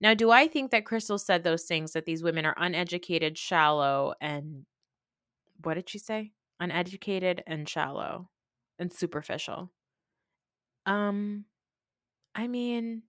Now, 0.00 0.14
do 0.14 0.30
I 0.30 0.48
think 0.48 0.70
that 0.70 0.86
Crystal 0.86 1.18
said 1.18 1.44
those 1.44 1.64
things 1.64 1.92
that 1.92 2.06
these 2.06 2.22
women 2.22 2.46
are 2.46 2.54
uneducated, 2.56 3.36
shallow, 3.36 4.14
and 4.20 4.64
what 5.62 5.74
did 5.74 5.88
she 5.88 5.98
say? 5.98 6.32
Uneducated 6.58 7.42
and 7.46 7.68
shallow 7.68 8.28
and 8.78 8.92
superficial. 8.92 9.70
Um, 10.86 11.44
I 12.34 12.46
mean, 12.48 13.02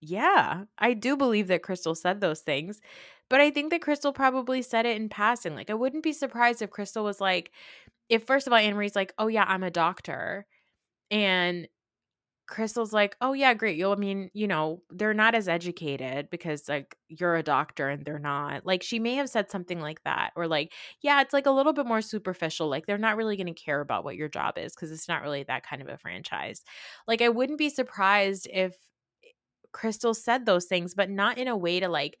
yeah, 0.00 0.64
I 0.78 0.94
do 0.94 1.16
believe 1.16 1.48
that 1.48 1.62
Crystal 1.62 1.94
said 1.94 2.20
those 2.20 2.40
things, 2.40 2.80
but 3.28 3.40
I 3.40 3.50
think 3.50 3.70
that 3.70 3.82
Crystal 3.82 4.12
probably 4.12 4.62
said 4.62 4.86
it 4.86 4.96
in 4.96 5.08
passing. 5.08 5.54
Like, 5.54 5.70
I 5.70 5.74
wouldn't 5.74 6.04
be 6.04 6.12
surprised 6.12 6.62
if 6.62 6.70
Crystal 6.70 7.04
was 7.04 7.20
like, 7.20 7.50
if 8.08 8.24
first 8.24 8.46
of 8.46 8.52
all, 8.52 8.58
Annemarie's 8.58 8.96
like, 8.96 9.12
oh, 9.18 9.26
yeah, 9.26 9.44
I'm 9.46 9.62
a 9.62 9.70
doctor. 9.70 10.46
And 11.10 11.68
Crystal's 12.48 12.94
like, 12.94 13.14
oh 13.20 13.34
yeah, 13.34 13.52
great. 13.52 13.76
You'll 13.76 13.92
I 13.92 13.96
mean, 13.96 14.30
you 14.32 14.48
know, 14.48 14.82
they're 14.90 15.12
not 15.12 15.34
as 15.34 15.48
educated 15.48 16.30
because 16.30 16.66
like 16.66 16.96
you're 17.08 17.36
a 17.36 17.42
doctor 17.42 17.90
and 17.90 18.04
they're 18.04 18.18
not. 18.18 18.64
Like 18.64 18.82
she 18.82 18.98
may 18.98 19.16
have 19.16 19.28
said 19.28 19.50
something 19.50 19.80
like 19.80 20.02
that. 20.04 20.30
Or 20.34 20.48
like, 20.48 20.72
yeah, 21.02 21.20
it's 21.20 21.34
like 21.34 21.44
a 21.44 21.50
little 21.50 21.74
bit 21.74 21.86
more 21.86 22.00
superficial. 22.00 22.68
Like 22.68 22.86
they're 22.86 22.96
not 22.96 23.18
really 23.18 23.36
gonna 23.36 23.52
care 23.52 23.80
about 23.82 24.02
what 24.02 24.16
your 24.16 24.28
job 24.30 24.56
is 24.56 24.74
because 24.74 24.90
it's 24.90 25.08
not 25.08 25.22
really 25.22 25.42
that 25.44 25.62
kind 25.62 25.82
of 25.82 25.88
a 25.88 25.98
franchise. 25.98 26.64
Like 27.06 27.20
I 27.20 27.28
wouldn't 27.28 27.58
be 27.58 27.68
surprised 27.68 28.48
if 28.50 28.72
eh, 29.24 29.28
Crystal 29.72 30.14
said 30.14 30.46
those 30.46 30.64
things, 30.64 30.94
but 30.94 31.10
not 31.10 31.36
in 31.36 31.48
a 31.48 31.56
way 31.56 31.80
to 31.80 31.88
like 31.88 32.18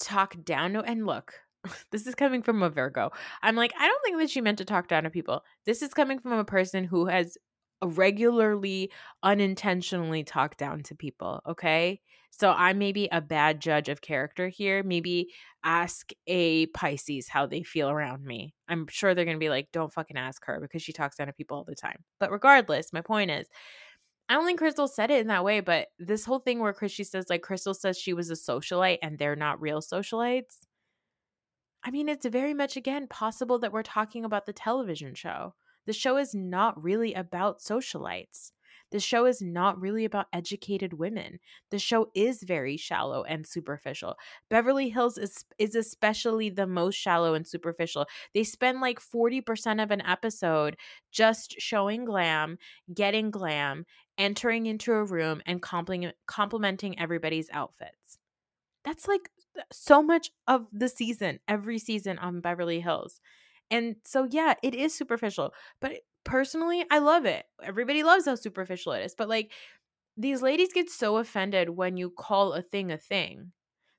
talk 0.00 0.42
down 0.44 0.72
to 0.74 0.82
and 0.82 1.06
look. 1.06 1.34
This 1.90 2.06
is 2.06 2.14
coming 2.14 2.42
from 2.42 2.62
a 2.62 2.70
Virgo. 2.70 3.10
I'm 3.42 3.56
like, 3.56 3.72
I 3.78 3.86
don't 3.88 4.02
think 4.04 4.18
that 4.18 4.30
she 4.30 4.40
meant 4.42 4.58
to 4.58 4.64
talk 4.66 4.88
down 4.88 5.04
to 5.04 5.10
people. 5.10 5.44
This 5.64 5.82
is 5.82 5.94
coming 5.94 6.18
from 6.18 6.32
a 6.32 6.44
person 6.44 6.84
who 6.84 7.06
has 7.06 7.38
regularly 7.84 8.90
unintentionally 9.22 10.24
talk 10.24 10.56
down 10.56 10.82
to 10.82 10.94
people 10.94 11.40
okay 11.46 12.00
so 12.30 12.50
i 12.50 12.72
may 12.72 12.92
be 12.92 13.08
a 13.12 13.20
bad 13.20 13.60
judge 13.60 13.88
of 13.88 14.00
character 14.00 14.48
here 14.48 14.82
maybe 14.82 15.32
ask 15.64 16.12
a 16.26 16.66
pisces 16.66 17.28
how 17.28 17.46
they 17.46 17.62
feel 17.62 17.88
around 17.88 18.24
me 18.24 18.54
i'm 18.68 18.86
sure 18.88 19.14
they're 19.14 19.24
gonna 19.24 19.38
be 19.38 19.50
like 19.50 19.68
don't 19.72 19.92
fucking 19.92 20.16
ask 20.16 20.44
her 20.44 20.58
because 20.60 20.82
she 20.82 20.92
talks 20.92 21.16
down 21.16 21.26
to 21.26 21.32
people 21.32 21.56
all 21.56 21.64
the 21.64 21.74
time 21.74 22.04
but 22.20 22.30
regardless 22.30 22.92
my 22.92 23.00
point 23.00 23.30
is 23.30 23.46
I 24.28 24.34
don't 24.34 24.46
think 24.46 24.58
Crystal 24.58 24.88
said 24.88 25.10
it 25.10 25.20
in 25.20 25.26
that 25.26 25.44
way, 25.44 25.60
but 25.60 25.88
this 25.98 26.24
whole 26.24 26.38
thing 26.38 26.58
where 26.58 26.72
Christy 26.72 27.04
says, 27.04 27.26
like, 27.28 27.42
Crystal 27.42 27.74
says 27.74 27.98
she 27.98 28.14
was 28.14 28.30
a 28.30 28.34
socialite 28.34 28.98
and 29.02 29.18
they're 29.18 29.36
not 29.36 29.60
real 29.60 29.82
socialites. 29.82 30.60
I 31.82 31.90
mean, 31.90 32.08
it's 32.08 32.24
very 32.24 32.54
much, 32.54 32.76
again, 32.78 33.06
possible 33.06 33.58
that 33.58 33.72
we're 33.72 33.82
talking 33.82 34.24
about 34.24 34.46
the 34.46 34.54
television 34.54 35.14
show. 35.14 35.54
The 35.86 35.92
show 35.92 36.16
is 36.16 36.34
not 36.34 36.82
really 36.82 37.14
about 37.14 37.60
socialites. 37.60 38.52
The 38.90 39.00
show 39.00 39.26
is 39.26 39.42
not 39.42 39.80
really 39.80 40.04
about 40.04 40.26
educated 40.32 40.92
women. 40.94 41.40
The 41.70 41.78
show 41.78 42.10
is 42.14 42.42
very 42.42 42.76
shallow 42.76 43.24
and 43.24 43.46
superficial. 43.46 44.16
Beverly 44.48 44.88
Hills 44.90 45.18
is 45.18 45.44
is 45.58 45.74
especially 45.74 46.48
the 46.50 46.66
most 46.66 46.94
shallow 46.96 47.34
and 47.34 47.46
superficial. 47.46 48.06
They 48.34 48.44
spend 48.44 48.80
like 48.80 49.00
40% 49.00 49.82
of 49.82 49.90
an 49.90 50.00
episode 50.02 50.76
just 51.10 51.56
showing 51.58 52.04
glam, 52.04 52.58
getting 52.92 53.30
glam, 53.30 53.84
entering 54.18 54.66
into 54.66 54.92
a 54.92 55.04
room 55.04 55.42
and 55.46 55.60
complimenting 56.26 56.98
everybody's 56.98 57.50
outfits. 57.50 58.18
That's 58.84 59.08
like 59.08 59.30
so 59.72 60.02
much 60.02 60.30
of 60.46 60.66
the 60.72 60.88
season, 60.88 61.40
every 61.48 61.78
season 61.78 62.18
on 62.18 62.40
Beverly 62.40 62.80
Hills. 62.80 63.20
And 63.70 63.96
so, 64.04 64.26
yeah, 64.30 64.54
it 64.62 64.74
is 64.74 64.94
superficial. 64.94 65.52
But 65.80 66.00
personally, 66.24 66.84
I 66.90 66.98
love 66.98 67.24
it. 67.24 67.44
Everybody 67.62 68.02
loves 68.02 68.26
how 68.26 68.34
superficial 68.34 68.92
it 68.92 69.04
is. 69.04 69.14
But 69.16 69.28
like, 69.28 69.52
these 70.16 70.42
ladies 70.42 70.72
get 70.72 70.90
so 70.90 71.16
offended 71.16 71.70
when 71.70 71.96
you 71.96 72.10
call 72.10 72.52
a 72.52 72.62
thing 72.62 72.92
a 72.92 72.98
thing. 72.98 73.52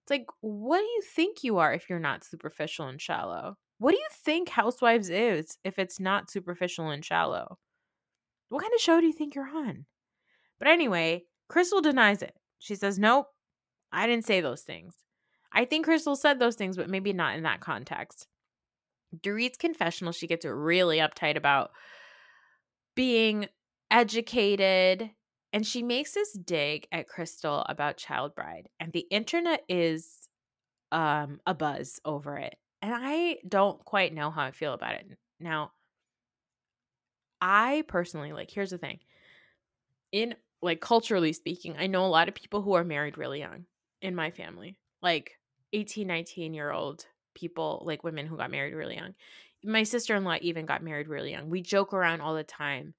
It's 0.03 0.11
like, 0.11 0.27
what 0.41 0.79
do 0.79 0.85
you 0.85 1.01
think 1.01 1.43
you 1.43 1.57
are 1.57 1.73
if 1.73 1.89
you're 1.89 1.99
not 1.99 2.23
superficial 2.23 2.87
and 2.87 3.01
shallow? 3.01 3.57
What 3.79 3.91
do 3.91 3.97
you 3.97 4.07
think 4.13 4.49
Housewives 4.49 5.09
is 5.09 5.57
if 5.63 5.79
it's 5.79 5.99
not 5.99 6.29
superficial 6.29 6.89
and 6.89 7.03
shallow? 7.03 7.57
What 8.49 8.61
kind 8.61 8.73
of 8.73 8.79
show 8.79 9.01
do 9.01 9.07
you 9.07 9.13
think 9.13 9.35
you're 9.35 9.49
on? 9.49 9.85
But 10.59 10.67
anyway, 10.67 11.23
Crystal 11.49 11.81
denies 11.81 12.21
it. 12.21 12.35
She 12.59 12.75
says, 12.75 12.97
Nope, 12.97 13.27
I 13.91 14.07
didn't 14.07 14.25
say 14.25 14.41
those 14.41 14.61
things. 14.61 14.95
I 15.51 15.65
think 15.65 15.85
Crystal 15.85 16.15
said 16.15 16.39
those 16.39 16.55
things, 16.55 16.77
but 16.77 16.89
maybe 16.89 17.11
not 17.13 17.35
in 17.35 17.43
that 17.43 17.61
context. 17.61 18.27
Dorit's 19.21 19.57
confessional, 19.57 20.13
she 20.13 20.27
gets 20.27 20.45
really 20.45 20.97
uptight 20.97 21.37
about 21.37 21.71
being 22.95 23.47
educated. 23.91 25.11
And 25.53 25.65
she 25.65 25.83
makes 25.83 26.13
this 26.13 26.33
dig 26.33 26.87
at 26.91 27.07
Crystal 27.07 27.65
about 27.69 27.97
Child 27.97 28.35
Bride. 28.35 28.69
And 28.79 28.91
the 28.91 29.07
internet 29.11 29.63
is 29.69 30.27
um 30.91 31.39
a 31.45 31.53
buzz 31.53 31.99
over 32.05 32.37
it. 32.37 32.55
And 32.81 32.93
I 32.95 33.37
don't 33.47 33.83
quite 33.83 34.13
know 34.13 34.31
how 34.31 34.43
I 34.43 34.51
feel 34.51 34.73
about 34.73 34.95
it. 34.95 35.07
Now, 35.39 35.71
I 37.41 37.83
personally 37.87 38.33
like 38.33 38.51
here's 38.51 38.71
the 38.71 38.77
thing. 38.77 38.99
In 40.11 40.35
like 40.61 40.81
culturally 40.81 41.33
speaking, 41.33 41.75
I 41.77 41.87
know 41.87 42.05
a 42.05 42.07
lot 42.07 42.27
of 42.27 42.35
people 42.35 42.61
who 42.61 42.73
are 42.73 42.83
married 42.83 43.17
really 43.17 43.39
young 43.39 43.65
in 44.01 44.15
my 44.15 44.31
family. 44.31 44.77
Like 45.01 45.39
18, 45.73 46.07
19 46.07 46.53
year 46.53 46.71
old 46.71 47.05
people, 47.35 47.83
like 47.85 48.03
women 48.03 48.25
who 48.25 48.37
got 48.37 48.51
married 48.51 48.73
really 48.73 48.95
young. 48.95 49.13
My 49.63 49.83
sister 49.83 50.15
in 50.15 50.23
law 50.23 50.37
even 50.41 50.65
got 50.65 50.83
married 50.83 51.07
really 51.07 51.31
young. 51.31 51.49
We 51.49 51.61
joke 51.61 51.93
around 51.93 52.21
all 52.21 52.35
the 52.35 52.43
time. 52.43 52.93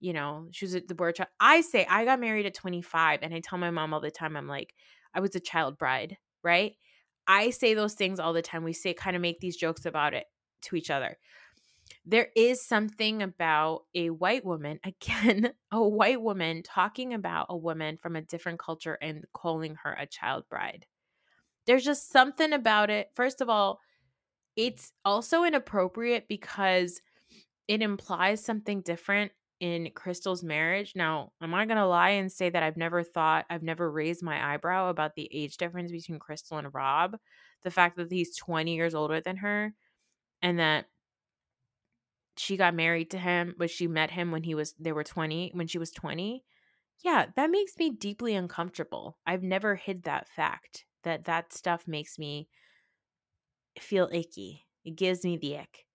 You 0.00 0.12
know, 0.12 0.48
she 0.50 0.64
was 0.64 0.72
the 0.72 0.94
birth 0.94 1.16
child. 1.16 1.28
I 1.38 1.60
say 1.60 1.86
I 1.88 2.04
got 2.04 2.20
married 2.20 2.46
at 2.46 2.54
25, 2.54 3.20
and 3.22 3.34
I 3.34 3.40
tell 3.40 3.58
my 3.58 3.70
mom 3.70 3.94
all 3.94 4.00
the 4.00 4.10
time, 4.10 4.36
I'm 4.36 4.48
like, 4.48 4.74
I 5.14 5.20
was 5.20 5.34
a 5.36 5.40
child 5.40 5.78
bride, 5.78 6.16
right? 6.42 6.74
I 7.26 7.50
say 7.50 7.74
those 7.74 7.94
things 7.94 8.18
all 8.18 8.32
the 8.32 8.42
time. 8.42 8.64
We 8.64 8.72
say 8.72 8.94
kind 8.94 9.14
of 9.14 9.22
make 9.22 9.40
these 9.40 9.56
jokes 9.56 9.86
about 9.86 10.14
it 10.14 10.26
to 10.62 10.76
each 10.76 10.90
other. 10.90 11.18
There 12.04 12.28
is 12.34 12.64
something 12.64 13.22
about 13.22 13.82
a 13.94 14.10
white 14.10 14.44
woman, 14.44 14.80
again, 14.84 15.52
a 15.70 15.82
white 15.82 16.20
woman 16.20 16.62
talking 16.62 17.14
about 17.14 17.46
a 17.48 17.56
woman 17.56 17.96
from 17.96 18.16
a 18.16 18.22
different 18.22 18.58
culture 18.58 18.98
and 19.00 19.24
calling 19.32 19.76
her 19.84 19.92
a 19.92 20.06
child 20.06 20.44
bride. 20.48 20.86
There's 21.66 21.84
just 21.84 22.10
something 22.10 22.52
about 22.52 22.90
it. 22.90 23.10
First 23.14 23.40
of 23.40 23.48
all, 23.48 23.80
it's 24.56 24.92
also 25.04 25.44
inappropriate 25.44 26.28
because 26.28 27.00
it 27.68 27.82
implies 27.82 28.44
something 28.44 28.82
different 28.82 29.32
in 29.60 29.88
Crystal's 29.94 30.42
marriage. 30.42 30.92
Now, 30.96 31.30
am 31.40 31.54
I 31.54 31.66
going 31.66 31.76
to 31.76 31.86
lie 31.86 32.10
and 32.10 32.30
say 32.30 32.50
that 32.50 32.62
I've 32.62 32.76
never 32.76 33.04
thought, 33.04 33.46
I've 33.48 33.62
never 33.62 33.90
raised 33.90 34.22
my 34.22 34.54
eyebrow 34.54 34.90
about 34.90 35.14
the 35.14 35.28
age 35.32 35.56
difference 35.56 35.92
between 35.92 36.18
Crystal 36.18 36.58
and 36.58 36.74
Rob? 36.74 37.16
The 37.62 37.70
fact 37.70 37.96
that 37.96 38.10
he's 38.10 38.36
20 38.36 38.74
years 38.74 38.94
older 38.94 39.20
than 39.20 39.36
her 39.36 39.72
and 40.42 40.58
that 40.58 40.86
she 42.36 42.56
got 42.56 42.74
married 42.74 43.12
to 43.12 43.18
him, 43.18 43.54
but 43.56 43.70
she 43.70 43.86
met 43.86 44.10
him 44.10 44.32
when 44.32 44.42
he 44.42 44.56
was, 44.56 44.74
they 44.80 44.90
were 44.90 45.04
20, 45.04 45.52
when 45.54 45.68
she 45.68 45.78
was 45.78 45.92
20. 45.92 46.42
Yeah, 47.04 47.26
that 47.36 47.50
makes 47.50 47.76
me 47.78 47.90
deeply 47.90 48.34
uncomfortable. 48.34 49.16
I've 49.24 49.44
never 49.44 49.76
hid 49.76 50.02
that 50.04 50.28
fact 50.28 50.84
that 51.04 51.24
that 51.24 51.52
stuff 51.52 51.86
makes 51.88 52.18
me 52.18 52.48
feel 53.78 54.08
icky. 54.12 54.66
It 54.84 54.96
gives 54.96 55.24
me 55.24 55.36
the 55.36 55.58
ick. 55.58 55.86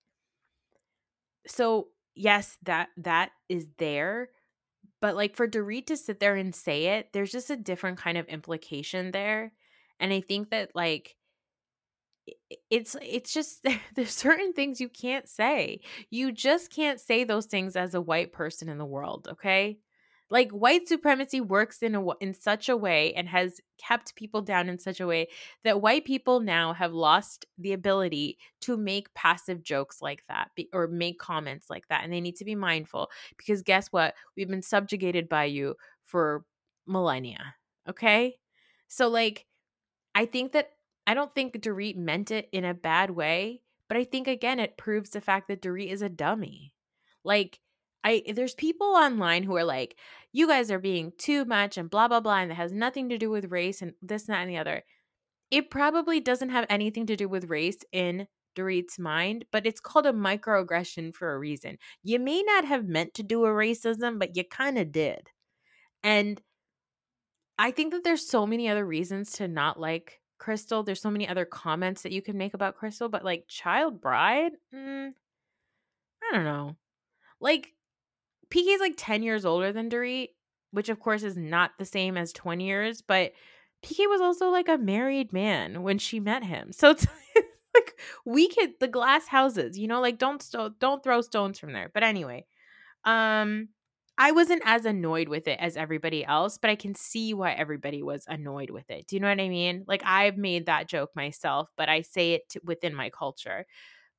So, 1.47 1.89
yes, 2.15 2.57
that 2.63 2.89
that 2.97 3.31
is 3.49 3.69
there, 3.77 4.29
but 5.01 5.15
like 5.15 5.35
for 5.35 5.47
Dorit 5.47 5.87
to 5.87 5.97
sit 5.97 6.19
there 6.19 6.35
and 6.35 6.55
say 6.55 6.97
it, 6.99 7.13
there's 7.13 7.31
just 7.31 7.49
a 7.49 7.57
different 7.57 7.97
kind 7.99 8.17
of 8.17 8.27
implication 8.27 9.11
there. 9.11 9.53
And 9.99 10.13
I 10.13 10.21
think 10.21 10.51
that 10.51 10.71
like 10.75 11.15
it's 12.69 12.95
it's 13.01 13.33
just 13.33 13.65
there's 13.95 14.11
certain 14.11 14.53
things 14.53 14.81
you 14.81 14.89
can't 14.89 15.27
say. 15.27 15.81
You 16.09 16.31
just 16.31 16.71
can't 16.71 16.99
say 16.99 17.23
those 17.23 17.45
things 17.45 17.75
as 17.75 17.93
a 17.93 18.01
white 18.01 18.31
person 18.31 18.69
in 18.69 18.77
the 18.77 18.85
world, 18.85 19.27
okay? 19.31 19.79
Like 20.29 20.51
white 20.51 20.87
supremacy 20.87 21.39
works 21.39 21.81
in 21.81 21.95
a 21.95 22.05
in 22.19 22.33
such 22.33 22.67
a 22.67 22.75
way 22.75 23.13
and 23.13 23.29
has 23.29 23.61
kept 23.77 24.15
people 24.15 24.41
down 24.41 24.67
in 24.67 24.77
such 24.77 24.99
a 24.99 25.07
way 25.07 25.27
that 25.63 25.81
white 25.81 26.03
people 26.03 26.41
now 26.41 26.73
have 26.73 26.91
lost 26.91 27.45
the 27.57 27.71
ability 27.71 28.37
to 28.61 28.75
make 28.75 29.13
passive 29.13 29.63
jokes 29.63 30.01
like 30.01 30.23
that 30.27 30.49
or 30.73 30.87
make 30.87 31.17
comments 31.17 31.69
like 31.69 31.87
that 31.87 32.03
and 32.03 32.11
they 32.11 32.19
need 32.19 32.35
to 32.37 32.45
be 32.45 32.55
mindful 32.55 33.09
because 33.37 33.61
guess 33.61 33.87
what? 33.87 34.15
We've 34.35 34.49
been 34.49 34.61
subjugated 34.61 35.29
by 35.29 35.45
you 35.45 35.75
for 36.03 36.43
millennia. 36.85 37.55
Okay? 37.87 38.35
So 38.89 39.07
like 39.07 39.45
I 40.13 40.25
think 40.25 40.51
that 40.51 40.71
I 41.05 41.13
don't 41.13 41.33
think 41.33 41.53
Dorit 41.53 41.95
meant 41.95 42.31
it 42.31 42.49
in 42.51 42.65
a 42.65 42.73
bad 42.73 43.11
way, 43.11 43.61
but 43.87 43.95
I 43.95 44.03
think 44.03 44.27
again 44.27 44.59
it 44.59 44.77
proves 44.77 45.11
the 45.11 45.21
fact 45.21 45.47
that 45.47 45.61
Dorit 45.61 45.89
is 45.89 46.01
a 46.01 46.09
dummy. 46.09 46.73
Like 47.23 47.59
I 48.03 48.23
there's 48.33 48.55
people 48.55 48.87
online 48.87 49.43
who 49.43 49.55
are 49.55 49.63
like, 49.63 49.97
you 50.33 50.47
guys 50.47 50.71
are 50.71 50.79
being 50.79 51.13
too 51.17 51.45
much 51.45 51.77
and 51.77 51.89
blah 51.89 52.07
blah 52.07 52.19
blah, 52.21 52.39
and 52.39 52.51
it 52.51 52.55
has 52.55 52.71
nothing 52.71 53.09
to 53.09 53.17
do 53.17 53.29
with 53.29 53.51
race 53.51 53.81
and 53.81 53.93
this, 54.01 54.27
and 54.27 54.35
that, 54.35 54.41
and 54.41 54.49
the 54.49 54.57
other. 54.57 54.83
It 55.51 55.69
probably 55.71 56.19
doesn't 56.19 56.49
have 56.49 56.65
anything 56.69 57.05
to 57.07 57.15
do 57.15 57.29
with 57.29 57.49
race 57.49 57.79
in 57.91 58.27
Dorit's 58.55 58.99
mind, 58.99 59.45
but 59.51 59.65
it's 59.65 59.79
called 59.79 60.05
a 60.05 60.13
microaggression 60.13 61.15
for 61.15 61.33
a 61.33 61.39
reason. 61.39 61.77
You 62.03 62.19
may 62.19 62.43
not 62.43 62.65
have 62.65 62.85
meant 62.87 63.13
to 63.15 63.23
do 63.23 63.45
a 63.45 63.49
racism, 63.49 64.19
but 64.19 64.35
you 64.35 64.43
kind 64.43 64.77
of 64.77 64.91
did. 64.91 65.29
And 66.03 66.41
I 67.59 67.71
think 67.71 67.93
that 67.93 68.03
there's 68.03 68.27
so 68.27 68.45
many 68.45 68.67
other 68.69 68.85
reasons 68.85 69.33
to 69.33 69.47
not 69.47 69.79
like 69.79 70.21
Crystal. 70.37 70.83
There's 70.83 71.01
so 71.01 71.11
many 71.11 71.27
other 71.27 71.45
comments 71.45 72.03
that 72.03 72.11
you 72.11 72.21
can 72.21 72.37
make 72.37 72.53
about 72.53 72.77
Crystal, 72.77 73.09
but 73.09 73.25
like 73.25 73.47
child 73.47 74.01
bride, 74.01 74.53
mm, 74.73 75.13
I 76.23 76.35
don't 76.35 76.43
know. 76.45 76.75
Like 77.39 77.73
PK's 78.49 78.79
like 78.79 78.93
10 78.97 79.23
years 79.23 79.45
older 79.45 79.71
than 79.71 79.89
Dorit, 79.89 80.29
which 80.71 80.89
of 80.89 80.99
course 80.99 81.23
is 81.23 81.37
not 81.37 81.71
the 81.77 81.85
same 81.85 82.17
as 82.17 82.33
20 82.33 82.65
years, 82.65 83.01
but 83.01 83.33
PK 83.83 84.07
was 84.09 84.21
also 84.21 84.49
like 84.49 84.67
a 84.69 84.77
married 84.77 85.33
man 85.33 85.83
when 85.83 85.97
she 85.97 86.19
met 86.19 86.43
him. 86.43 86.71
So 86.71 86.91
it's 86.91 87.05
like 87.75 87.99
we 88.25 88.47
could 88.49 88.73
the 88.79 88.87
glass 88.87 89.27
houses, 89.27 89.77
you 89.77 89.87
know, 89.87 90.01
like 90.01 90.17
don't 90.17 90.41
sto- 90.41 90.73
don't 90.79 91.03
throw 91.03 91.21
stones 91.21 91.59
from 91.59 91.73
there. 91.73 91.91
But 91.93 92.03
anyway, 92.03 92.45
um 93.05 93.69
I 94.17 94.31
wasn't 94.31 94.63
as 94.65 94.85
annoyed 94.85 95.29
with 95.29 95.47
it 95.47 95.59
as 95.59 95.77
everybody 95.77 96.25
else, 96.25 96.57
but 96.57 96.71
I 96.71 96.75
can 96.75 96.95
see 96.95 97.35
why 97.35 97.51
everybody 97.53 98.01
was 98.01 98.25
annoyed 98.27 98.71
with 98.71 98.89
it. 98.89 99.07
Do 99.07 99.15
you 99.15 99.19
know 99.19 99.29
what 99.29 99.39
I 99.39 99.49
mean? 99.49 99.85
Like 99.87 100.01
I've 100.05 100.37
made 100.37 100.65
that 100.65 100.87
joke 100.87 101.11
myself, 101.15 101.69
but 101.77 101.87
I 101.87 102.01
say 102.01 102.33
it 102.33 102.49
to, 102.49 102.61
within 102.63 102.95
my 102.95 103.11
culture 103.11 103.65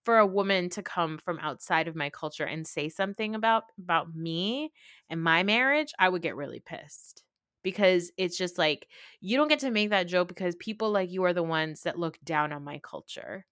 for 0.09 0.17
a 0.17 0.27
woman 0.27 0.71
to 0.71 0.83
come 0.83 1.19
from 1.19 1.39
outside 1.41 1.87
of 1.87 1.95
my 1.95 2.09
culture 2.09 2.45
and 2.47 2.67
say 2.67 2.89
something 2.89 3.35
about 3.35 3.65
about 3.79 4.15
me 4.17 4.73
and 5.11 5.23
my 5.23 5.43
marriage, 5.43 5.93
I 5.99 6.09
would 6.09 6.23
get 6.23 6.35
really 6.35 6.61
pissed. 6.61 7.25
Because 7.63 8.11
it's 8.17 8.39
just 8.39 8.57
like 8.57 8.89
you 9.21 9.37
don't 9.37 9.49
get 9.49 9.59
to 9.59 9.71
make 9.71 9.91
that 9.91 10.09
joke 10.09 10.29
because 10.29 10.57
people 10.57 10.91
like 10.91 11.11
you 11.11 11.25
are 11.25 11.35
the 11.35 11.43
ones 11.43 11.83
that 11.83 11.99
look 11.99 12.19
down 12.25 12.55
on 12.55 12.65
my 12.65 12.81
culture. 12.83 13.45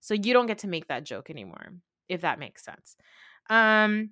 So 0.00 0.12
you 0.12 0.34
don't 0.34 0.44
get 0.44 0.58
to 0.58 0.68
make 0.68 0.88
that 0.88 1.04
joke 1.04 1.30
anymore, 1.30 1.76
if 2.10 2.20
that 2.20 2.38
makes 2.38 2.62
sense. 2.62 2.94
Um 3.48 4.10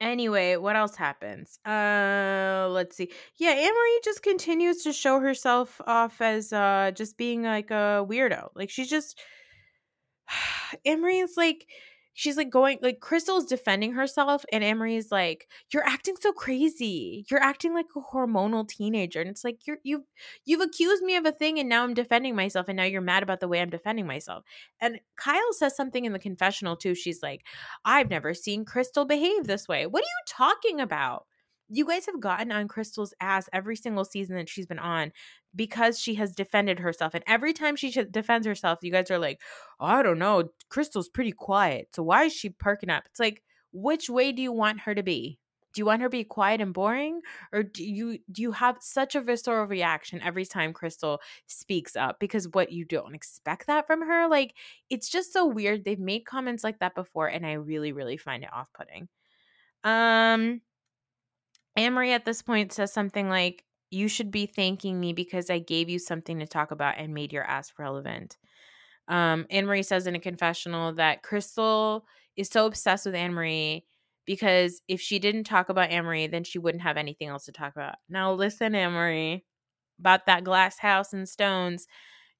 anyway, 0.00 0.54
what 0.54 0.76
else 0.76 0.94
happens? 0.94 1.58
Uh 1.66 2.68
let's 2.70 2.94
see. 2.96 3.10
Yeah, 3.38 3.56
Annemarie 3.56 4.04
just 4.04 4.22
continues 4.22 4.84
to 4.84 4.92
show 4.92 5.18
herself 5.18 5.80
off 5.84 6.20
as 6.20 6.52
uh 6.52 6.92
just 6.94 7.16
being 7.16 7.42
like 7.42 7.72
a 7.72 8.06
weirdo. 8.08 8.50
Like 8.54 8.70
she's 8.70 8.88
just 8.88 9.18
Emery's 10.84 11.36
like 11.36 11.66
she's 12.16 12.38
like 12.38 12.48
going 12.48 12.78
like 12.82 12.98
Crystal's 13.00 13.44
defending 13.44 13.92
herself 13.92 14.44
and 14.50 14.64
Emery's 14.64 15.12
like 15.12 15.48
you're 15.72 15.86
acting 15.86 16.16
so 16.18 16.32
crazy. 16.32 17.26
You're 17.30 17.42
acting 17.42 17.74
like 17.74 17.86
a 17.94 18.00
hormonal 18.00 18.66
teenager 18.66 19.20
and 19.20 19.28
it's 19.30 19.44
like 19.44 19.66
you're 19.66 19.78
you've 19.84 20.04
you've 20.46 20.62
accused 20.62 21.02
me 21.02 21.16
of 21.16 21.26
a 21.26 21.32
thing 21.32 21.58
and 21.58 21.68
now 21.68 21.84
I'm 21.84 21.94
defending 21.94 22.34
myself 22.34 22.68
and 22.68 22.76
now 22.76 22.84
you're 22.84 23.02
mad 23.02 23.22
about 23.22 23.40
the 23.40 23.48
way 23.48 23.60
I'm 23.60 23.70
defending 23.70 24.06
myself. 24.06 24.44
And 24.80 24.98
Kyle 25.16 25.52
says 25.52 25.76
something 25.76 26.04
in 26.06 26.12
the 26.12 26.18
confessional 26.18 26.76
too. 26.76 26.94
She's 26.94 27.22
like 27.22 27.44
I've 27.84 28.10
never 28.10 28.34
seen 28.34 28.64
Crystal 28.64 29.04
behave 29.04 29.46
this 29.46 29.68
way. 29.68 29.86
What 29.86 30.02
are 30.02 30.06
you 30.06 30.24
talking 30.26 30.80
about? 30.80 31.26
You 31.68 31.86
guys 31.86 32.06
have 32.06 32.20
gotten 32.20 32.52
on 32.52 32.68
Crystal's 32.68 33.14
ass 33.20 33.48
every 33.52 33.76
single 33.76 34.04
season 34.04 34.36
that 34.36 34.48
she's 34.48 34.66
been 34.66 34.78
on 34.78 35.12
because 35.54 35.98
she 35.98 36.14
has 36.14 36.34
defended 36.34 36.78
herself. 36.78 37.14
And 37.14 37.24
every 37.26 37.52
time 37.52 37.76
she 37.76 37.90
defends 38.10 38.46
herself, 38.46 38.80
you 38.82 38.92
guys 38.92 39.10
are 39.10 39.18
like, 39.18 39.40
oh, 39.80 39.86
I 39.86 40.02
don't 40.02 40.18
know, 40.18 40.50
Crystal's 40.68 41.08
pretty 41.08 41.32
quiet. 41.32 41.88
So 41.94 42.02
why 42.02 42.24
is 42.24 42.32
she 42.32 42.50
perking 42.50 42.90
up? 42.90 43.04
It's 43.06 43.20
like, 43.20 43.42
which 43.72 44.08
way 44.08 44.32
do 44.32 44.42
you 44.42 44.52
want 44.52 44.80
her 44.80 44.94
to 44.94 45.02
be? 45.02 45.38
Do 45.72 45.80
you 45.80 45.86
want 45.86 46.00
her 46.00 46.06
to 46.06 46.10
be 46.10 46.24
quiet 46.24 46.62
and 46.62 46.72
boring? 46.72 47.20
Or 47.52 47.62
do 47.62 47.84
you 47.84 48.18
do 48.32 48.40
you 48.40 48.52
have 48.52 48.78
such 48.80 49.14
a 49.14 49.20
visceral 49.20 49.66
reaction 49.66 50.22
every 50.22 50.46
time 50.46 50.72
Crystal 50.72 51.20
speaks 51.48 51.96
up? 51.96 52.18
Because 52.18 52.48
what 52.48 52.72
you 52.72 52.86
don't 52.86 53.14
expect 53.14 53.66
that 53.66 53.86
from 53.86 54.00
her? 54.00 54.26
Like, 54.26 54.54
it's 54.88 55.10
just 55.10 55.34
so 55.34 55.44
weird. 55.46 55.84
They've 55.84 55.98
made 55.98 56.24
comments 56.24 56.64
like 56.64 56.78
that 56.78 56.94
before, 56.94 57.26
and 57.26 57.44
I 57.44 57.54
really, 57.54 57.92
really 57.92 58.16
find 58.16 58.42
it 58.42 58.52
off-putting. 58.52 59.08
Um 59.84 60.62
Annemarie 61.78 62.10
at 62.14 62.24
this 62.24 62.42
point 62.42 62.72
says 62.72 62.92
something 62.92 63.28
like, 63.28 63.64
You 63.90 64.08
should 64.08 64.30
be 64.30 64.46
thanking 64.46 64.98
me 64.98 65.12
because 65.12 65.50
I 65.50 65.58
gave 65.58 65.88
you 65.88 65.98
something 65.98 66.38
to 66.38 66.46
talk 66.46 66.70
about 66.70 66.98
and 66.98 67.14
made 67.14 67.32
your 67.32 67.44
ask 67.44 67.78
relevant. 67.78 68.36
Um, 69.08 69.46
Annemarie 69.52 69.84
says 69.84 70.06
in 70.06 70.16
a 70.16 70.20
confessional 70.20 70.94
that 70.94 71.22
Crystal 71.22 72.04
is 72.36 72.48
so 72.48 72.66
obsessed 72.66 73.06
with 73.06 73.14
Annemarie 73.14 73.82
because 74.24 74.80
if 74.88 75.00
she 75.00 75.18
didn't 75.18 75.44
talk 75.44 75.68
about 75.68 75.90
Annemarie, 75.90 76.30
then 76.30 76.44
she 76.44 76.58
wouldn't 76.58 76.82
have 76.82 76.96
anything 76.96 77.28
else 77.28 77.44
to 77.44 77.52
talk 77.52 77.74
about. 77.76 77.96
Now 78.08 78.32
listen, 78.32 78.72
Annemarie, 78.72 79.42
about 80.00 80.26
that 80.26 80.44
glass 80.44 80.78
house 80.78 81.12
and 81.12 81.28
stones. 81.28 81.86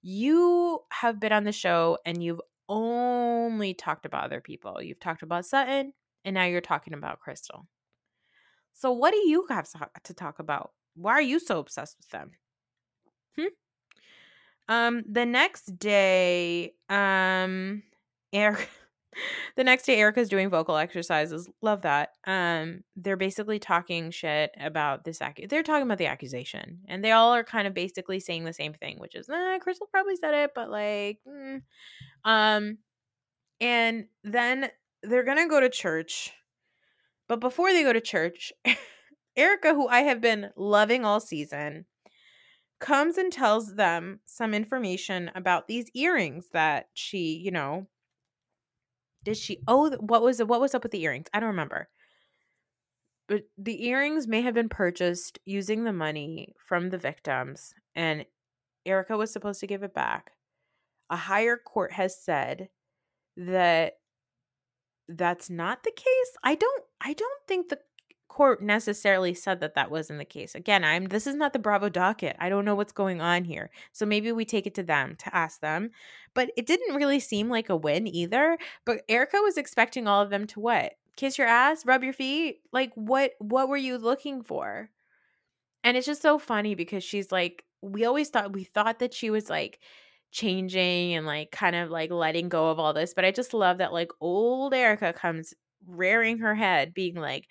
You 0.03 0.81
have 0.91 1.21
been 1.21 1.33
on 1.33 1.45
the 1.45 1.53
show 1.53 1.99
and 2.05 2.23
you've 2.23 2.41
only 2.69 3.75
talked 3.75 4.07
about 4.07 4.25
other 4.25 4.41
people. 4.41 4.83
You've 4.83 5.01
talked 5.01 5.23
about 5.23 5.47
Sutton 5.47 5.93
and 6.25 6.35
now 6.35 6.45
you're 6.45 6.61
talking 6.61 6.95
about 6.95 7.21
Crystal. 7.21 7.67
So, 8.77 8.93
what 8.93 9.13
do 9.13 9.27
you 9.27 9.47
have 9.49 9.67
to 10.05 10.15
talk 10.15 10.39
about? 10.39 10.73
Why 10.97 11.13
are 11.13 11.23
you 11.23 11.41
so 11.41 11.59
obsessed 11.59 11.97
with 11.99 12.11
them? 12.11 12.33
Hmm? 13.39 13.47
Um, 14.69 15.03
the 15.11 15.25
next 15.25 15.79
day, 15.79 16.75
um, 16.91 17.83
Eric, 18.35 18.69
the 19.57 19.65
next 19.65 19.87
day, 19.87 19.99
Erika's 19.99 20.29
doing 20.29 20.51
vocal 20.51 20.77
exercises. 20.77 21.49
Love 21.63 21.83
that. 21.83 22.11
Um, 22.27 22.85
they're 22.97 23.17
basically 23.17 23.59
talking 23.59 24.11
shit 24.11 24.51
about 24.61 25.05
this. 25.05 25.23
Ac- 25.23 25.47
they're 25.47 25.63
talking 25.63 25.87
about 25.87 25.97
the 25.97 26.07
accusation, 26.07 26.81
and 26.87 27.03
they 27.03 27.13
all 27.13 27.33
are 27.33 27.45
kind 27.45 27.67
of 27.67 27.73
basically 27.73 28.21
saying 28.21 28.45
the 28.45 28.53
same 28.53 28.75
thing, 28.75 28.99
which 28.99 29.15
is, 29.15 29.27
eh, 29.31 29.59
Crystal 29.59 29.87
probably 29.91 30.17
said 30.17 30.35
it, 30.35 30.51
but 30.55 30.69
like, 30.69 31.21
mm. 31.27 31.63
um, 32.25 32.77
and 33.59 34.05
then 34.23 34.69
they're 35.03 35.25
gonna 35.25 35.49
go 35.49 35.61
to 35.61 35.71
church, 35.71 36.35
but 37.29 37.41
before 37.41 37.73
they 37.73 37.83
go 37.83 37.93
to 37.93 38.01
church, 38.01 38.53
Erika, 39.37 39.75
who 39.75 39.89
I 39.89 40.01
have 40.01 40.21
been 40.21 40.51
loving 40.57 41.05
all 41.05 41.21
season 41.21 41.87
comes 42.79 43.17
and 43.17 43.33
tells 43.33 43.75
them 43.75 44.21
some 44.27 44.55
information 44.55 45.31
about 45.35 45.67
these 45.67 45.91
earrings 45.95 46.47
that 46.53 46.89
she, 46.95 47.41
you 47.43 47.51
know, 47.51 47.87
did 49.25 49.37
she 49.37 49.59
oh 49.67 49.91
what 49.99 50.23
was 50.23 50.43
what 50.43 50.61
was 50.61 50.75
up 50.75 50.83
with 50.83 50.93
the 50.93 51.03
earrings? 51.03 51.27
I 51.35 51.41
don't 51.41 51.49
remember. 51.49 51.89
But 53.29 53.43
the 53.59 53.87
earrings 53.87 54.29
may 54.29 54.43
have 54.43 54.55
been 54.55 54.69
purchased 54.69 55.41
using 55.45 55.83
the 55.83 55.93
money 55.93 56.55
from 56.65 56.91
the 56.91 56.99
victims 56.99 57.75
and 57.97 58.25
Erika 58.85 59.17
was 59.17 59.33
supposed 59.33 59.59
to 59.61 59.67
give 59.67 59.83
it 59.83 59.93
back. 59.93 60.31
A 61.11 61.17
higher 61.17 61.57
court 61.57 61.93
has 61.93 62.23
said 62.23 62.69
that 63.37 63.95
that's 65.09 65.51
not 65.51 65.83
the 65.83 65.91
case. 65.91 66.37
I 66.45 66.55
don't 66.55 66.85
I 67.01 67.13
don't 67.13 67.47
think 67.47 67.69
the 67.69 67.79
court 68.29 68.63
necessarily 68.63 69.33
said 69.33 69.61
that 69.61 69.75
that 69.75 69.91
wasn't 69.91 70.19
the 70.19 70.25
case. 70.25 70.55
Again, 70.55 70.85
I'm 70.85 71.07
this 71.07 71.27
is 71.27 71.35
not 71.35 71.55
the 71.55 71.59
Bravo 71.59 71.89
docket. 71.89 72.37
I 72.39 72.51
don't 72.51 72.67
know 72.67 72.75
what's 72.75 72.93
going 72.93 73.21
on 73.23 73.45
here. 73.45 73.71
So 73.93 74.05
maybe 74.05 74.31
we 74.31 74.45
take 74.45 74.67
it 74.67 74.75
to 74.75 74.83
them 74.83 75.17
to 75.21 75.35
ask 75.35 75.61
them. 75.61 75.91
But 76.35 76.51
it 76.57 76.67
didn't 76.67 76.97
really 76.97 77.19
seem 77.19 77.49
like 77.49 77.71
a 77.71 77.77
win 77.77 78.07
either. 78.07 78.59
But 78.85 79.03
Erika 79.09 79.39
was 79.39 79.57
expecting 79.57 80.07
all 80.07 80.21
of 80.21 80.29
them 80.29 80.47
to 80.49 80.61
what? 80.61 80.93
Kiss 81.17 81.39
your 81.39 81.47
ass, 81.47 81.87
rub 81.87 82.05
your 82.05 82.13
feet? 82.13 82.59
Like 82.73 82.93
what 82.95 83.33
what 83.39 83.71
were 83.71 83.77
you 83.79 83.97
looking 83.97 84.43
for? 84.43 84.91
And 85.83 85.97
it's 85.97 86.07
just 86.07 86.21
so 86.21 86.39
funny 86.39 86.75
because 86.75 87.05
she's 87.05 87.33
like 87.33 87.65
we 87.81 88.05
always 88.05 88.29
thought 88.29 88.53
we 88.53 88.65
thought 88.65 88.99
that 88.99 89.15
she 89.15 89.31
was 89.31 89.49
like 89.49 89.79
changing 90.31 91.15
and 91.15 91.25
like 91.25 91.51
kind 91.53 91.75
of 91.75 91.91
like 91.91 92.11
letting 92.11 92.51
go 92.51 92.71
of 92.71 92.79
all 92.79 92.93
this, 92.93 93.15
but 93.15 93.25
I 93.25 93.31
just 93.31 93.55
love 93.55 93.79
that 93.79 93.95
like 93.95 94.11
old 94.21 94.75
Erika 94.75 95.15
comes 95.15 95.55
rearing 95.87 96.39
her 96.39 96.55
head 96.55 96.95
being 96.95 97.15
like 97.15 97.47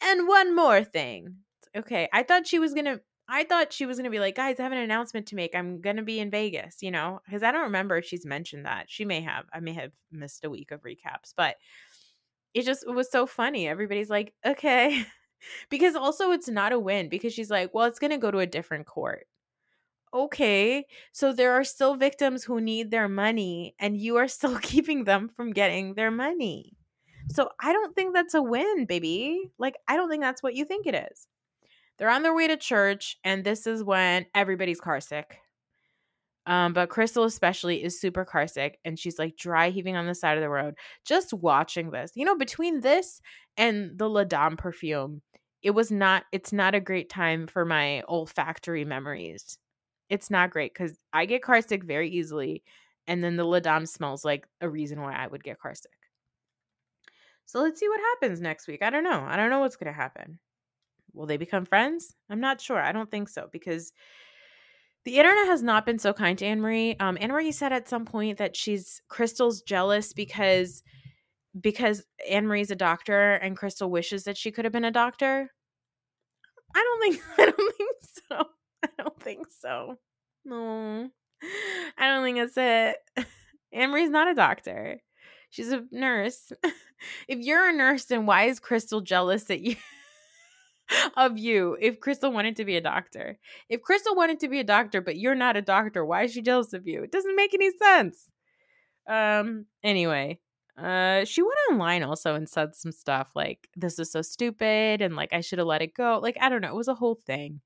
and 0.00 0.28
one 0.28 0.54
more 0.54 0.84
thing. 0.84 1.36
Okay, 1.76 2.08
I 2.12 2.22
thought 2.22 2.46
she 2.46 2.58
was 2.58 2.74
going 2.74 2.86
to 2.86 3.00
I 3.28 3.44
thought 3.44 3.72
she 3.72 3.86
was 3.86 3.96
going 3.96 4.04
to 4.04 4.10
be 4.10 4.20
like, 4.20 4.36
guys, 4.36 4.60
I 4.60 4.64
have 4.64 4.72
an 4.72 4.78
announcement 4.78 5.28
to 5.28 5.34
make. 5.34 5.54
I'm 5.54 5.80
going 5.80 5.96
to 5.96 6.02
be 6.02 6.20
in 6.20 6.30
Vegas, 6.30 6.82
you 6.82 6.90
know, 6.90 7.20
because 7.24 7.42
I 7.42 7.52
don't 7.52 7.62
remember 7.62 7.96
if 7.96 8.04
she's 8.04 8.26
mentioned 8.26 8.66
that. 8.66 8.84
She 8.88 9.06
may 9.06 9.22
have. 9.22 9.46
I 9.52 9.60
may 9.60 9.72
have 9.72 9.92
missed 10.12 10.44
a 10.44 10.50
week 10.50 10.72
of 10.72 10.82
recaps, 10.82 11.32
but 11.34 11.56
it 12.52 12.64
just 12.64 12.84
it 12.86 12.94
was 12.94 13.10
so 13.10 13.26
funny. 13.26 13.66
Everybody's 13.66 14.10
like, 14.10 14.34
okay. 14.44 15.06
because 15.70 15.96
also 15.96 16.32
it's 16.32 16.48
not 16.48 16.72
a 16.72 16.78
win 16.78 17.08
because 17.08 17.32
she's 17.32 17.50
like, 17.50 17.72
well, 17.72 17.86
it's 17.86 17.98
going 17.98 18.10
to 18.10 18.18
go 18.18 18.30
to 18.30 18.38
a 18.38 18.46
different 18.46 18.86
court. 18.86 19.26
Okay. 20.12 20.86
So 21.12 21.32
there 21.32 21.52
are 21.54 21.64
still 21.64 21.96
victims 21.96 22.44
who 22.44 22.60
need 22.60 22.90
their 22.90 23.08
money 23.08 23.74
and 23.80 23.96
you 23.96 24.16
are 24.16 24.28
still 24.28 24.58
keeping 24.62 25.04
them 25.04 25.28
from 25.28 25.52
getting 25.52 25.94
their 25.94 26.10
money. 26.10 26.76
So 27.28 27.50
I 27.60 27.72
don't 27.72 27.94
think 27.94 28.14
that's 28.14 28.34
a 28.34 28.42
win, 28.42 28.86
baby. 28.86 29.50
Like, 29.58 29.76
I 29.88 29.96
don't 29.96 30.10
think 30.10 30.22
that's 30.22 30.42
what 30.42 30.54
you 30.54 30.64
think 30.64 30.86
it 30.86 30.94
is. 30.94 31.26
They're 31.98 32.10
on 32.10 32.22
their 32.22 32.34
way 32.34 32.48
to 32.48 32.56
church, 32.56 33.18
and 33.24 33.44
this 33.44 33.66
is 33.66 33.82
when 33.82 34.26
everybody's 34.34 34.80
car 34.80 35.00
sick. 35.00 35.38
Um, 36.46 36.74
but 36.74 36.90
Crystal 36.90 37.24
especially 37.24 37.82
is 37.82 38.00
super 38.00 38.24
car 38.24 38.46
sick, 38.46 38.78
and 38.84 38.98
she's 38.98 39.18
like 39.18 39.36
dry 39.36 39.70
heaving 39.70 39.96
on 39.96 40.06
the 40.06 40.14
side 40.14 40.36
of 40.36 40.42
the 40.42 40.50
road. 40.50 40.74
Just 41.06 41.32
watching 41.32 41.90
this, 41.90 42.12
you 42.14 42.24
know, 42.24 42.36
between 42.36 42.80
this 42.80 43.20
and 43.56 43.96
the 43.98 44.08
La 44.08 44.24
Dame 44.24 44.56
perfume, 44.56 45.22
it 45.62 45.70
was 45.70 45.90
not. 45.90 46.24
It's 46.32 46.52
not 46.52 46.74
a 46.74 46.80
great 46.80 47.08
time 47.08 47.46
for 47.46 47.64
my 47.64 48.02
olfactory 48.08 48.84
memories. 48.84 49.58
It's 50.10 50.30
not 50.30 50.50
great 50.50 50.74
because 50.74 50.98
I 51.14 51.24
get 51.24 51.42
car 51.42 51.62
sick 51.62 51.84
very 51.84 52.10
easily, 52.10 52.62
and 53.06 53.24
then 53.24 53.36
the 53.36 53.44
La 53.44 53.60
Dame 53.60 53.86
smells 53.86 54.24
like 54.24 54.46
a 54.60 54.68
reason 54.68 55.00
why 55.00 55.14
I 55.14 55.26
would 55.26 55.44
get 55.44 55.58
car 55.60 55.74
sick. 55.74 55.92
So 57.46 57.60
let's 57.60 57.78
see 57.78 57.88
what 57.88 58.00
happens 58.00 58.40
next 58.40 58.66
week. 58.66 58.82
I 58.82 58.90
don't 58.90 59.04
know. 59.04 59.24
I 59.26 59.36
don't 59.36 59.50
know 59.50 59.60
what's 59.60 59.76
going 59.76 59.92
to 59.92 59.96
happen. 59.96 60.38
Will 61.12 61.26
they 61.26 61.36
become 61.36 61.64
friends? 61.64 62.14
I'm 62.28 62.40
not 62.40 62.60
sure. 62.60 62.80
I 62.80 62.92
don't 62.92 63.10
think 63.10 63.28
so 63.28 63.48
because 63.52 63.92
the 65.04 65.18
internet 65.18 65.46
has 65.46 65.62
not 65.62 65.86
been 65.86 65.98
so 65.98 66.12
kind 66.12 66.38
to 66.38 66.44
Annemarie. 66.44 67.00
Um, 67.00 67.16
Annemarie 67.16 67.52
said 67.52 67.72
at 67.72 67.88
some 67.88 68.04
point 68.04 68.38
that 68.38 68.56
she's 68.56 69.02
Crystal's 69.08 69.62
jealous 69.62 70.12
because 70.12 70.82
because 71.60 72.04
Annemarie's 72.28 72.72
a 72.72 72.76
doctor 72.76 73.34
and 73.34 73.56
Crystal 73.56 73.90
wishes 73.90 74.24
that 74.24 74.36
she 74.36 74.50
could 74.50 74.64
have 74.64 74.72
been 74.72 74.84
a 74.84 74.90
doctor. 74.90 75.50
I 76.74 76.82
don't 76.82 77.00
think 77.00 77.22
I 77.38 77.44
don't 77.44 77.76
think 77.76 77.90
so. 78.28 78.44
I 78.82 78.88
don't 78.98 79.22
think 79.22 79.46
so. 79.60 79.98
No. 80.44 81.10
I 81.98 82.06
don't 82.08 82.24
think 82.24 82.38
it's 82.38 82.56
it. 82.56 82.96
Annemarie's 83.74 84.10
not 84.10 84.28
a 84.28 84.34
doctor. 84.34 85.00
She's 85.50 85.70
a 85.70 85.84
nurse. 85.92 86.52
if 87.28 87.38
you're 87.38 87.68
a 87.68 87.72
nurse, 87.72 88.04
then 88.04 88.26
why 88.26 88.44
is 88.44 88.60
Crystal 88.60 89.00
jealous 89.00 89.44
that 89.44 89.60
you 89.60 89.76
of 91.16 91.38
you 91.38 91.76
if 91.80 92.00
Crystal 92.00 92.32
wanted 92.32 92.56
to 92.56 92.64
be 92.64 92.76
a 92.76 92.80
doctor? 92.80 93.38
If 93.68 93.82
Crystal 93.82 94.14
wanted 94.14 94.40
to 94.40 94.48
be 94.48 94.60
a 94.60 94.64
doctor, 94.64 95.00
but 95.00 95.16
you're 95.16 95.34
not 95.34 95.56
a 95.56 95.62
doctor, 95.62 96.04
why 96.04 96.24
is 96.24 96.32
she 96.32 96.42
jealous 96.42 96.72
of 96.72 96.86
you? 96.86 97.02
It 97.02 97.12
doesn't 97.12 97.36
make 97.36 97.54
any 97.54 97.70
sense. 97.76 98.28
Um, 99.08 99.66
anyway, 99.82 100.38
uh 100.76 101.24
she 101.24 101.40
went 101.40 101.58
online 101.70 102.02
also 102.02 102.34
and 102.34 102.48
said 102.48 102.74
some 102.74 102.90
stuff 102.90 103.30
like 103.36 103.68
this 103.76 103.98
is 104.00 104.10
so 104.10 104.22
stupid 104.22 105.00
and 105.00 105.14
like 105.14 105.32
I 105.32 105.40
should 105.40 105.58
have 105.58 105.68
let 105.68 105.82
it 105.82 105.94
go. 105.94 106.18
Like, 106.22 106.36
I 106.40 106.48
don't 106.48 106.62
know, 106.62 106.68
it 106.68 106.74
was 106.74 106.88
a 106.88 106.94
whole 106.94 107.14
thing. 107.26 107.60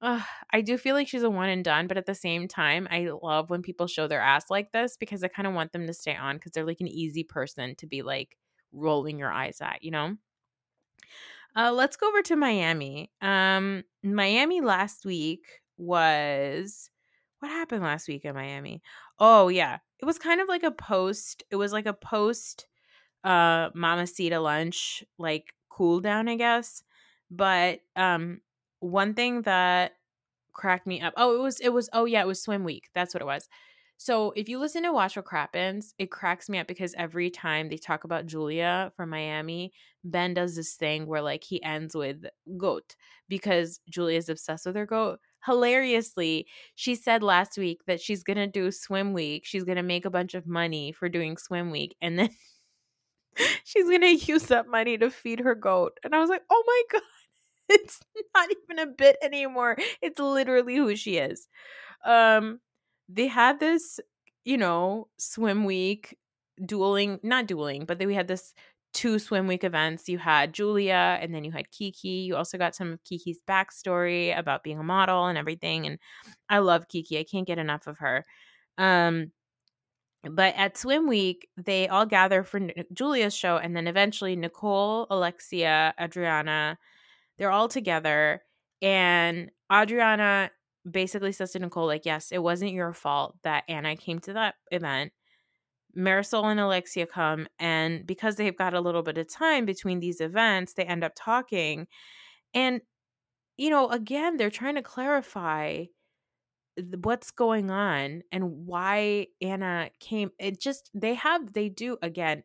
Uh, 0.00 0.20
I 0.52 0.60
do 0.60 0.76
feel 0.76 0.94
like 0.94 1.08
she's 1.08 1.22
a 1.22 1.30
one 1.30 1.48
and 1.48 1.64
done, 1.64 1.86
but 1.86 1.96
at 1.96 2.06
the 2.06 2.14
same 2.14 2.48
time, 2.48 2.86
I 2.90 3.08
love 3.22 3.48
when 3.48 3.62
people 3.62 3.86
show 3.86 4.06
their 4.06 4.20
ass 4.20 4.44
like 4.50 4.70
this 4.72 4.96
because 4.98 5.24
I 5.24 5.28
kind 5.28 5.46
of 5.46 5.54
want 5.54 5.72
them 5.72 5.86
to 5.86 5.94
stay 5.94 6.14
on 6.14 6.36
because 6.36 6.52
they're 6.52 6.66
like 6.66 6.80
an 6.80 6.88
easy 6.88 7.24
person 7.24 7.74
to 7.76 7.86
be 7.86 8.02
like 8.02 8.36
rolling 8.72 9.18
your 9.18 9.30
eyes 9.32 9.60
at, 9.60 9.82
you 9.82 9.90
know? 9.90 10.16
Uh, 11.56 11.72
let's 11.72 11.96
go 11.96 12.08
over 12.08 12.22
to 12.22 12.36
Miami. 12.36 13.10
Um, 13.22 13.84
Miami 14.02 14.60
last 14.60 15.04
week 15.04 15.46
was 15.78 16.90
what 17.40 17.50
happened 17.50 17.82
last 17.82 18.08
week 18.08 18.24
in 18.24 18.34
Miami? 18.34 18.82
Oh 19.18 19.48
yeah, 19.48 19.78
it 20.00 20.04
was 20.04 20.18
kind 20.18 20.40
of 20.40 20.48
like 20.48 20.62
a 20.62 20.70
post. 20.70 21.42
It 21.50 21.56
was 21.56 21.72
like 21.72 21.86
a 21.86 21.92
post 21.92 22.66
uh 23.24 23.70
Mamacita 23.74 24.40
lunch, 24.40 25.04
like 25.18 25.54
cool 25.68 26.00
down, 26.00 26.28
I 26.28 26.36
guess. 26.36 26.82
But 27.30 27.80
um 27.96 28.40
one 28.80 29.14
thing 29.14 29.42
that 29.42 29.92
cracked 30.52 30.86
me 30.86 31.00
up. 31.00 31.14
Oh, 31.16 31.34
it 31.36 31.42
was 31.42 31.60
it 31.60 31.70
was 31.70 31.88
oh 31.92 32.04
yeah, 32.04 32.22
it 32.22 32.26
was 32.26 32.42
swim 32.42 32.64
week. 32.64 32.88
That's 32.94 33.14
what 33.14 33.22
it 33.22 33.26
was. 33.26 33.48
So 33.98 34.32
if 34.36 34.48
you 34.48 34.58
listen 34.58 34.82
to 34.82 34.92
Watch 34.92 35.16
What 35.16 35.24
Crappens, 35.24 35.94
it 35.98 36.10
cracks 36.10 36.48
me 36.48 36.58
up 36.58 36.66
because 36.66 36.94
every 36.98 37.30
time 37.30 37.68
they 37.68 37.78
talk 37.78 38.04
about 38.04 38.26
Julia 38.26 38.92
from 38.96 39.10
Miami, 39.10 39.72
Ben 40.04 40.34
does 40.34 40.54
this 40.54 40.74
thing 40.74 41.06
where 41.06 41.22
like 41.22 41.42
he 41.42 41.62
ends 41.62 41.94
with 41.94 42.24
goat 42.58 42.94
because 43.28 43.80
Julia 43.88 44.18
is 44.18 44.28
obsessed 44.28 44.66
with 44.66 44.76
her 44.76 44.86
goat. 44.86 45.20
Hilariously, 45.46 46.46
she 46.74 46.94
said 46.94 47.22
last 47.22 47.56
week 47.56 47.80
that 47.86 48.00
she's 48.00 48.22
gonna 48.22 48.46
do 48.46 48.70
swim 48.70 49.12
week. 49.12 49.44
She's 49.46 49.64
gonna 49.64 49.82
make 49.82 50.04
a 50.04 50.10
bunch 50.10 50.34
of 50.34 50.46
money 50.46 50.92
for 50.92 51.08
doing 51.08 51.36
swim 51.38 51.70
week, 51.70 51.96
and 52.02 52.18
then 52.18 52.30
she's 53.64 53.88
gonna 53.88 54.08
use 54.08 54.44
that 54.44 54.68
money 54.68 54.98
to 54.98 55.10
feed 55.10 55.40
her 55.40 55.54
goat. 55.54 55.98
And 56.04 56.14
I 56.14 56.20
was 56.20 56.30
like, 56.30 56.42
oh 56.50 56.62
my 56.66 56.82
god 56.92 57.02
it's 57.68 58.00
not 58.34 58.48
even 58.50 58.78
a 58.78 58.92
bit 58.92 59.16
anymore. 59.22 59.76
It's 60.02 60.20
literally 60.20 60.76
who 60.76 60.94
she 60.96 61.16
is. 61.18 61.48
Um, 62.04 62.60
they 63.08 63.26
had 63.26 63.60
this, 63.60 64.00
you 64.44 64.56
know, 64.56 65.08
swim 65.18 65.64
week 65.64 66.16
dueling, 66.64 67.20
not 67.22 67.46
dueling, 67.46 67.84
but 67.84 67.98
they, 67.98 68.06
we 68.06 68.14
had 68.14 68.28
this 68.28 68.54
two 68.94 69.18
swim 69.18 69.46
week 69.46 69.62
events. 69.62 70.08
You 70.08 70.18
had 70.18 70.54
Julia 70.54 71.18
and 71.20 71.34
then 71.34 71.44
you 71.44 71.52
had 71.52 71.70
Kiki. 71.70 72.08
You 72.08 72.36
also 72.36 72.56
got 72.56 72.74
some 72.74 72.92
of 72.92 73.04
Kiki's 73.04 73.40
backstory 73.46 74.36
about 74.36 74.62
being 74.64 74.78
a 74.78 74.82
model 74.82 75.26
and 75.26 75.36
everything. 75.36 75.86
And 75.86 75.98
I 76.48 76.58
love 76.58 76.88
Kiki. 76.88 77.18
I 77.18 77.24
can't 77.24 77.46
get 77.46 77.58
enough 77.58 77.86
of 77.86 77.98
her. 77.98 78.24
Um, 78.78 79.32
but 80.28 80.54
at 80.56 80.76
swim 80.76 81.08
week, 81.08 81.48
they 81.56 81.88
all 81.88 82.06
gather 82.06 82.42
for 82.42 82.60
Julia's 82.92 83.36
show, 83.36 83.58
and 83.58 83.76
then 83.76 83.86
eventually 83.86 84.34
Nicole, 84.34 85.06
Alexia, 85.10 85.94
Adriana, 86.00 86.78
they're 87.38 87.50
all 87.50 87.68
together. 87.68 88.42
And 88.82 89.50
Adriana 89.72 90.50
basically 90.90 91.32
says 91.32 91.52
to 91.52 91.58
Nicole, 91.58 91.86
like, 91.86 92.04
yes, 92.04 92.30
it 92.32 92.42
wasn't 92.42 92.72
your 92.72 92.92
fault 92.92 93.36
that 93.42 93.64
Anna 93.68 93.96
came 93.96 94.18
to 94.20 94.32
that 94.34 94.54
event. 94.70 95.12
Marysol 95.96 96.44
and 96.44 96.60
Alexia 96.60 97.06
come, 97.06 97.46
and 97.58 98.06
because 98.06 98.36
they've 98.36 98.56
got 98.56 98.74
a 98.74 98.80
little 98.80 99.02
bit 99.02 99.16
of 99.16 99.32
time 99.32 99.64
between 99.64 99.98
these 99.98 100.20
events, 100.20 100.74
they 100.74 100.84
end 100.84 101.02
up 101.02 101.12
talking. 101.16 101.86
And, 102.52 102.82
you 103.56 103.70
know, 103.70 103.88
again, 103.88 104.36
they're 104.36 104.50
trying 104.50 104.74
to 104.74 104.82
clarify 104.82 105.84
what's 107.02 107.30
going 107.30 107.70
on 107.70 108.22
and 108.30 108.66
why 108.66 109.28
Anna 109.40 109.90
came. 110.00 110.30
It 110.38 110.60
just 110.60 110.90
they 110.94 111.14
have 111.14 111.52
they 111.52 111.68
do 111.68 111.96
again. 112.02 112.42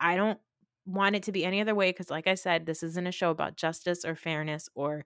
I, 0.00 0.16
don't 0.16 0.38
want 0.86 1.16
it 1.16 1.24
to 1.24 1.32
be 1.32 1.44
any 1.44 1.60
other 1.60 1.74
way 1.74 1.90
because, 1.90 2.10
like 2.10 2.26
I 2.26 2.34
said, 2.34 2.66
this 2.66 2.82
isn't 2.82 3.06
a 3.06 3.12
show 3.12 3.30
about 3.30 3.56
justice 3.56 4.04
or 4.04 4.14
fairness 4.14 4.68
or 4.74 5.04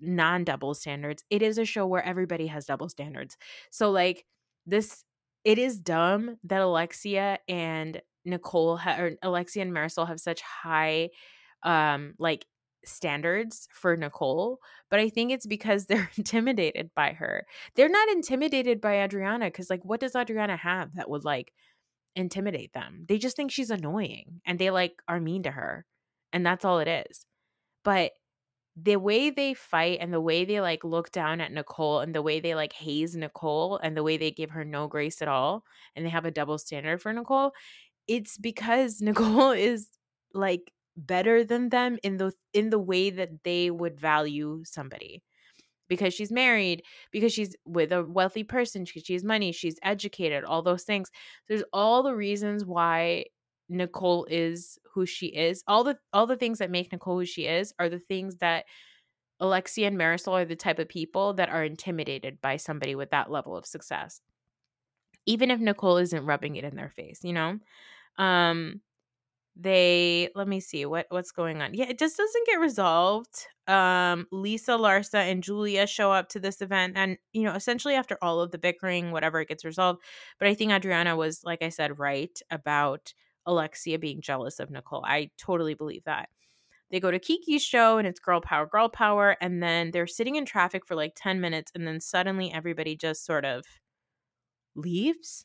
non 0.00 0.44
double 0.44 0.74
standards. 0.74 1.24
It 1.30 1.42
is 1.42 1.58
a 1.58 1.64
show 1.64 1.86
where 1.86 2.04
everybody 2.04 2.46
has 2.48 2.66
double 2.66 2.88
standards. 2.88 3.36
So, 3.70 3.90
like, 3.90 4.24
this, 4.66 5.04
it 5.44 5.58
is 5.58 5.78
dumb 5.78 6.36
that 6.44 6.60
Alexia 6.60 7.38
and 7.48 8.00
Nicole 8.24 8.76
ha- 8.76 8.98
or 8.98 9.12
Alexia 9.22 9.62
and 9.62 9.72
Marysol 9.72 10.08
have 10.08 10.20
such 10.20 10.40
high, 10.42 11.10
um, 11.62 12.14
like, 12.18 12.46
standards 12.84 13.68
for 13.72 13.96
Nicole, 13.96 14.58
but 14.90 15.00
I 15.00 15.08
think 15.10 15.32
it's 15.32 15.46
because 15.46 15.86
they're 15.86 16.10
intimidated 16.16 16.90
by 16.94 17.12
her. 17.12 17.46
They're 17.76 17.88
not 17.88 18.08
intimidated 18.10 18.80
by 18.80 19.02
Adriana 19.02 19.46
because, 19.46 19.70
like, 19.70 19.84
what 19.84 20.00
does 20.00 20.16
Adriana 20.16 20.56
have 20.56 20.94
that 20.96 21.10
would, 21.10 21.24
like, 21.24 21.52
intimidate 22.16 22.72
them? 22.72 23.04
They 23.08 23.18
just 23.18 23.36
think 23.36 23.50
she's 23.52 23.70
annoying 23.70 24.40
and 24.46 24.58
they, 24.58 24.70
like, 24.70 24.94
are 25.08 25.20
mean 25.20 25.44
to 25.44 25.50
her. 25.50 25.86
And 26.32 26.46
that's 26.46 26.64
all 26.64 26.78
it 26.80 26.88
is. 26.88 27.26
But 27.84 28.12
the 28.82 28.96
way 28.96 29.30
they 29.30 29.54
fight 29.54 29.98
and 30.00 30.12
the 30.12 30.20
way 30.20 30.44
they 30.44 30.60
like 30.60 30.84
look 30.84 31.10
down 31.10 31.40
at 31.40 31.52
Nicole 31.52 32.00
and 32.00 32.14
the 32.14 32.22
way 32.22 32.40
they 32.40 32.54
like 32.54 32.72
haze 32.72 33.16
Nicole 33.16 33.78
and 33.78 33.96
the 33.96 34.02
way 34.02 34.16
they 34.16 34.30
give 34.30 34.50
her 34.50 34.64
no 34.64 34.86
grace 34.86 35.20
at 35.20 35.28
all 35.28 35.64
and 35.96 36.06
they 36.06 36.10
have 36.10 36.24
a 36.24 36.30
double 36.30 36.58
standard 36.58 37.02
for 37.02 37.12
Nicole, 37.12 37.52
it's 38.08 38.38
because 38.38 39.00
Nicole 39.02 39.52
is 39.52 39.88
like 40.34 40.72
better 40.96 41.44
than 41.44 41.70
them 41.70 41.98
in 42.02 42.16
the 42.18 42.32
in 42.52 42.70
the 42.70 42.78
way 42.78 43.10
that 43.10 43.44
they 43.44 43.70
would 43.70 43.98
value 43.98 44.62
somebody. 44.64 45.22
Because 45.88 46.14
she's 46.14 46.30
married, 46.30 46.84
because 47.10 47.32
she's 47.32 47.56
with 47.66 47.90
a 47.92 48.04
wealthy 48.04 48.44
person, 48.44 48.84
she, 48.84 49.00
she 49.00 49.14
has 49.14 49.24
money, 49.24 49.52
she's 49.52 49.76
educated, 49.82 50.44
all 50.44 50.62
those 50.62 50.84
things. 50.84 51.10
There's 51.48 51.64
all 51.72 52.04
the 52.04 52.14
reasons 52.14 52.64
why 52.64 53.24
Nicole 53.70 54.26
is 54.28 54.78
who 54.92 55.06
she 55.06 55.26
is. 55.26 55.62
All 55.66 55.84
the 55.84 55.96
all 56.12 56.26
the 56.26 56.36
things 56.36 56.58
that 56.58 56.70
make 56.70 56.92
Nicole 56.92 57.18
who 57.18 57.24
she 57.24 57.46
is 57.46 57.72
are 57.78 57.88
the 57.88 57.98
things 58.00 58.36
that 58.38 58.66
Alexia 59.40 59.86
and 59.86 59.96
Marysol 59.98 60.34
are 60.34 60.44
the 60.44 60.56
type 60.56 60.78
of 60.78 60.88
people 60.88 61.34
that 61.34 61.48
are 61.48 61.64
intimidated 61.64 62.40
by 62.40 62.56
somebody 62.56 62.94
with 62.94 63.10
that 63.10 63.30
level 63.30 63.56
of 63.56 63.64
success. 63.66 64.20
Even 65.26 65.50
if 65.50 65.60
Nicole 65.60 65.96
isn't 65.98 66.26
rubbing 66.26 66.56
it 66.56 66.64
in 66.64 66.76
their 66.76 66.90
face, 66.90 67.20
you 67.24 67.32
know? 67.32 67.58
Um 68.18 68.80
they 69.56 70.30
let 70.34 70.48
me 70.48 70.60
see 70.60 70.86
what 70.86 71.06
what's 71.10 71.32
going 71.32 71.60
on. 71.62 71.74
Yeah, 71.74 71.86
it 71.88 71.98
just 71.98 72.16
doesn't 72.16 72.46
get 72.46 72.60
resolved. 72.60 73.46
Um 73.66 74.26
Lisa, 74.32 74.72
Larsa 74.72 75.30
and 75.30 75.42
Julia 75.42 75.86
show 75.86 76.12
up 76.12 76.28
to 76.30 76.40
this 76.40 76.60
event 76.62 76.94
and 76.96 77.18
you 77.32 77.42
know, 77.42 77.54
essentially 77.54 77.94
after 77.94 78.18
all 78.22 78.40
of 78.40 78.50
the 78.50 78.58
bickering, 78.58 79.12
whatever 79.12 79.40
it 79.40 79.48
gets 79.48 79.64
resolved. 79.64 80.02
But 80.38 80.48
I 80.48 80.54
think 80.54 80.72
Adriana 80.72 81.16
was 81.16 81.42
like 81.44 81.62
I 81.62 81.68
said 81.70 81.98
right 81.98 82.36
about 82.50 83.12
Alexia 83.46 83.98
being 83.98 84.20
jealous 84.20 84.60
of 84.60 84.70
Nicole. 84.70 85.04
I 85.04 85.30
totally 85.38 85.74
believe 85.74 86.04
that. 86.04 86.28
They 86.90 87.00
go 87.00 87.10
to 87.10 87.18
Kiki's 87.18 87.62
show 87.62 87.98
and 87.98 88.06
it's 88.06 88.18
girl 88.18 88.40
power, 88.40 88.66
girl 88.66 88.88
power. 88.88 89.36
And 89.40 89.62
then 89.62 89.92
they're 89.92 90.06
sitting 90.08 90.36
in 90.36 90.44
traffic 90.44 90.84
for 90.84 90.96
like 90.96 91.12
10 91.16 91.40
minutes. 91.40 91.70
And 91.74 91.86
then 91.86 92.00
suddenly 92.00 92.52
everybody 92.52 92.96
just 92.96 93.24
sort 93.24 93.44
of 93.44 93.64
leaves. 94.74 95.44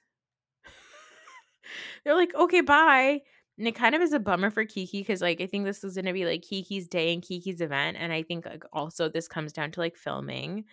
they're 2.03 2.15
like, 2.15 2.33
okay, 2.33 2.61
bye. 2.61 3.21
And 3.57 3.67
it 3.67 3.75
kind 3.75 3.95
of 3.95 4.01
is 4.01 4.11
a 4.11 4.19
bummer 4.19 4.49
for 4.49 4.65
Kiki 4.65 4.99
because, 4.99 5.21
like, 5.21 5.39
I 5.39 5.47
think 5.47 5.63
this 5.63 5.83
is 5.83 5.95
going 5.95 6.05
to 6.05 6.13
be 6.13 6.25
like 6.25 6.41
Kiki's 6.41 6.87
day 6.87 7.13
and 7.13 7.21
Kiki's 7.21 7.61
event. 7.61 7.95
And 7.97 8.11
I 8.11 8.23
think 8.23 8.45
like, 8.45 8.63
also 8.73 9.07
this 9.07 9.27
comes 9.27 9.53
down 9.53 9.71
to 9.71 9.79
like 9.79 9.95
filming. 9.95 10.65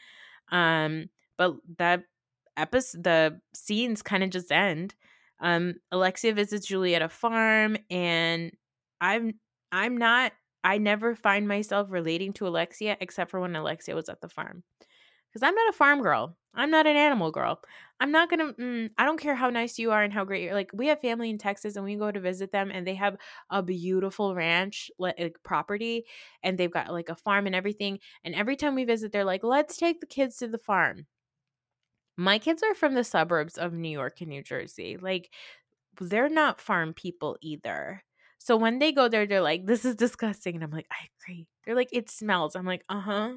Um, 0.51 1.09
but 1.37 1.55
that 1.79 2.05
episode, 2.57 3.05
the 3.05 3.41
scenes 3.55 4.03
kind 4.03 4.25
of 4.25 4.31
just 4.31 4.51
end. 4.51 4.95
Um, 5.43 5.75
Alexia 5.91 6.33
visits 6.33 6.67
Julie 6.67 6.95
at 6.95 7.03
a 7.03 7.09
farm, 7.09 7.77
and 7.91 8.53
I'm 9.01 9.35
I'm 9.73 9.99
not 9.99 10.33
I 10.65 10.79
never 10.79 11.17
find 11.17 11.49
myself 11.49 11.89
relating 11.91 12.33
to 12.35 12.47
Alexia 12.47 12.97
except 13.01 13.31
for 13.31 13.41
when 13.41 13.57
Alexia 13.57 13.95
was 13.95 14.09
at 14.09 14.21
the 14.21 14.29
farm. 14.29 14.63
Because 15.29 15.43
I'm 15.47 15.55
not 15.55 15.71
a 15.71 15.77
farm 15.77 16.03
girl. 16.03 16.37
I'm 16.55 16.71
not 16.71 16.87
an 16.87 16.97
animal 16.97 17.31
girl. 17.31 17.61
I'm 17.99 18.13
not 18.13 18.29
gonna. 18.31 18.53
Mm, 18.53 18.91
I 18.99 19.05
don't 19.05 19.19
care 19.19 19.35
how 19.35 19.49
nice 19.51 19.79
you 19.79 19.91
are 19.93 20.03
and 20.03 20.13
how 20.13 20.25
great 20.25 20.43
you're. 20.45 20.55
Like 20.55 20.71
we 20.75 20.89
have 20.89 21.01
family 21.01 21.31
in 21.31 21.39
Texas, 21.39 21.77
and 21.77 21.85
we 21.85 21.97
go 21.97 22.11
to 22.13 22.21
visit 22.21 22.53
them, 22.53 22.71
and 22.71 22.87
they 22.87 22.95
have 22.95 23.17
a 23.51 23.63
beautiful 23.63 24.35
ranch 24.35 24.91
like 24.99 25.39
property, 25.43 26.05
and 26.43 26.59
they've 26.59 26.71
got 26.71 26.93
like 26.93 27.09
a 27.09 27.17
farm 27.17 27.47
and 27.47 27.55
everything. 27.55 27.99
And 28.25 28.35
every 28.35 28.57
time 28.57 28.75
we 28.75 28.85
visit, 28.85 29.13
they're 29.13 29.25
like, 29.25 29.43
"Let's 29.43 29.77
take 29.77 30.01
the 30.01 30.07
kids 30.07 30.37
to 30.39 30.49
the 30.49 30.59
farm." 30.59 31.07
My 32.23 32.39
kids 32.39 32.63
are 32.63 32.75
from 32.75 32.95
the 32.95 33.05
suburbs 33.05 33.59
of 33.59 33.73
New 33.73 33.91
York 33.91 34.21
and 34.21 34.31
New 34.31 34.43
Jersey. 34.43 34.97
Like, 34.97 35.31
they're 36.01 36.29
not 36.29 36.61
farm 36.61 36.95
people 36.95 37.37
either. 37.43 38.05
So 38.39 38.57
when 38.57 38.79
they 38.79 38.93
go 38.93 39.09
there, 39.09 39.27
they're 39.27 39.41
like, 39.43 39.67
this 39.67 39.85
is 39.85 39.97
disgusting. 39.97 40.55
And 40.57 40.65
I'm 40.65 40.71
like, 40.71 40.87
I 40.91 41.09
agree. 41.21 41.49
They're 41.65 41.75
like, 41.77 41.91
it 41.93 42.11
smells. 42.11 42.57
I'm 42.57 42.67
like, 42.67 42.85
uh 42.89 43.01
huh. 43.01 43.33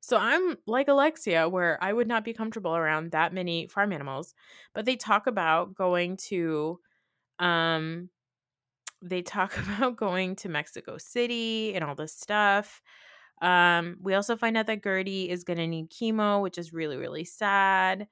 So 0.00 0.18
I'm 0.18 0.56
like 0.66 0.88
Alexia, 0.88 1.48
where 1.48 1.78
I 1.82 1.92
would 1.92 2.08
not 2.08 2.24
be 2.24 2.34
comfortable 2.34 2.76
around 2.76 3.12
that 3.12 3.32
many 3.32 3.66
farm 3.68 3.92
animals. 3.92 4.34
But 4.74 4.84
they 4.84 4.96
talk 4.96 5.26
about 5.26 5.74
going 5.74 6.18
to, 6.28 6.78
um, 7.38 8.10
they 9.02 9.22
talk 9.22 9.56
about 9.58 9.96
going 9.96 10.36
to 10.36 10.48
Mexico 10.48 10.98
City 10.98 11.74
and 11.74 11.84
all 11.84 11.94
this 11.94 12.14
stuff. 12.14 12.82
Um, 13.44 13.98
we 14.00 14.14
also 14.14 14.36
find 14.36 14.56
out 14.56 14.66
that 14.68 14.82
Gertie 14.82 15.28
is 15.28 15.44
going 15.44 15.58
to 15.58 15.66
need 15.66 15.90
chemo, 15.90 16.40
which 16.40 16.56
is 16.56 16.72
really, 16.72 16.96
really 16.96 17.24
sad. 17.24 18.08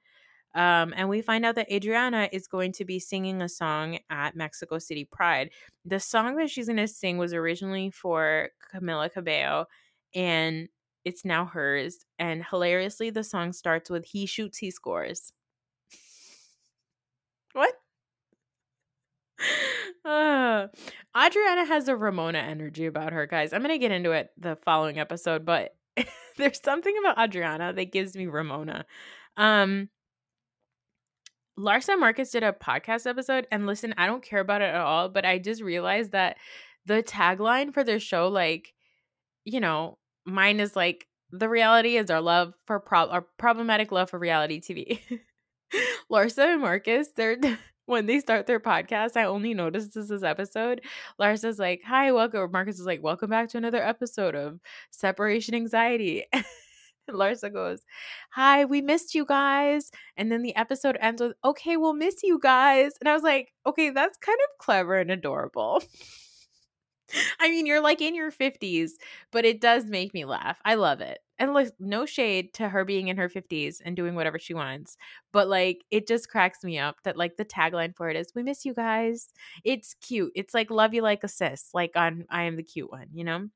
Um, 0.53 0.93
and 0.95 1.09
we 1.09 1.23
find 1.23 1.43
out 1.43 1.55
that 1.55 1.73
Adriana 1.73 2.29
is 2.31 2.45
going 2.45 2.71
to 2.73 2.85
be 2.85 2.99
singing 2.99 3.41
a 3.41 3.49
song 3.49 3.97
at 4.11 4.35
Mexico 4.35 4.77
City 4.77 5.05
Pride. 5.05 5.49
The 5.85 5.99
song 5.99 6.35
that 6.35 6.51
she's 6.51 6.67
going 6.67 6.77
to 6.77 6.87
sing 6.87 7.17
was 7.17 7.33
originally 7.33 7.89
for 7.89 8.49
Camila 8.71 9.11
Cabello, 9.11 9.65
and 10.13 10.69
it's 11.03 11.25
now 11.25 11.45
hers. 11.45 12.05
And 12.19 12.45
hilariously, 12.47 13.09
the 13.09 13.23
song 13.23 13.53
starts 13.53 13.89
with 13.89 14.05
He 14.05 14.27
shoots, 14.27 14.59
he 14.59 14.69
scores. 14.69 15.33
what? 17.53 17.73
Uh, 20.05 20.67
Adriana 21.17 21.65
has 21.65 21.87
a 21.87 21.95
Ramona 21.95 22.39
energy 22.39 22.85
about 22.85 23.13
her, 23.13 23.25
guys. 23.25 23.53
I'm 23.53 23.61
going 23.61 23.73
to 23.73 23.77
get 23.77 23.91
into 23.91 24.11
it 24.11 24.31
the 24.37 24.57
following 24.65 24.99
episode, 24.99 25.45
but 25.45 25.75
there's 26.37 26.61
something 26.63 26.93
about 26.99 27.17
Adriana 27.17 27.73
that 27.73 27.91
gives 27.91 28.15
me 28.15 28.27
Ramona. 28.27 28.85
Um, 29.37 29.89
Larsa 31.57 31.99
Marcus 31.99 32.31
did 32.31 32.43
a 32.43 32.51
podcast 32.51 33.07
episode, 33.07 33.47
and 33.51 33.67
listen, 33.67 33.93
I 33.97 34.07
don't 34.07 34.23
care 34.23 34.39
about 34.39 34.61
it 34.61 34.73
at 34.73 34.81
all, 34.81 35.09
but 35.09 35.25
I 35.25 35.37
just 35.37 35.61
realized 35.61 36.11
that 36.11 36.37
the 36.85 37.03
tagline 37.03 37.73
for 37.73 37.83
their 37.83 37.99
show, 37.99 38.27
like, 38.27 38.73
you 39.45 39.59
know, 39.59 39.97
mine 40.25 40.59
is 40.59 40.75
like, 40.75 41.07
the 41.31 41.49
reality 41.49 41.97
is 41.97 42.11
our 42.11 42.21
love 42.21 42.53
for 42.65 42.79
pro- 42.79 43.09
our 43.09 43.25
problematic 43.37 43.91
love 43.91 44.09
for 44.09 44.19
reality 44.19 44.61
TV. 44.61 44.99
Larsa 46.11 46.53
and 46.53 46.61
Marcus, 46.61 47.07
they're 47.15 47.37
when 47.85 48.05
they 48.05 48.19
start 48.19 48.47
their 48.47 48.59
podcast, 48.59 49.17
I 49.17 49.25
only 49.25 49.53
noticed 49.53 49.93
this 49.93 50.09
this 50.09 50.23
episode. 50.23 50.81
Larsa's 51.19 51.59
like, 51.59 51.81
"Hi, 51.85 52.11
welcome." 52.11 52.51
Marcus 52.51 52.79
is 52.79 52.85
like, 52.85 53.03
"Welcome 53.03 53.29
back 53.29 53.49
to 53.49 53.57
another 53.57 53.83
episode 53.83 54.35
of 54.35 54.59
Separation 54.91 55.55
Anxiety." 55.55 56.25
Larsa 57.09 57.51
goes, 57.51 57.81
Hi, 58.31 58.65
we 58.65 58.81
missed 58.81 59.13
you 59.15 59.25
guys. 59.25 59.91
And 60.17 60.31
then 60.31 60.41
the 60.41 60.55
episode 60.55 60.97
ends 61.01 61.21
with, 61.21 61.33
Okay, 61.43 61.77
we'll 61.77 61.93
miss 61.93 62.23
you 62.23 62.39
guys. 62.39 62.93
And 62.99 63.09
I 63.09 63.13
was 63.13 63.23
like, 63.23 63.53
Okay, 63.65 63.89
that's 63.89 64.17
kind 64.17 64.39
of 64.41 64.57
clever 64.63 64.95
and 64.95 65.11
adorable. 65.11 65.83
I 67.39 67.49
mean, 67.49 67.65
you're 67.65 67.81
like 67.81 68.01
in 68.01 68.15
your 68.15 68.31
50s, 68.31 68.91
but 69.31 69.45
it 69.45 69.61
does 69.61 69.85
make 69.85 70.13
me 70.13 70.25
laugh. 70.25 70.57
I 70.65 70.75
love 70.75 71.01
it. 71.01 71.19
And 71.39 71.53
like, 71.53 71.71
no 71.79 72.05
shade 72.05 72.53
to 72.55 72.69
her 72.69 72.85
being 72.85 73.07
in 73.07 73.17
her 73.17 73.27
50s 73.27 73.81
and 73.83 73.95
doing 73.95 74.15
whatever 74.15 74.37
she 74.37 74.53
wants, 74.53 74.97
but 75.31 75.47
like, 75.47 75.83
it 75.91 76.07
just 76.07 76.29
cracks 76.29 76.63
me 76.63 76.77
up 76.77 76.97
that 77.03 77.17
like 77.17 77.37
the 77.37 77.45
tagline 77.45 77.95
for 77.95 78.09
it 78.09 78.15
is, 78.15 78.33
We 78.35 78.43
miss 78.43 78.65
you 78.65 78.73
guys. 78.73 79.33
It's 79.63 79.95
cute. 79.95 80.31
It's 80.35 80.53
like, 80.53 80.69
Love 80.69 80.93
you 80.93 81.01
like 81.01 81.23
a 81.23 81.27
sis, 81.27 81.69
like 81.73 81.91
on 81.95 82.25
I 82.29 82.43
Am 82.43 82.55
the 82.55 82.63
Cute 82.63 82.91
One, 82.91 83.07
you 83.13 83.23
know? 83.23 83.47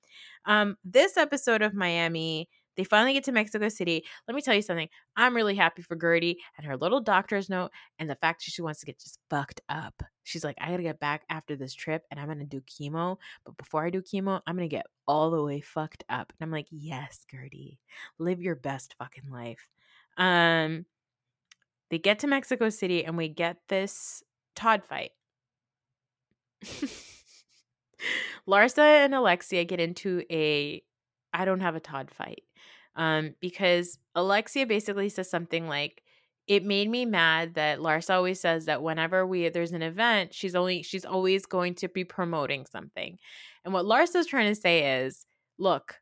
Um, 0.45 0.77
this 0.83 1.17
episode 1.17 1.61
of 1.61 1.73
Miami 1.73 2.49
they 2.77 2.83
finally 2.83 3.13
get 3.13 3.23
to 3.25 3.31
Mexico 3.31 3.67
City. 3.69 4.05
Let 4.27 4.35
me 4.35 4.41
tell 4.41 4.53
you 4.53 4.61
something. 4.61 4.87
I'm 5.15 5.35
really 5.35 5.55
happy 5.55 5.81
for 5.81 5.95
Gertie 5.95 6.37
and 6.57 6.65
her 6.65 6.77
little 6.77 7.01
doctor's 7.01 7.49
note 7.49 7.71
and 7.97 8.09
the 8.09 8.15
fact 8.15 8.45
that 8.45 8.51
she 8.51 8.61
wants 8.61 8.79
to 8.79 8.85
get 8.85 8.99
just 8.99 9.19
fucked 9.29 9.61
up. 9.67 10.03
She's 10.23 10.43
like, 10.43 10.57
I 10.61 10.69
gotta 10.69 10.83
get 10.83 10.99
back 10.99 11.23
after 11.29 11.55
this 11.55 11.73
trip 11.73 12.03
and 12.11 12.19
I'm 12.19 12.27
gonna 12.27 12.45
do 12.45 12.61
chemo. 12.61 13.17
But 13.43 13.57
before 13.57 13.85
I 13.85 13.89
do 13.89 14.01
chemo, 14.01 14.41
I'm 14.45 14.55
gonna 14.55 14.67
get 14.67 14.85
all 15.07 15.31
the 15.31 15.43
way 15.43 15.59
fucked 15.59 16.03
up. 16.07 16.31
And 16.39 16.45
I'm 16.45 16.51
like, 16.51 16.67
yes, 16.69 17.25
Gertie, 17.29 17.79
live 18.19 18.41
your 18.41 18.55
best 18.55 18.95
fucking 18.99 19.29
life. 19.31 19.67
Um, 20.17 20.85
they 21.89 21.97
get 21.97 22.19
to 22.19 22.27
Mexico 22.27 22.69
City 22.69 23.03
and 23.05 23.17
we 23.17 23.27
get 23.27 23.57
this 23.69 24.23
Todd 24.55 24.83
fight. 24.87 25.11
Larsa 28.47 29.05
and 29.05 29.15
Alexia 29.15 29.65
get 29.65 29.79
into 29.79 30.23
a 30.31 30.81
I 31.33 31.45
don't 31.45 31.59
have 31.59 31.75
a 31.75 31.79
Todd 31.79 32.09
fight. 32.11 32.43
Um, 32.97 33.35
because 33.39 33.97
Alexia 34.15 34.65
basically 34.65 35.09
says 35.09 35.29
something 35.29 35.67
like, 35.67 36.03
"It 36.47 36.65
made 36.65 36.89
me 36.89 37.05
mad 37.05 37.53
that 37.55 37.81
Lars 37.81 38.09
always 38.09 38.39
says 38.39 38.65
that 38.65 38.83
whenever 38.83 39.25
we 39.25 39.47
there's 39.49 39.71
an 39.71 39.83
event, 39.83 40.33
she's 40.33 40.55
only 40.55 40.83
she's 40.83 41.05
always 41.05 41.45
going 41.45 41.75
to 41.75 41.87
be 41.87 42.03
promoting 42.03 42.65
something." 42.65 43.17
And 43.63 43.73
what 43.73 43.85
Lars 43.85 44.15
is 44.15 44.27
trying 44.27 44.53
to 44.53 44.59
say 44.59 45.03
is, 45.03 45.25
"Look, 45.57 45.95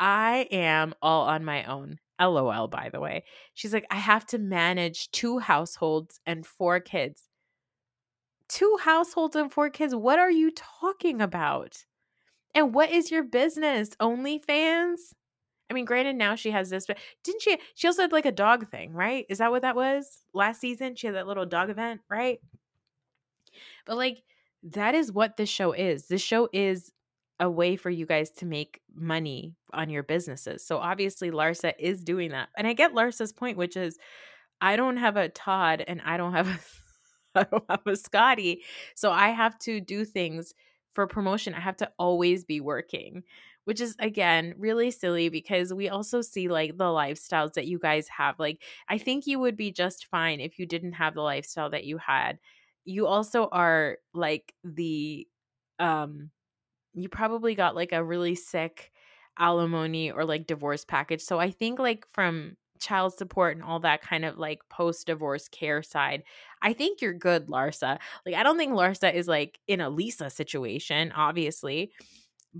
I 0.00 0.48
am 0.50 0.94
all 1.02 1.28
on 1.28 1.44
my 1.44 1.64
own." 1.64 1.98
LOL, 2.20 2.68
by 2.68 2.88
the 2.92 3.00
way. 3.00 3.24
She's 3.54 3.72
like, 3.72 3.86
I 3.90 3.96
have 3.96 4.26
to 4.26 4.38
manage 4.38 5.10
two 5.12 5.38
households 5.38 6.20
and 6.26 6.44
four 6.44 6.80
kids. 6.80 7.22
Two 8.48 8.78
households 8.82 9.36
and 9.36 9.52
four 9.52 9.70
kids? 9.70 9.94
What 9.94 10.18
are 10.18 10.30
you 10.30 10.50
talking 10.50 11.20
about? 11.20 11.84
And 12.54 12.74
what 12.74 12.90
is 12.90 13.10
your 13.10 13.22
business? 13.22 13.90
OnlyFans? 14.00 15.12
I 15.70 15.74
mean, 15.74 15.84
granted, 15.84 16.16
now 16.16 16.34
she 16.34 16.50
has 16.50 16.70
this, 16.70 16.86
but 16.86 16.98
didn't 17.22 17.42
she? 17.42 17.58
She 17.74 17.86
also 17.86 18.02
had 18.02 18.12
like 18.12 18.26
a 18.26 18.32
dog 18.32 18.70
thing, 18.70 18.92
right? 18.92 19.26
Is 19.28 19.38
that 19.38 19.50
what 19.50 19.62
that 19.62 19.76
was 19.76 20.24
last 20.32 20.60
season? 20.60 20.94
She 20.96 21.06
had 21.06 21.16
that 21.16 21.26
little 21.26 21.46
dog 21.46 21.70
event, 21.70 22.00
right? 22.08 22.40
But 23.86 23.96
like, 23.96 24.22
that 24.62 24.94
is 24.94 25.12
what 25.12 25.36
this 25.36 25.48
show 25.48 25.72
is. 25.72 26.08
This 26.08 26.22
show 26.22 26.48
is 26.52 26.92
a 27.40 27.48
way 27.48 27.76
for 27.76 27.90
you 27.90 28.06
guys 28.06 28.30
to 28.30 28.46
make 28.46 28.80
money 28.94 29.54
on 29.72 29.90
your 29.90 30.02
businesses. 30.02 30.64
So 30.64 30.78
obviously, 30.78 31.30
Larsa 31.30 31.72
is 31.78 32.02
doing 32.02 32.30
that. 32.32 32.48
And 32.56 32.66
I 32.66 32.72
get 32.72 32.94
Larsa's 32.94 33.32
point, 33.32 33.56
which 33.56 33.76
is 33.76 33.98
I 34.60 34.76
don't 34.76 34.96
have 34.96 35.16
a 35.16 35.28
Todd 35.28 35.84
and 35.86 36.00
I 36.04 36.16
don't 36.16 36.32
have 36.32 36.48
a 36.48 36.58
I 37.34 37.44
don't 37.44 37.64
have 37.68 37.86
a 37.86 37.94
Scotty. 37.94 38.62
So 38.94 39.12
I 39.12 39.28
have 39.28 39.58
to 39.60 39.80
do 39.80 40.04
things 40.04 40.54
for 40.94 41.06
promotion. 41.06 41.54
I 41.54 41.60
have 41.60 41.76
to 41.76 41.90
always 41.98 42.44
be 42.44 42.60
working, 42.60 43.22
which 43.68 43.82
is 43.82 43.94
again 43.98 44.54
really 44.56 44.90
silly 44.90 45.28
because 45.28 45.74
we 45.74 45.90
also 45.90 46.22
see 46.22 46.48
like 46.48 46.78
the 46.78 46.84
lifestyles 46.84 47.52
that 47.52 47.66
you 47.66 47.78
guys 47.78 48.08
have. 48.08 48.38
Like, 48.38 48.62
I 48.88 48.96
think 48.96 49.26
you 49.26 49.38
would 49.40 49.58
be 49.58 49.70
just 49.70 50.06
fine 50.06 50.40
if 50.40 50.58
you 50.58 50.64
didn't 50.64 50.94
have 50.94 51.12
the 51.12 51.20
lifestyle 51.20 51.68
that 51.68 51.84
you 51.84 51.98
had. 51.98 52.38
You 52.86 53.06
also 53.06 53.46
are 53.52 53.98
like 54.14 54.54
the, 54.64 55.28
um, 55.78 56.30
you 56.94 57.10
probably 57.10 57.54
got 57.54 57.76
like 57.76 57.92
a 57.92 58.02
really 58.02 58.34
sick 58.34 58.90
alimony 59.38 60.10
or 60.12 60.24
like 60.24 60.46
divorce 60.46 60.86
package. 60.86 61.20
So 61.20 61.38
I 61.38 61.50
think 61.50 61.78
like 61.78 62.06
from 62.08 62.56
child 62.80 63.12
support 63.18 63.54
and 63.54 63.62
all 63.64 63.80
that 63.80 64.00
kind 64.00 64.24
of 64.24 64.38
like 64.38 64.60
post 64.70 65.08
divorce 65.08 65.46
care 65.46 65.82
side, 65.82 66.22
I 66.62 66.72
think 66.72 67.02
you're 67.02 67.12
good, 67.12 67.48
Larsa. 67.48 67.98
Like, 68.24 68.34
I 68.34 68.42
don't 68.42 68.56
think 68.56 68.72
Larsa 68.72 69.12
is 69.12 69.28
like 69.28 69.58
in 69.68 69.82
a 69.82 69.90
Lisa 69.90 70.30
situation, 70.30 71.12
obviously. 71.12 71.92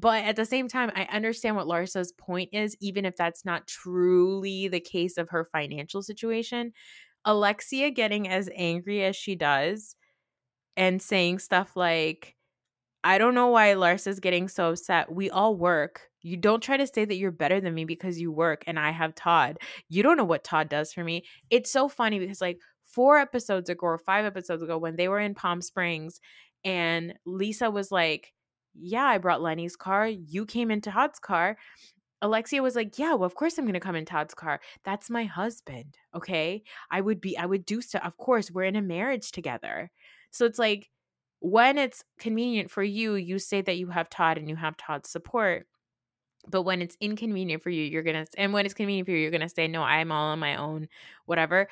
But 0.01 0.25
at 0.25 0.37
the 0.37 0.45
same 0.45 0.69
time, 0.69 0.93
I 0.95 1.09
understand 1.11 1.57
what 1.57 1.67
Larsa's 1.67 2.13
point 2.13 2.51
is, 2.53 2.77
even 2.81 3.05
if 3.05 3.17
that's 3.17 3.45
not 3.45 3.67
truly 3.67 4.69
the 4.69 4.81
case 4.81 5.19
of 5.19 5.31
her 5.31 5.45
financial 5.45 6.03
situation. 6.03 6.73
Alexia 7.25 7.91
getting 7.91 8.29
as 8.29 8.49
angry 8.55 9.03
as 9.03 9.17
she 9.17 9.35
does 9.35 9.97
and 10.77 11.03
saying 11.03 11.41
stuff 11.41 11.75
like, 11.75 12.37
I 13.03 13.19
don't 13.19 13.35
know 13.35 13.49
why 13.49 13.73
Larsa's 13.75 14.21
getting 14.21 14.47
so 14.47 14.71
upset. 14.71 15.11
We 15.11 15.31
all 15.31 15.57
work. 15.57 16.03
You 16.23 16.37
don't 16.37 16.63
try 16.63 16.77
to 16.77 16.87
say 16.87 17.05
that 17.05 17.17
you're 17.17 17.33
better 17.33 17.61
than 17.61 17.75
me 17.75 17.85
because 17.85 18.21
you 18.21 18.31
work 18.31 18.63
and 18.69 18.79
I 18.79 18.93
have 18.93 19.17
Todd. 19.17 19.59
You 19.89 20.05
don't 20.05 20.17
know 20.17 20.25
what 20.25 20.45
Todd 20.45 20.69
does 20.69 20.93
for 20.93 21.03
me. 21.03 21.25
It's 21.51 21.73
so 21.73 21.89
funny 21.89 22.21
because, 22.21 22.41
like, 22.41 22.59
four 22.85 23.19
episodes 23.19 23.69
ago 23.69 23.87
or 23.87 23.99
five 23.99 24.25
episodes 24.25 24.63
ago, 24.63 24.79
when 24.79 24.95
they 24.95 25.09
were 25.09 25.21
in 25.21 25.35
Palm 25.35 25.61
Springs 25.61 26.21
and 26.65 27.15
Lisa 27.27 27.71
was 27.71 27.91
like, 27.91 28.33
Yeah, 28.75 29.05
I 29.05 29.19
brought 29.19 29.43
Lenny's 29.43 29.77
car. 29.77 30.07
You 30.07 30.47
came 30.47 30.71
into 30.71 30.91
Todd's 30.91 31.19
car. 31.19 31.57
Alexia 32.21 32.63
was 32.63 32.75
like, 32.75 32.99
Yeah, 32.99 33.15
well, 33.15 33.27
of 33.27 33.35
course 33.35 33.59
I'm 33.59 33.65
going 33.65 33.75
to 33.75 33.81
come 33.81 33.97
in 33.97 34.05
Todd's 34.05 34.35
car. 34.35 34.61
That's 34.85 35.11
my 35.11 35.25
husband. 35.25 35.97
Okay. 36.15 36.63
I 36.91 37.01
would 37.01 37.21
be, 37.21 37.37
I 37.39 37.47
would 37.47 37.65
do 37.65 37.81
so. 37.81 37.99
Of 37.99 38.17
course, 38.17 38.51
we're 38.51 38.65
in 38.65 38.77
a 38.77 38.83
marriage 38.83 39.33
together. 39.33 39.91
So 40.31 40.45
it's 40.45 40.59
like, 40.59 40.91
when 41.41 41.79
it's 41.79 42.03
convenient 42.19 42.71
for 42.71 42.83
you, 42.83 43.15
you 43.15 43.39
say 43.39 43.63
that 43.63 43.79
you 43.79 43.89
have 43.89 44.11
Todd 44.11 44.39
and 44.39 44.49
you 44.49 44.57
have 44.57 44.77
Todd's 44.77 45.11
support. 45.11 45.67
But 46.49 46.63
when 46.63 46.83
it's 46.83 46.97
inconvenient 47.01 47.63
for 47.63 47.71
you, 47.71 47.85
you're 47.85 48.03
going 48.03 48.25
to, 48.25 48.41
and 48.41 48.53
when 48.53 48.65
it's 48.65 48.75
convenient 48.75 49.07
for 49.07 49.13
you, 49.13 49.19
you're 49.19 49.31
going 49.31 49.43
to 49.43 49.49
say, 49.49 49.69
no, 49.69 49.83
I'm 49.83 50.11
all 50.11 50.33
on 50.33 50.39
my 50.39 50.57
own, 50.57 50.89
whatever. 51.27 51.69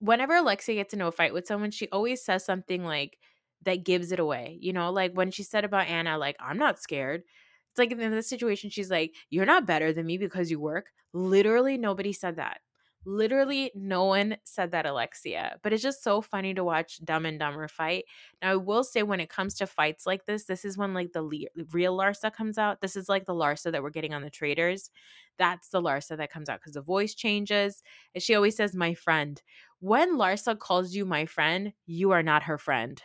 Whenever 0.00 0.36
Alexia 0.36 0.74
gets 0.74 0.92
into 0.92 1.06
a 1.06 1.12
fight 1.12 1.32
with 1.32 1.46
someone, 1.46 1.70
she 1.70 1.88
always 1.90 2.22
says 2.22 2.44
something 2.44 2.84
like, 2.84 3.18
that 3.62 3.84
gives 3.84 4.12
it 4.12 4.20
away. 4.20 4.58
You 4.60 4.72
know, 4.72 4.90
like 4.90 5.12
when 5.12 5.30
she 5.30 5.42
said 5.42 5.64
about 5.64 5.88
Anna, 5.88 6.18
like, 6.18 6.36
I'm 6.40 6.58
not 6.58 6.80
scared. 6.80 7.22
It's 7.70 7.78
like 7.78 7.92
in 7.92 8.10
this 8.10 8.28
situation, 8.28 8.70
she's 8.70 8.90
like, 8.90 9.14
You're 9.30 9.46
not 9.46 9.66
better 9.66 9.92
than 9.92 10.06
me 10.06 10.18
because 10.18 10.50
you 10.50 10.60
work. 10.60 10.86
Literally, 11.12 11.78
nobody 11.78 12.12
said 12.12 12.36
that. 12.36 12.60
Literally, 13.04 13.70
no 13.74 14.04
one 14.04 14.36
said 14.44 14.72
that, 14.72 14.84
Alexia. 14.84 15.56
But 15.62 15.72
it's 15.72 15.82
just 15.82 16.02
so 16.02 16.20
funny 16.20 16.52
to 16.54 16.64
watch 16.64 17.02
Dumb 17.04 17.24
and 17.24 17.38
Dumber 17.38 17.68
fight. 17.68 18.04
Now, 18.42 18.52
I 18.52 18.56
will 18.56 18.84
say, 18.84 19.02
when 19.02 19.20
it 19.20 19.30
comes 19.30 19.54
to 19.54 19.66
fights 19.66 20.04
like 20.04 20.26
this, 20.26 20.44
this 20.44 20.64
is 20.64 20.76
when 20.76 20.92
like 20.92 21.12
the 21.12 21.22
le- 21.22 21.64
real 21.72 21.96
Larsa 21.96 22.32
comes 22.32 22.58
out. 22.58 22.80
This 22.80 22.96
is 22.96 23.08
like 23.08 23.24
the 23.24 23.32
Larsa 23.32 23.72
that 23.72 23.82
we're 23.82 23.90
getting 23.90 24.12
on 24.12 24.22
the 24.22 24.30
Traitors. 24.30 24.90
That's 25.38 25.68
the 25.70 25.80
Larsa 25.80 26.16
that 26.18 26.32
comes 26.32 26.48
out 26.48 26.60
because 26.60 26.74
the 26.74 26.82
voice 26.82 27.14
changes. 27.14 27.82
And 28.14 28.22
she 28.22 28.34
always 28.34 28.56
says, 28.56 28.74
My 28.74 28.94
friend. 28.94 29.40
When 29.80 30.18
Larsa 30.18 30.58
calls 30.58 30.94
you 30.94 31.06
my 31.06 31.24
friend, 31.24 31.72
you 31.86 32.10
are 32.10 32.22
not 32.22 32.42
her 32.42 32.58
friend. 32.58 33.00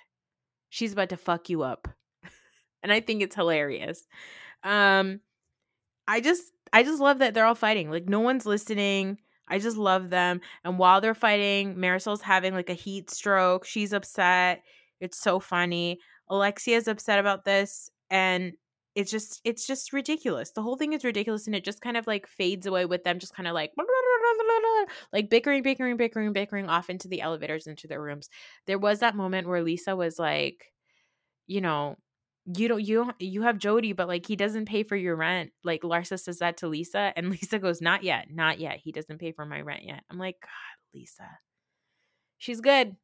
She's 0.73 0.91
about 0.91 1.09
to 1.09 1.17
fuck 1.17 1.51
you 1.51 1.61
up. 1.61 1.87
and 2.83 2.91
I 2.91 2.99
think 2.99 3.21
it's 3.21 3.35
hilarious. 3.35 4.07
Um, 4.63 5.19
I 6.07 6.19
just 6.19 6.51
I 6.73 6.81
just 6.81 6.99
love 6.99 7.19
that 7.19 7.35
they're 7.35 7.45
all 7.45 7.53
fighting. 7.53 7.91
Like 7.91 8.09
no 8.09 8.21
one's 8.21 8.47
listening. 8.47 9.19
I 9.47 9.59
just 9.59 9.77
love 9.77 10.09
them. 10.09 10.41
And 10.63 10.79
while 10.79 10.99
they're 10.99 11.13
fighting, 11.13 11.79
Marysol's 11.79 12.23
having 12.23 12.55
like 12.55 12.71
a 12.71 12.73
heat 12.73 13.11
stroke. 13.11 13.65
She's 13.65 13.93
upset. 13.93 14.63
It's 14.99 15.19
so 15.19 15.39
funny. 15.39 15.99
Alexia's 16.31 16.87
upset 16.87 17.19
about 17.19 17.45
this 17.45 17.91
and 18.09 18.53
it's 18.95 19.11
just 19.11 19.41
it's 19.43 19.67
just 19.67 19.93
ridiculous. 19.93 20.53
The 20.53 20.63
whole 20.63 20.77
thing 20.77 20.93
is 20.93 21.05
ridiculous 21.05 21.45
and 21.45 21.55
it 21.55 21.63
just 21.63 21.81
kind 21.81 21.97
of 21.97 22.07
like 22.07 22.25
fades 22.25 22.65
away 22.65 22.85
with 22.85 23.03
them 23.03 23.19
just 23.19 23.35
kind 23.35 23.47
of 23.47 23.53
like 23.53 23.73
like 25.11 25.29
bickering, 25.29 25.63
bickering, 25.63 25.97
bickering, 25.97 26.33
bickering 26.33 26.69
off 26.69 26.89
into 26.89 27.07
the 27.07 27.21
elevators 27.21 27.67
into 27.67 27.87
their 27.87 28.01
rooms. 28.01 28.29
There 28.67 28.79
was 28.79 28.99
that 28.99 29.15
moment 29.15 29.47
where 29.47 29.63
Lisa 29.63 29.95
was 29.95 30.19
like, 30.19 30.73
you 31.47 31.61
know, 31.61 31.97
you 32.45 32.67
don't 32.67 32.81
you 32.81 33.11
you 33.19 33.41
have 33.43 33.57
Jody, 33.57 33.93
but 33.93 34.07
like 34.07 34.25
he 34.25 34.35
doesn't 34.35 34.67
pay 34.67 34.83
for 34.83 34.95
your 34.95 35.15
rent. 35.15 35.51
Like 35.63 35.81
Larsa 35.81 36.19
says 36.19 36.39
that 36.39 36.57
to 36.57 36.67
Lisa, 36.67 37.13
and 37.15 37.29
Lisa 37.31 37.59
goes, 37.59 37.81
"Not 37.81 38.03
yet, 38.03 38.27
not 38.29 38.59
yet. 38.59 38.79
He 38.83 38.91
doesn't 38.91 39.19
pay 39.19 39.31
for 39.31 39.45
my 39.45 39.61
rent 39.61 39.83
yet." 39.83 40.03
I'm 40.09 40.17
like, 40.17 40.37
God, 40.41 40.97
Lisa, 40.99 41.27
she's 42.37 42.61
good. 42.61 42.97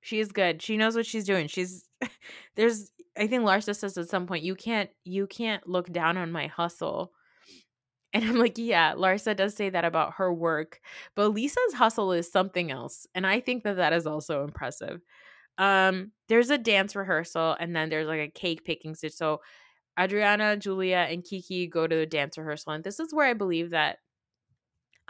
She 0.00 0.20
is 0.20 0.32
good. 0.32 0.62
She 0.62 0.76
knows 0.76 0.96
what 0.96 1.06
she's 1.06 1.24
doing. 1.24 1.48
She's 1.48 1.88
there's. 2.56 2.90
I 3.18 3.26
think 3.26 3.44
Larsa 3.44 3.74
says 3.74 3.98
at 3.98 4.08
some 4.08 4.26
point, 4.26 4.44
"You 4.44 4.54
can't 4.54 4.90
you 5.04 5.26
can't 5.26 5.66
look 5.68 5.92
down 5.92 6.16
on 6.16 6.32
my 6.32 6.46
hustle." 6.46 7.12
And 8.12 8.24
I'm 8.24 8.36
like, 8.38 8.56
yeah, 8.56 8.94
Larsa 8.94 9.36
does 9.36 9.54
say 9.54 9.68
that 9.70 9.84
about 9.84 10.14
her 10.14 10.32
work, 10.32 10.80
but 11.14 11.28
Lisa's 11.28 11.74
hustle 11.74 12.12
is 12.12 12.30
something 12.30 12.70
else, 12.70 13.06
and 13.14 13.26
I 13.26 13.40
think 13.40 13.64
that 13.64 13.76
that 13.76 13.92
is 13.92 14.06
also 14.06 14.44
impressive. 14.44 15.00
Um 15.58 16.12
there's 16.28 16.50
a 16.50 16.58
dance 16.58 16.96
rehearsal 16.96 17.56
and 17.60 17.74
then 17.76 17.88
there's 17.90 18.06
like 18.08 18.20
a 18.20 18.28
cake 18.30 18.64
picking 18.64 18.94
stitch 18.94 19.14
so 19.14 19.40
adriana 20.00 20.56
julia 20.56 21.06
and 21.10 21.24
kiki 21.24 21.66
go 21.66 21.86
to 21.86 21.96
the 21.96 22.06
dance 22.06 22.38
rehearsal 22.38 22.72
and 22.72 22.84
this 22.84 23.00
is 23.00 23.14
where 23.14 23.26
i 23.26 23.34
believe 23.34 23.70
that 23.70 23.98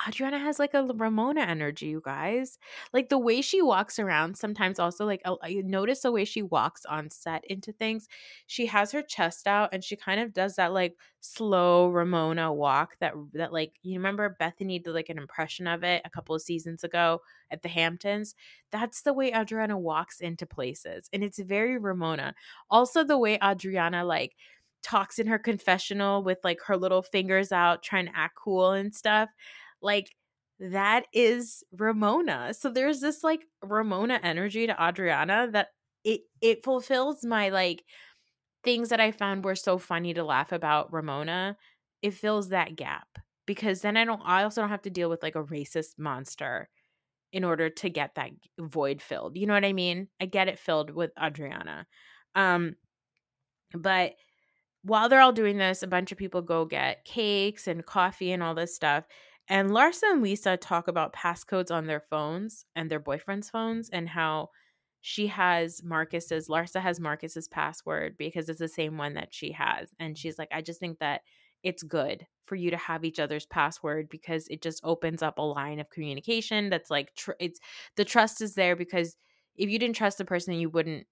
Adriana 0.07 0.39
has 0.39 0.59
like 0.59 0.75
a 0.75 0.85
Ramona 0.85 1.41
energy, 1.41 1.87
you 1.87 2.03
guys. 2.05 2.59
Like 2.93 3.09
the 3.09 3.19
way 3.19 3.41
she 3.41 3.63
walks 3.63 3.99
around, 3.99 4.37
sometimes 4.37 4.79
also 4.79 5.07
like 5.07 5.23
I 5.25 5.63
notice 5.65 6.01
the 6.01 6.13
way 6.13 6.25
she 6.27 6.43
walks 6.43 6.85
on 6.85 7.09
set 7.11 7.45
into 7.47 7.73
things. 7.73 8.07
She 8.47 8.67
has 8.67 8.93
her 8.93 9.01
chest 9.03 9.47
out 9.47 9.71
and 9.73 9.83
she 9.83 9.97
kind 9.97 10.21
of 10.21 10.35
does 10.35 10.57
that 10.57 10.73
like 10.75 10.97
slow 11.21 11.89
Ramona 11.89 12.53
walk 12.53 12.97
that 13.01 13.15
that 13.33 13.53
like 13.53 13.73
you 13.83 13.99
remember 13.99 14.37
Bethany 14.39 14.79
did 14.79 14.93
like 14.93 15.09
an 15.09 15.19
impression 15.19 15.67
of 15.67 15.83
it 15.83 16.03
a 16.05 16.11
couple 16.11 16.35
of 16.35 16.43
seasons 16.43 16.85
ago 16.85 17.23
at 17.51 17.63
the 17.63 17.69
Hamptons. 17.69 18.35
That's 18.71 19.01
the 19.03 19.15
way 19.15 19.33
Adriana 19.33 19.79
walks 19.79 20.21
into 20.21 20.47
places 20.47 21.09
and 21.13 21.25
it's 21.25 21.39
very 21.39 21.79
Ramona. 21.79 22.35
Also 22.71 23.03
the 23.03 23.19
way 23.19 23.39
Adriana 23.43 24.05
like 24.05 24.37
talks 24.83 25.19
in 25.19 25.27
her 25.27 25.39
confessional 25.39 26.23
with 26.23 26.39
like 26.45 26.61
her 26.67 26.77
little 26.77 27.03
fingers 27.03 27.51
out 27.51 27.83
trying 27.83 28.07
to 28.07 28.17
act 28.17 28.37
cool 28.37 28.71
and 28.73 28.95
stuff 28.95 29.31
like 29.87 30.11
that 30.61 31.05
is 31.13 31.63
Ramona. 31.73 32.55
So 32.55 32.71
there's 32.71 33.01
this 33.01 33.23
like 33.23 33.45
Ramona 33.63 34.21
energy 34.23 34.67
to 34.67 34.83
Adriana 34.83 35.49
that 35.53 35.69
it 36.05 36.23
it 36.41 36.65
fulfills 36.65 37.25
my 37.25 37.51
like 37.51 37.85
things 38.65 38.89
that 38.89 39.01
I 39.01 39.13
found 39.13 39.45
were 39.45 39.55
so 39.55 39.79
funny 39.79 40.15
to 40.15 40.25
laugh 40.25 40.53
about 40.53 40.93
Ramona. 40.93 41.57
It 42.03 42.15
fills 42.15 42.49
that 42.51 42.77
gap 42.77 43.09
because 43.47 43.81
then 43.83 43.97
I 43.97 44.05
don't 44.05 44.23
I 44.25 44.45
also 44.45 44.61
don't 44.61 44.71
have 44.71 44.83
to 44.83 44.91
deal 44.91 45.11
with 45.11 45.23
like 45.23 45.37
a 45.37 45.45
racist 45.45 45.99
monster 45.99 46.69
in 47.33 47.45
order 47.45 47.69
to 47.69 47.91
get 47.91 48.15
that 48.15 48.31
void 48.59 49.03
filled. 49.03 49.37
You 49.37 49.47
know 49.47 49.55
what 49.55 49.65
I 49.65 49.73
mean? 49.73 50.09
I 50.21 50.27
get 50.27 50.49
it 50.49 50.59
filled 50.59 50.91
with 50.91 51.11
Adriana. 51.23 51.87
Um 52.35 52.77
but 53.75 54.15
while 54.83 55.09
they're 55.09 55.21
all 55.21 55.33
doing 55.33 55.59
this, 55.59 55.83
a 55.83 55.89
bunch 55.89 56.13
of 56.13 56.19
people 56.19 56.43
go 56.43 56.65
get 56.65 57.05
cakes 57.05 57.67
and 57.67 57.85
coffee 57.85 58.33
and 58.33 58.43
all 58.43 58.55
this 58.55 58.75
stuff 58.75 59.05
And 59.49 59.71
Larsa 59.71 60.05
and 60.11 60.23
Lisa 60.23 60.57
talk 60.57 60.89
about 60.89 61.13
passcodes 61.13 61.71
on 61.71 61.87
their 61.87 62.01
phones 62.01 62.65
and 62.75 62.91
their 62.91 62.99
boyfriend's 62.99 63.49
phones 63.49 63.89
and 63.91 64.09
how 64.09 64.51
she 65.03 65.29
has 65.29 65.83
Marcus's, 65.85 66.49
Larsa 66.49 66.81
has 66.81 66.99
Marcus's 66.99 67.47
password 67.47 68.17
because 68.19 68.49
it's 68.49 68.59
the 68.59 68.69
same 68.69 68.99
one 68.99 69.15
that 69.15 69.33
she 69.33 69.53
has. 69.53 69.95
And 70.01 70.19
she's 70.19 70.39
like, 70.39 70.49
I 70.53 70.63
just 70.63 70.81
think 70.81 70.99
that 70.99 71.21
it's 71.63 71.85
good 71.85 72.27
for 72.47 72.57
you 72.57 72.71
to 72.71 72.77
have 72.77 73.05
each 73.05 73.21
other's 73.21 73.47
password 73.47 74.09
because 74.09 74.49
it 74.49 74.63
just 74.63 74.81
opens 74.85 75.23
up 75.23 75.39
a 75.39 75.43
line 75.43 75.79
of 75.79 75.91
communication 75.91 76.69
that's 76.69 76.91
like, 76.91 77.15
tr- 77.15 77.33
it's 77.39 77.61
the 77.97 78.05
trust 78.05 78.41
is 78.41 78.55
there 78.55 78.75
because 78.75 79.17
if 79.55 79.71
you 79.71 79.79
didn't 79.79 79.97
trust 79.97 80.19
the 80.19 80.25
person, 80.25 80.55
you 80.55 80.71
wouldn't, 80.71 81.07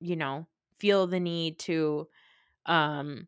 you 0.00 0.16
know, 0.16 0.46
feel 0.78 1.06
the 1.06 1.20
need 1.20 1.58
to 1.58 2.06
um 2.66 3.26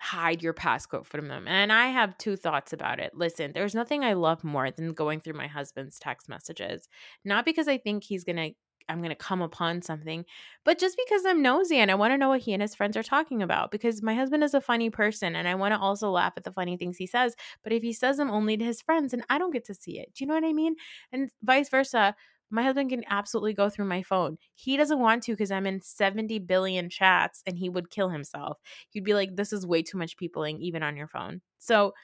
hide 0.00 0.42
your 0.42 0.54
passcode 0.54 1.06
from 1.06 1.28
them. 1.28 1.46
And 1.48 1.72
I 1.72 1.88
have 1.88 2.16
two 2.18 2.36
thoughts 2.36 2.72
about 2.72 3.00
it. 3.00 3.12
Listen, 3.14 3.52
there's 3.52 3.74
nothing 3.74 4.04
I 4.04 4.12
love 4.12 4.44
more 4.44 4.70
than 4.70 4.92
going 4.92 5.20
through 5.20 5.34
my 5.34 5.48
husband's 5.48 5.98
text 5.98 6.28
messages. 6.28 6.88
Not 7.24 7.44
because 7.44 7.68
I 7.68 7.78
think 7.78 8.04
he's 8.04 8.24
going 8.24 8.36
to 8.36 8.50
I'm 8.90 9.00
going 9.00 9.10
to 9.10 9.16
come 9.16 9.42
upon 9.42 9.82
something, 9.82 10.24
but 10.64 10.78
just 10.78 10.96
because 10.96 11.22
I'm 11.26 11.42
nosy 11.42 11.76
and 11.76 11.90
I 11.90 11.94
want 11.94 12.12
to 12.12 12.16
know 12.16 12.30
what 12.30 12.40
he 12.40 12.54
and 12.54 12.62
his 12.62 12.74
friends 12.74 12.96
are 12.96 13.02
talking 13.02 13.42
about 13.42 13.70
because 13.70 14.02
my 14.02 14.14
husband 14.14 14.42
is 14.42 14.54
a 14.54 14.62
funny 14.62 14.88
person 14.88 15.36
and 15.36 15.46
I 15.46 15.56
want 15.56 15.74
to 15.74 15.78
also 15.78 16.10
laugh 16.10 16.32
at 16.38 16.44
the 16.44 16.52
funny 16.52 16.78
things 16.78 16.96
he 16.96 17.06
says, 17.06 17.36
but 17.62 17.72
if 17.72 17.82
he 17.82 17.92
says 17.92 18.16
them 18.16 18.30
only 18.30 18.56
to 18.56 18.64
his 18.64 18.80
friends 18.80 19.12
and 19.12 19.24
I 19.28 19.36
don't 19.36 19.52
get 19.52 19.66
to 19.66 19.74
see 19.74 19.98
it. 19.98 20.14
Do 20.14 20.24
you 20.24 20.28
know 20.28 20.34
what 20.34 20.44
I 20.44 20.54
mean? 20.54 20.76
And 21.12 21.30
vice 21.42 21.68
versa 21.68 22.16
my 22.50 22.62
husband 22.62 22.90
can 22.90 23.04
absolutely 23.08 23.54
go 23.54 23.68
through 23.68 23.84
my 23.86 24.02
phone. 24.02 24.38
He 24.54 24.76
doesn't 24.76 24.98
want 25.00 25.22
to 25.24 25.32
because 25.32 25.50
I'm 25.50 25.66
in 25.66 25.80
70 25.80 26.38
billion 26.40 26.88
chats 26.90 27.42
and 27.46 27.58
he 27.58 27.68
would 27.68 27.90
kill 27.90 28.08
himself. 28.08 28.58
He'd 28.90 29.04
be 29.04 29.14
like, 29.14 29.36
this 29.36 29.52
is 29.52 29.66
way 29.66 29.82
too 29.82 29.98
much 29.98 30.16
peopling, 30.16 30.60
even 30.60 30.82
on 30.82 30.96
your 30.96 31.08
phone. 31.08 31.40
So 31.58 31.94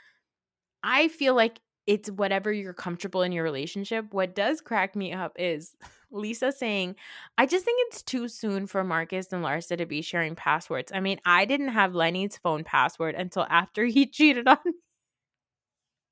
I 0.83 1.09
feel 1.09 1.35
like 1.35 1.61
it's 1.87 2.11
whatever 2.11 2.51
you're 2.53 2.73
comfortable 2.73 3.23
in 3.23 3.33
your 3.33 3.45
relationship. 3.45 4.07
What 4.13 4.35
does 4.35 4.61
crack 4.61 4.97
me 4.97 5.13
up 5.13 5.33
is 5.39 5.75
Lisa 6.11 6.51
saying, 6.53 6.97
I 7.37 7.47
just 7.47 7.65
think 7.65 7.79
it's 7.89 8.03
too 8.03 8.29
soon 8.29 8.67
for 8.67 8.85
Marcus 8.85 9.33
and 9.33 9.45
Larsa 9.45 9.77
to 9.79 9.87
be 9.87 10.01
sharing 10.01 10.35
passwords. 10.35 10.93
I 10.95 11.01
mean, 11.01 11.21
I 11.27 11.45
didn't 11.45 11.69
have 11.69 11.95
Lenny's 11.95 12.39
phone 12.39 12.65
password 12.65 13.15
until 13.15 13.47
after 13.51 13.85
he 13.85 14.07
cheated 14.11 14.49
on 14.49 14.59
me. 14.65 14.73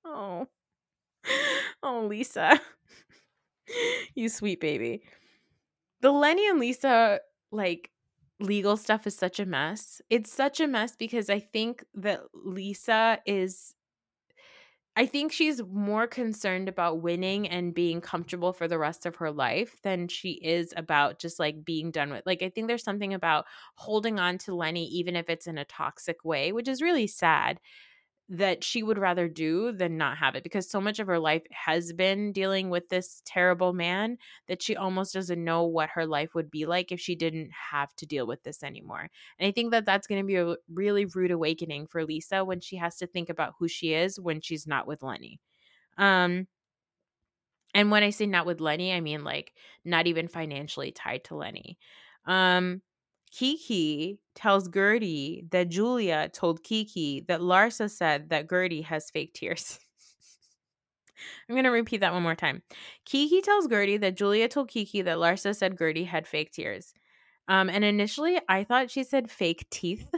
Oh. 0.04 0.46
Oh, 1.82 2.06
Lisa. 2.06 2.60
you 4.14 4.28
sweet 4.28 4.60
baby. 4.60 5.02
The 6.00 6.10
Lenny 6.12 6.48
and 6.48 6.58
Lisa 6.58 7.20
like 7.50 7.90
legal 8.40 8.76
stuff 8.76 9.06
is 9.06 9.16
such 9.16 9.40
a 9.40 9.46
mess. 9.46 10.00
It's 10.10 10.32
such 10.32 10.60
a 10.60 10.68
mess 10.68 10.96
because 10.96 11.30
I 11.30 11.40
think 11.40 11.84
that 11.94 12.22
Lisa 12.34 13.20
is 13.26 13.74
I 14.94 15.06
think 15.06 15.32
she's 15.32 15.62
more 15.62 16.06
concerned 16.06 16.68
about 16.68 17.00
winning 17.00 17.48
and 17.48 17.72
being 17.72 18.02
comfortable 18.02 18.52
for 18.52 18.68
the 18.68 18.78
rest 18.78 19.06
of 19.06 19.16
her 19.16 19.30
life 19.30 19.80
than 19.82 20.06
she 20.06 20.32
is 20.32 20.74
about 20.76 21.18
just 21.18 21.38
like 21.38 21.64
being 21.64 21.90
done 21.90 22.10
with. 22.10 22.24
Like 22.26 22.42
I 22.42 22.50
think 22.50 22.68
there's 22.68 22.84
something 22.84 23.14
about 23.14 23.46
holding 23.76 24.20
on 24.20 24.36
to 24.38 24.54
Lenny 24.54 24.84
even 24.88 25.16
if 25.16 25.30
it's 25.30 25.46
in 25.46 25.56
a 25.56 25.64
toxic 25.64 26.24
way, 26.26 26.52
which 26.52 26.68
is 26.68 26.82
really 26.82 27.06
sad 27.06 27.58
that 28.32 28.64
she 28.64 28.82
would 28.82 28.96
rather 28.96 29.28
do 29.28 29.72
than 29.72 29.98
not 29.98 30.16
have 30.16 30.34
it 30.34 30.42
because 30.42 30.68
so 30.70 30.80
much 30.80 30.98
of 30.98 31.06
her 31.06 31.18
life 31.18 31.42
has 31.50 31.92
been 31.92 32.32
dealing 32.32 32.70
with 32.70 32.88
this 32.88 33.20
terrible 33.26 33.74
man 33.74 34.16
that 34.48 34.62
she 34.62 34.74
almost 34.74 35.12
doesn't 35.12 35.44
know 35.44 35.64
what 35.64 35.90
her 35.90 36.06
life 36.06 36.34
would 36.34 36.50
be 36.50 36.64
like 36.64 36.90
if 36.90 36.98
she 36.98 37.14
didn't 37.14 37.50
have 37.70 37.94
to 37.94 38.06
deal 38.06 38.26
with 38.26 38.42
this 38.42 38.62
anymore. 38.62 39.10
And 39.38 39.46
I 39.46 39.50
think 39.52 39.70
that 39.72 39.84
that's 39.84 40.06
going 40.06 40.22
to 40.22 40.26
be 40.26 40.36
a 40.36 40.56
really 40.72 41.04
rude 41.04 41.30
awakening 41.30 41.88
for 41.88 42.06
Lisa 42.06 42.42
when 42.42 42.60
she 42.60 42.76
has 42.76 42.96
to 42.96 43.06
think 43.06 43.28
about 43.28 43.52
who 43.58 43.68
she 43.68 43.92
is 43.92 44.18
when 44.18 44.40
she's 44.40 44.66
not 44.66 44.86
with 44.86 45.02
Lenny. 45.02 45.38
Um 45.98 46.46
and 47.74 47.90
when 47.90 48.02
I 48.02 48.10
say 48.10 48.26
not 48.26 48.46
with 48.46 48.60
Lenny, 48.60 48.94
I 48.94 49.00
mean 49.00 49.24
like 49.24 49.52
not 49.84 50.06
even 50.06 50.28
financially 50.28 50.90
tied 50.90 51.24
to 51.24 51.36
Lenny. 51.36 51.78
Um 52.24 52.80
Kiki 53.32 54.20
tells 54.34 54.68
Guerdy 54.68 55.50
that 55.50 55.70
Julia 55.70 56.28
told 56.28 56.62
Kiki 56.62 57.24
that 57.28 57.40
Larsa 57.40 57.90
said 57.90 58.28
that 58.28 58.46
Guerdy 58.46 58.84
has 58.84 59.10
fake 59.10 59.32
tears. 59.32 59.78
I'm 61.48 61.54
going 61.54 61.64
to 61.64 61.70
repeat 61.70 62.00
that 62.00 62.12
one 62.12 62.22
more 62.22 62.34
time. 62.34 62.62
Kiki 63.06 63.40
tells 63.40 63.68
Guerdy 63.68 63.98
that 64.00 64.16
Julia 64.16 64.48
told 64.48 64.68
Kiki 64.68 65.02
that 65.02 65.16
Larsa 65.16 65.56
said 65.56 65.76
Guerdy 65.76 66.06
had 66.06 66.26
fake 66.26 66.52
tears. 66.52 66.92
Um, 67.48 67.70
and 67.70 67.84
initially, 67.84 68.38
I 68.48 68.64
thought 68.64 68.90
she 68.90 69.02
said 69.02 69.30
fake 69.30 69.66
teeth. 69.70 70.08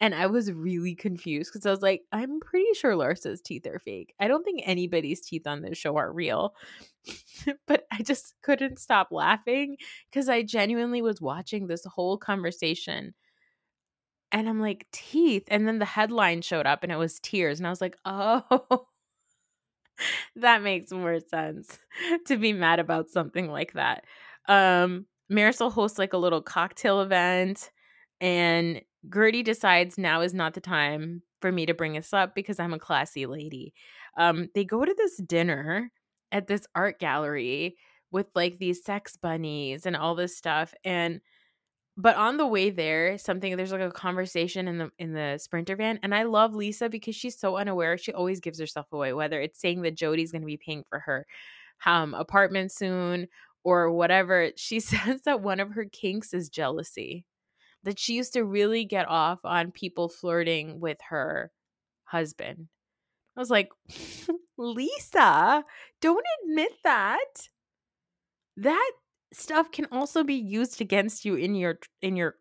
And 0.00 0.16
I 0.16 0.26
was 0.26 0.50
really 0.50 0.96
confused 0.96 1.52
because 1.52 1.64
I 1.64 1.70
was 1.70 1.80
like, 1.80 2.02
I'm 2.10 2.40
pretty 2.40 2.74
sure 2.74 2.94
Larsa's 2.94 3.40
teeth 3.40 3.68
are 3.68 3.78
fake. 3.78 4.14
I 4.18 4.26
don't 4.26 4.42
think 4.42 4.62
anybody's 4.64 5.20
teeth 5.20 5.46
on 5.46 5.62
this 5.62 5.78
show 5.78 5.96
are 5.96 6.12
real. 6.12 6.54
but 7.66 7.86
I 7.90 8.02
just 8.02 8.34
couldn't 8.42 8.78
stop 8.78 9.08
laughing 9.10 9.76
because 10.10 10.28
I 10.28 10.42
genuinely 10.42 11.02
was 11.02 11.20
watching 11.20 11.66
this 11.66 11.84
whole 11.84 12.18
conversation. 12.18 13.14
And 14.30 14.48
I'm 14.48 14.60
like, 14.60 14.86
teeth. 14.92 15.44
And 15.48 15.68
then 15.68 15.78
the 15.78 15.84
headline 15.84 16.42
showed 16.42 16.66
up 16.66 16.82
and 16.82 16.92
it 16.92 16.96
was 16.96 17.20
tears. 17.20 17.58
And 17.60 17.66
I 17.66 17.70
was 17.70 17.80
like, 17.80 17.96
oh, 18.04 18.86
that 20.36 20.62
makes 20.62 20.90
more 20.90 21.18
sense 21.20 21.78
to 22.26 22.36
be 22.36 22.52
mad 22.52 22.78
about 22.78 23.08
something 23.08 23.50
like 23.50 23.74
that. 23.74 24.04
Um, 24.48 25.06
Marysol 25.30 25.72
hosts 25.72 25.98
like 25.98 26.12
a 26.12 26.18
little 26.18 26.42
cocktail 26.42 27.00
event 27.00 27.70
and 28.20 28.82
Guerdy 29.08 29.44
decides 29.44 29.98
now 29.98 30.20
is 30.20 30.34
not 30.34 30.54
the 30.54 30.60
time 30.60 31.22
for 31.40 31.50
me 31.50 31.66
to 31.66 31.74
bring 31.74 31.94
this 31.94 32.12
up 32.12 32.34
because 32.34 32.60
I'm 32.60 32.72
a 32.72 32.78
classy 32.78 33.26
lady. 33.26 33.74
Um, 34.16 34.48
they 34.54 34.64
go 34.64 34.84
to 34.84 34.94
this 34.96 35.16
dinner 35.16 35.90
at 36.32 36.46
this 36.48 36.66
art 36.74 36.98
gallery 36.98 37.76
with 38.10 38.26
like 38.34 38.58
these 38.58 38.84
sex 38.84 39.16
bunnies 39.16 39.86
and 39.86 39.96
all 39.96 40.14
this 40.14 40.36
stuff. 40.36 40.74
And 40.84 41.20
but 41.96 42.16
on 42.16 42.38
the 42.38 42.46
way 42.46 42.70
there, 42.70 43.18
something 43.18 43.56
there's 43.56 43.72
like 43.72 43.82
a 43.82 43.90
conversation 43.90 44.66
in 44.66 44.78
the 44.78 44.90
in 44.98 45.12
the 45.12 45.38
sprinter 45.38 45.76
van, 45.76 46.00
and 46.02 46.14
I 46.14 46.24
love 46.24 46.54
Lisa 46.54 46.88
because 46.88 47.14
she's 47.14 47.38
so 47.38 47.56
unaware. 47.56 47.98
She 47.98 48.12
always 48.12 48.40
gives 48.40 48.58
herself 48.58 48.86
away, 48.92 49.12
whether 49.12 49.40
it's 49.40 49.60
saying 49.60 49.82
that 49.82 49.96
Jody's 49.96 50.32
going 50.32 50.42
to 50.42 50.46
be 50.46 50.56
paying 50.56 50.84
for 50.88 51.00
her 51.00 51.26
um, 51.86 52.14
apartment 52.14 52.72
soon 52.72 53.28
or 53.62 53.92
whatever. 53.92 54.50
She 54.56 54.80
says 54.80 55.22
that 55.24 55.42
one 55.42 55.60
of 55.60 55.72
her 55.72 55.84
kinks 55.84 56.34
is 56.34 56.48
jealousy 56.48 57.24
that 57.84 57.98
she 57.98 58.14
used 58.14 58.32
to 58.34 58.44
really 58.44 58.84
get 58.84 59.08
off 59.08 59.40
on 59.44 59.72
people 59.72 60.08
flirting 60.08 60.80
with 60.80 60.98
her 61.08 61.50
husband. 62.04 62.68
I 63.36 63.40
was 63.40 63.50
like, 63.50 63.70
Lisa, 64.62 65.64
don't 66.00 66.24
admit 66.44 66.72
that. 66.84 67.48
That 68.56 68.92
stuff 69.32 69.72
can 69.72 69.86
also 69.90 70.24
be 70.24 70.34
used 70.34 70.80
against 70.80 71.24
you 71.24 71.34
in 71.34 71.54
your 71.54 71.78
in 72.00 72.16
your 72.16 72.36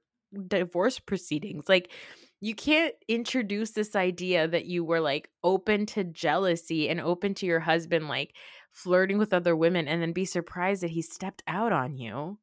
divorce 0.48 1.00
proceedings. 1.00 1.68
Like 1.68 1.92
you 2.40 2.56
can't 2.56 2.94
introduce 3.08 3.72
this 3.72 3.96
idea 3.96 4.48
that 4.48 4.66
you 4.66 4.84
were 4.84 5.00
like 5.00 5.30
open 5.44 5.86
to 5.88 6.04
jealousy 6.04 6.90
and 6.90 7.00
open 7.00 7.34
to 7.36 7.46
your 7.46 7.60
husband 7.60 8.08
like 8.08 8.34
flirting 8.72 9.18
with 9.18 9.34
other 9.34 9.56
women 9.56 9.88
and 9.88 10.02
then 10.02 10.14
be 10.14 10.26
surprised 10.26 10.84
that 10.84 10.90
he 10.90 11.02
stepped 11.02 11.44
out 11.48 11.72
on 11.72 11.98
you. 11.98 12.38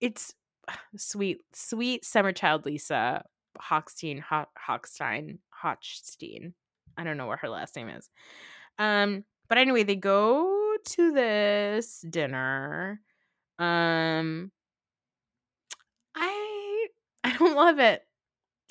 It's 0.00 0.34
sweet, 0.96 1.38
sweet 1.52 2.04
summer 2.04 2.32
child 2.32 2.64
Lisa 2.64 3.24
Hochstein, 3.60 4.20
Ho- 4.20 4.46
Hochstein, 4.68 5.38
Hochstein. 5.64 6.52
I 6.96 7.04
don't 7.04 7.16
know 7.16 7.26
what 7.26 7.40
her 7.40 7.48
last 7.48 7.76
name 7.76 7.88
is. 7.88 8.10
Um, 8.80 9.24
but 9.48 9.58
anyway, 9.58 9.82
they 9.84 9.94
go 9.94 10.76
to 10.82 11.12
this 11.12 12.04
dinner. 12.08 13.00
Um, 13.58 14.50
I 16.16 16.86
I 17.24 17.36
don't 17.36 17.54
love 17.54 17.78
it. 17.78 18.02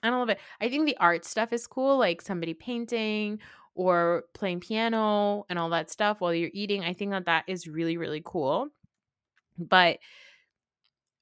I 0.02 0.10
don't 0.10 0.20
love 0.20 0.30
it. 0.30 0.40
I 0.60 0.70
think 0.70 0.88
the 0.88 0.98
art 0.98 1.26
stuff 1.26 1.54
is 1.54 1.68
cool, 1.68 1.98
like 1.98 2.22
somebody 2.22 2.56
painting 2.56 3.40
or 3.76 4.24
playing 4.34 4.62
piano 4.62 5.46
and 5.50 5.60
all 5.60 5.70
that 5.70 5.92
stuff 5.92 6.20
while 6.20 6.34
you're 6.34 6.50
eating. 6.54 6.84
I 6.84 6.94
think 6.94 7.12
that 7.12 7.26
that 7.26 7.44
is 7.48 7.68
really 7.68 7.96
really 7.98 8.22
cool. 8.26 8.70
But 9.60 10.00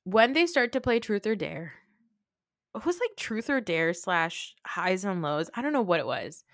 when 0.06 0.32
they 0.32 0.46
start 0.46 0.72
to 0.72 0.80
play 0.80 1.00
truth 1.00 1.28
or 1.28 1.36
dare 1.36 1.74
it 2.76 2.86
was 2.86 3.00
like 3.00 3.10
truth 3.18 3.50
or 3.50 3.60
dare 3.60 3.94
slash 3.94 4.56
highs 4.66 5.04
and 5.04 5.22
lows 5.22 5.50
i 5.56 5.62
don't 5.62 5.74
know 5.74 5.82
what 5.82 6.00
it 6.00 6.06
was 6.06 6.46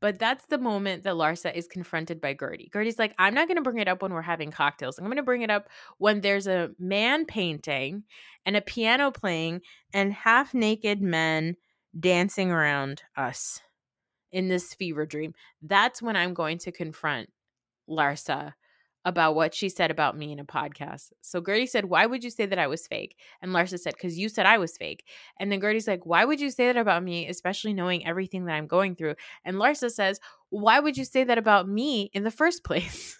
but 0.00 0.18
that's 0.18 0.46
the 0.46 0.58
moment 0.58 1.04
that 1.04 1.14
larsa 1.14 1.54
is 1.54 1.66
confronted 1.66 2.20
by 2.20 2.34
guerdy 2.34 2.70
Guerdy's 2.70 2.98
like 2.98 3.14
i'm 3.18 3.34
not 3.34 3.48
going 3.48 3.56
to 3.56 3.62
bring 3.62 3.78
it 3.78 3.88
up 3.88 4.02
when 4.02 4.12
we're 4.12 4.22
having 4.22 4.50
cocktails. 4.50 4.98
I'm 4.98 5.04
going 5.04 5.16
to 5.16 5.22
bring 5.22 5.42
it 5.42 5.50
up 5.50 5.68
when 5.98 6.20
there's 6.20 6.46
a 6.46 6.70
man 6.78 7.24
painting 7.26 8.04
and 8.44 8.56
a 8.56 8.60
piano 8.60 9.10
playing 9.10 9.62
and 9.92 10.12
half 10.12 10.54
naked 10.54 11.00
men 11.00 11.56
dancing 11.98 12.50
around 12.50 13.02
us 13.16 13.60
in 14.30 14.48
this 14.48 14.74
fever 14.74 15.06
dream. 15.06 15.34
That's 15.62 16.02
when 16.02 16.16
i'm 16.16 16.34
going 16.34 16.58
to 16.58 16.72
confront 16.72 17.30
larsa 17.88 18.54
about 19.08 19.34
what 19.34 19.54
she 19.54 19.70
said 19.70 19.90
about 19.90 20.18
me 20.18 20.32
in 20.32 20.38
a 20.38 20.44
podcast. 20.44 21.12
So 21.22 21.40
Guerdy 21.40 21.66
said, 21.66 21.86
Why 21.86 22.04
would 22.04 22.22
you 22.22 22.28
say 22.28 22.44
that 22.44 22.58
I 22.58 22.66
was 22.66 22.86
fake? 22.86 23.16
And 23.40 23.52
Larsa 23.52 23.78
said, 23.78 23.94
Because 23.94 24.18
you 24.18 24.28
said 24.28 24.44
I 24.44 24.58
was 24.58 24.76
fake. 24.76 25.04
And 25.40 25.50
then 25.50 25.60
Guerdy's 25.60 25.88
like, 25.88 26.04
Why 26.04 26.26
would 26.26 26.40
you 26.40 26.50
say 26.50 26.66
that 26.66 26.76
about 26.76 27.02
me, 27.02 27.26
especially 27.26 27.72
knowing 27.72 28.06
everything 28.06 28.44
that 28.44 28.52
I'm 28.52 28.66
going 28.66 28.96
through? 28.96 29.14
And 29.46 29.56
Larsa 29.56 29.90
says, 29.90 30.20
Why 30.50 30.78
would 30.78 30.98
you 30.98 31.06
say 31.06 31.24
that 31.24 31.38
about 31.38 31.66
me 31.66 32.10
in 32.12 32.22
the 32.22 32.30
first 32.30 32.62
place? 32.68 33.16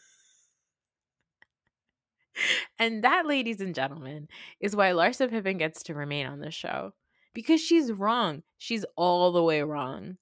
and 2.78 3.02
that, 3.02 3.26
ladies 3.26 3.62
and 3.62 3.74
gentlemen, 3.74 4.28
is 4.60 4.76
why 4.76 4.90
Larsa 4.90 5.30
Pippen 5.30 5.56
gets 5.56 5.82
to 5.84 5.94
remain 5.94 6.26
on 6.26 6.40
this 6.40 6.54
show. 6.54 6.92
Because 7.32 7.60
she's 7.62 7.90
wrong. 7.90 8.42
She's 8.58 8.84
all 8.94 9.32
the 9.32 9.42
way 9.42 9.62
wrong. 9.62 10.18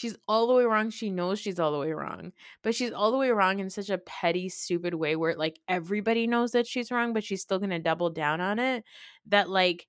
She's 0.00 0.16
all 0.26 0.46
the 0.46 0.54
way 0.54 0.64
wrong. 0.64 0.88
She 0.88 1.10
knows 1.10 1.38
she's 1.38 1.60
all 1.60 1.72
the 1.72 1.78
way 1.78 1.92
wrong. 1.92 2.32
But 2.62 2.74
she's 2.74 2.90
all 2.90 3.10
the 3.10 3.18
way 3.18 3.32
wrong 3.32 3.58
in 3.58 3.68
such 3.68 3.90
a 3.90 3.98
petty, 3.98 4.48
stupid 4.48 4.94
way 4.94 5.14
where 5.14 5.34
like 5.34 5.60
everybody 5.68 6.26
knows 6.26 6.52
that 6.52 6.66
she's 6.66 6.90
wrong, 6.90 7.12
but 7.12 7.22
she's 7.22 7.42
still 7.42 7.58
gonna 7.58 7.78
double 7.78 8.08
down 8.08 8.40
on 8.40 8.58
it. 8.58 8.82
That 9.26 9.50
like 9.50 9.86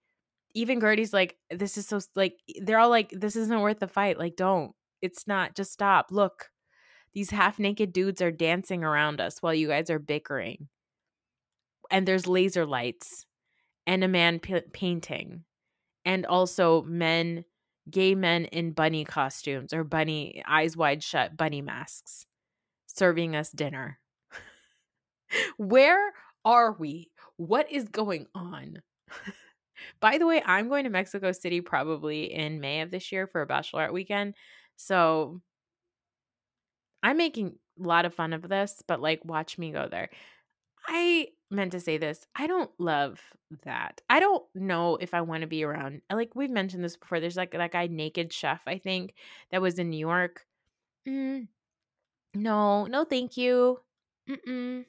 even 0.53 0.79
Guerdy's 0.79 1.13
like, 1.13 1.37
this 1.49 1.77
is 1.77 1.87
so 1.87 2.01
like 2.13 2.33
they're 2.61 2.77
all 2.77 2.89
like, 2.89 3.09
this 3.11 3.37
isn't 3.37 3.61
worth 3.61 3.79
the 3.79 3.87
fight. 3.87 4.19
Like, 4.19 4.35
don't. 4.35 4.73
It's 5.01 5.27
not. 5.27 5.55
Just 5.55 5.71
stop. 5.71 6.07
Look. 6.11 6.49
These 7.13 7.29
half 7.29 7.57
naked 7.57 7.93
dudes 7.93 8.21
are 8.21 8.31
dancing 8.31 8.83
around 8.83 9.21
us 9.21 9.41
while 9.41 9.53
you 9.53 9.69
guys 9.69 9.89
are 9.89 9.97
bickering. 9.99 10.67
And 11.89 12.05
there's 12.05 12.27
laser 12.27 12.65
lights 12.65 13.25
and 13.87 14.03
a 14.03 14.09
man 14.09 14.39
p- 14.39 14.59
painting. 14.73 15.45
And 16.03 16.25
also 16.25 16.81
men 16.81 17.45
gay 17.89 18.15
men 18.15 18.45
in 18.45 18.71
bunny 18.71 19.03
costumes 19.03 19.73
or 19.73 19.83
bunny 19.83 20.43
eyes 20.47 20.77
wide 20.77 21.03
shut 21.03 21.35
bunny 21.35 21.61
masks 21.61 22.25
serving 22.87 23.35
us 23.35 23.51
dinner. 23.51 23.99
Where 25.57 26.13
are 26.43 26.73
we? 26.73 27.09
What 27.37 27.71
is 27.71 27.85
going 27.85 28.27
on? 28.35 28.81
By 29.99 30.17
the 30.17 30.27
way, 30.27 30.43
I'm 30.45 30.69
going 30.69 30.83
to 30.83 30.89
Mexico 30.89 31.31
City 31.31 31.61
probably 31.61 32.31
in 32.31 32.59
May 32.59 32.81
of 32.81 32.91
this 32.91 33.11
year 33.11 33.27
for 33.27 33.41
a 33.41 33.47
bachelorette 33.47 33.93
weekend. 33.93 34.35
So 34.75 35.41
I'm 37.01 37.17
making 37.17 37.55
a 37.81 37.87
lot 37.87 38.05
of 38.05 38.13
fun 38.13 38.33
of 38.33 38.47
this, 38.47 38.83
but 38.87 39.01
like, 39.01 39.25
watch 39.25 39.57
me 39.57 39.71
go 39.71 39.87
there. 39.89 40.09
I 40.87 41.29
meant 41.51 41.73
to 41.73 41.79
say 41.79 41.97
this. 41.97 42.25
I 42.35 42.47
don't 42.47 42.71
love 42.79 43.19
that. 43.63 44.01
I 44.09 44.19
don't 44.19 44.43
know 44.55 44.97
if 44.97 45.13
I 45.13 45.21
want 45.21 45.41
to 45.41 45.47
be 45.47 45.63
around. 45.63 46.01
Like 46.11 46.35
we've 46.35 46.49
mentioned 46.49 46.83
this 46.83 46.97
before. 46.97 47.19
There's 47.19 47.37
like 47.37 47.51
that 47.51 47.71
guy 47.71 47.87
Naked 47.87 48.31
Chef, 48.31 48.61
I 48.65 48.77
think, 48.77 49.13
that 49.51 49.61
was 49.61 49.77
in 49.77 49.89
New 49.89 49.97
York. 49.97 50.45
Mm, 51.07 51.47
no, 52.33 52.85
no, 52.85 53.03
thank 53.03 53.37
you. 53.37 53.79
Mm-mm. 54.29 54.85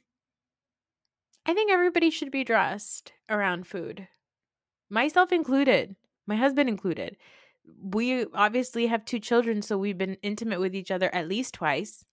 I 1.45 1.55
think 1.55 1.73
everybody 1.73 2.11
should 2.11 2.31
be 2.31 2.45
dressed 2.45 3.13
around 3.29 3.67
food, 3.67 4.07
myself 4.89 5.33
included, 5.33 5.97
my 6.27 6.37
husband 6.37 6.69
included. 6.69 7.17
We 7.83 8.27
obviously 8.27 8.87
have 8.87 9.05
two 9.05 9.19
children, 9.19 9.63
so 9.63 9.77
we've 9.77 9.99
been 9.99 10.19
intimate 10.23 10.61
with 10.61 10.75
each 10.75 10.91
other 10.91 11.13
at 11.13 11.29
least 11.29 11.55
twice. 11.55 12.05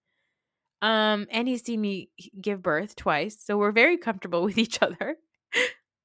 Um, 0.82 1.28
and 1.32 1.48
he's 1.48 1.64
seen 1.64 1.82
me 1.82 2.10
give 2.40 2.62
birth 2.62 2.96
twice, 2.96 3.38
so 3.40 3.58
we're 3.58 3.72
very 3.72 3.98
comfortable 3.98 4.44
with 4.46 4.58
each 4.58 4.82
other. 4.82 5.18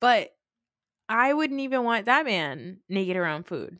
but 0.01 0.31
I 1.09 1.33
wouldn't 1.35 1.61
even 1.61 1.85
want 1.85 2.07
that 2.07 2.25
man 2.27 2.79
naked 2.89 3.16
around 3.16 3.47
food. 3.47 3.79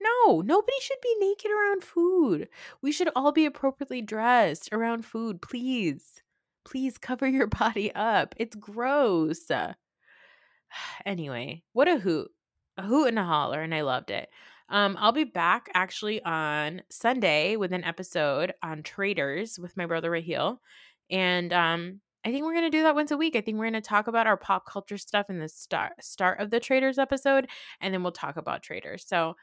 No, 0.00 0.40
nobody 0.40 0.76
should 0.80 1.00
be 1.02 1.16
naked 1.18 1.50
around 1.50 1.82
food. 1.82 2.48
We 2.82 2.92
should 2.92 3.10
all 3.16 3.32
be 3.32 3.46
appropriately 3.46 4.02
dressed 4.02 4.68
around 4.72 5.04
food, 5.04 5.42
please. 5.42 6.22
Please 6.64 6.98
cover 6.98 7.26
your 7.26 7.46
body 7.62 7.92
up. 7.94 8.34
It's 8.38 8.56
gross. 8.56 9.50
Anyway, 11.06 11.62
what 11.72 11.88
a 11.88 11.98
hoot. 11.98 12.30
A 12.76 12.82
hoot 12.82 13.08
and 13.08 13.18
a 13.18 13.24
holler, 13.24 13.62
and 13.62 13.74
I 13.74 13.80
loved 13.80 14.10
it. 14.10 14.28
Um, 14.70 14.96
I'll 14.98 15.12
be 15.12 15.24
back 15.24 15.70
actually 15.74 16.22
on 16.22 16.82
Sunday 16.90 17.56
with 17.56 17.72
an 17.72 17.84
episode 17.84 18.52
on 18.62 18.82
Traitors 18.82 19.58
with 19.58 19.76
my 19.76 19.86
brother 19.86 20.10
Raheel. 20.10 20.60
And 21.10 21.52
um, 21.52 22.00
I 22.24 22.30
think 22.30 22.44
we're 22.44 22.52
going 22.52 22.70
to 22.70 22.76
do 22.76 22.82
that 22.82 22.94
once 22.94 23.10
a 23.10 23.16
week. 23.16 23.36
I 23.36 23.40
think 23.40 23.56
we're 23.56 23.70
going 23.70 23.74
to 23.74 23.80
talk 23.80 24.06
about 24.06 24.26
our 24.26 24.36
pop 24.36 24.66
culture 24.66 24.98
stuff 24.98 25.30
in 25.30 25.38
the 25.38 25.48
start 25.48 25.92
start 26.00 26.40
of 26.40 26.50
the 26.50 26.60
Traitors 26.60 26.98
episode, 26.98 27.48
and 27.80 27.94
then 27.94 28.02
we'll 28.02 28.12
talk 28.12 28.36
about 28.36 28.62
Traitors. 28.62 29.06
So, 29.06 29.34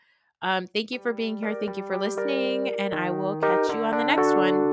um, 0.41 0.67
thank 0.67 0.91
you 0.91 0.99
for 0.99 1.13
being 1.13 1.38
here. 1.38 1.55
Thank 1.59 1.78
you 1.78 1.86
for 1.86 1.97
listening, 1.97 2.69
and 2.80 2.93
I 2.93 3.09
will 3.09 3.38
catch 3.38 3.73
you 3.73 3.84
on 3.84 3.97
the 3.97 4.03
next 4.03 4.36
one. 4.36 4.64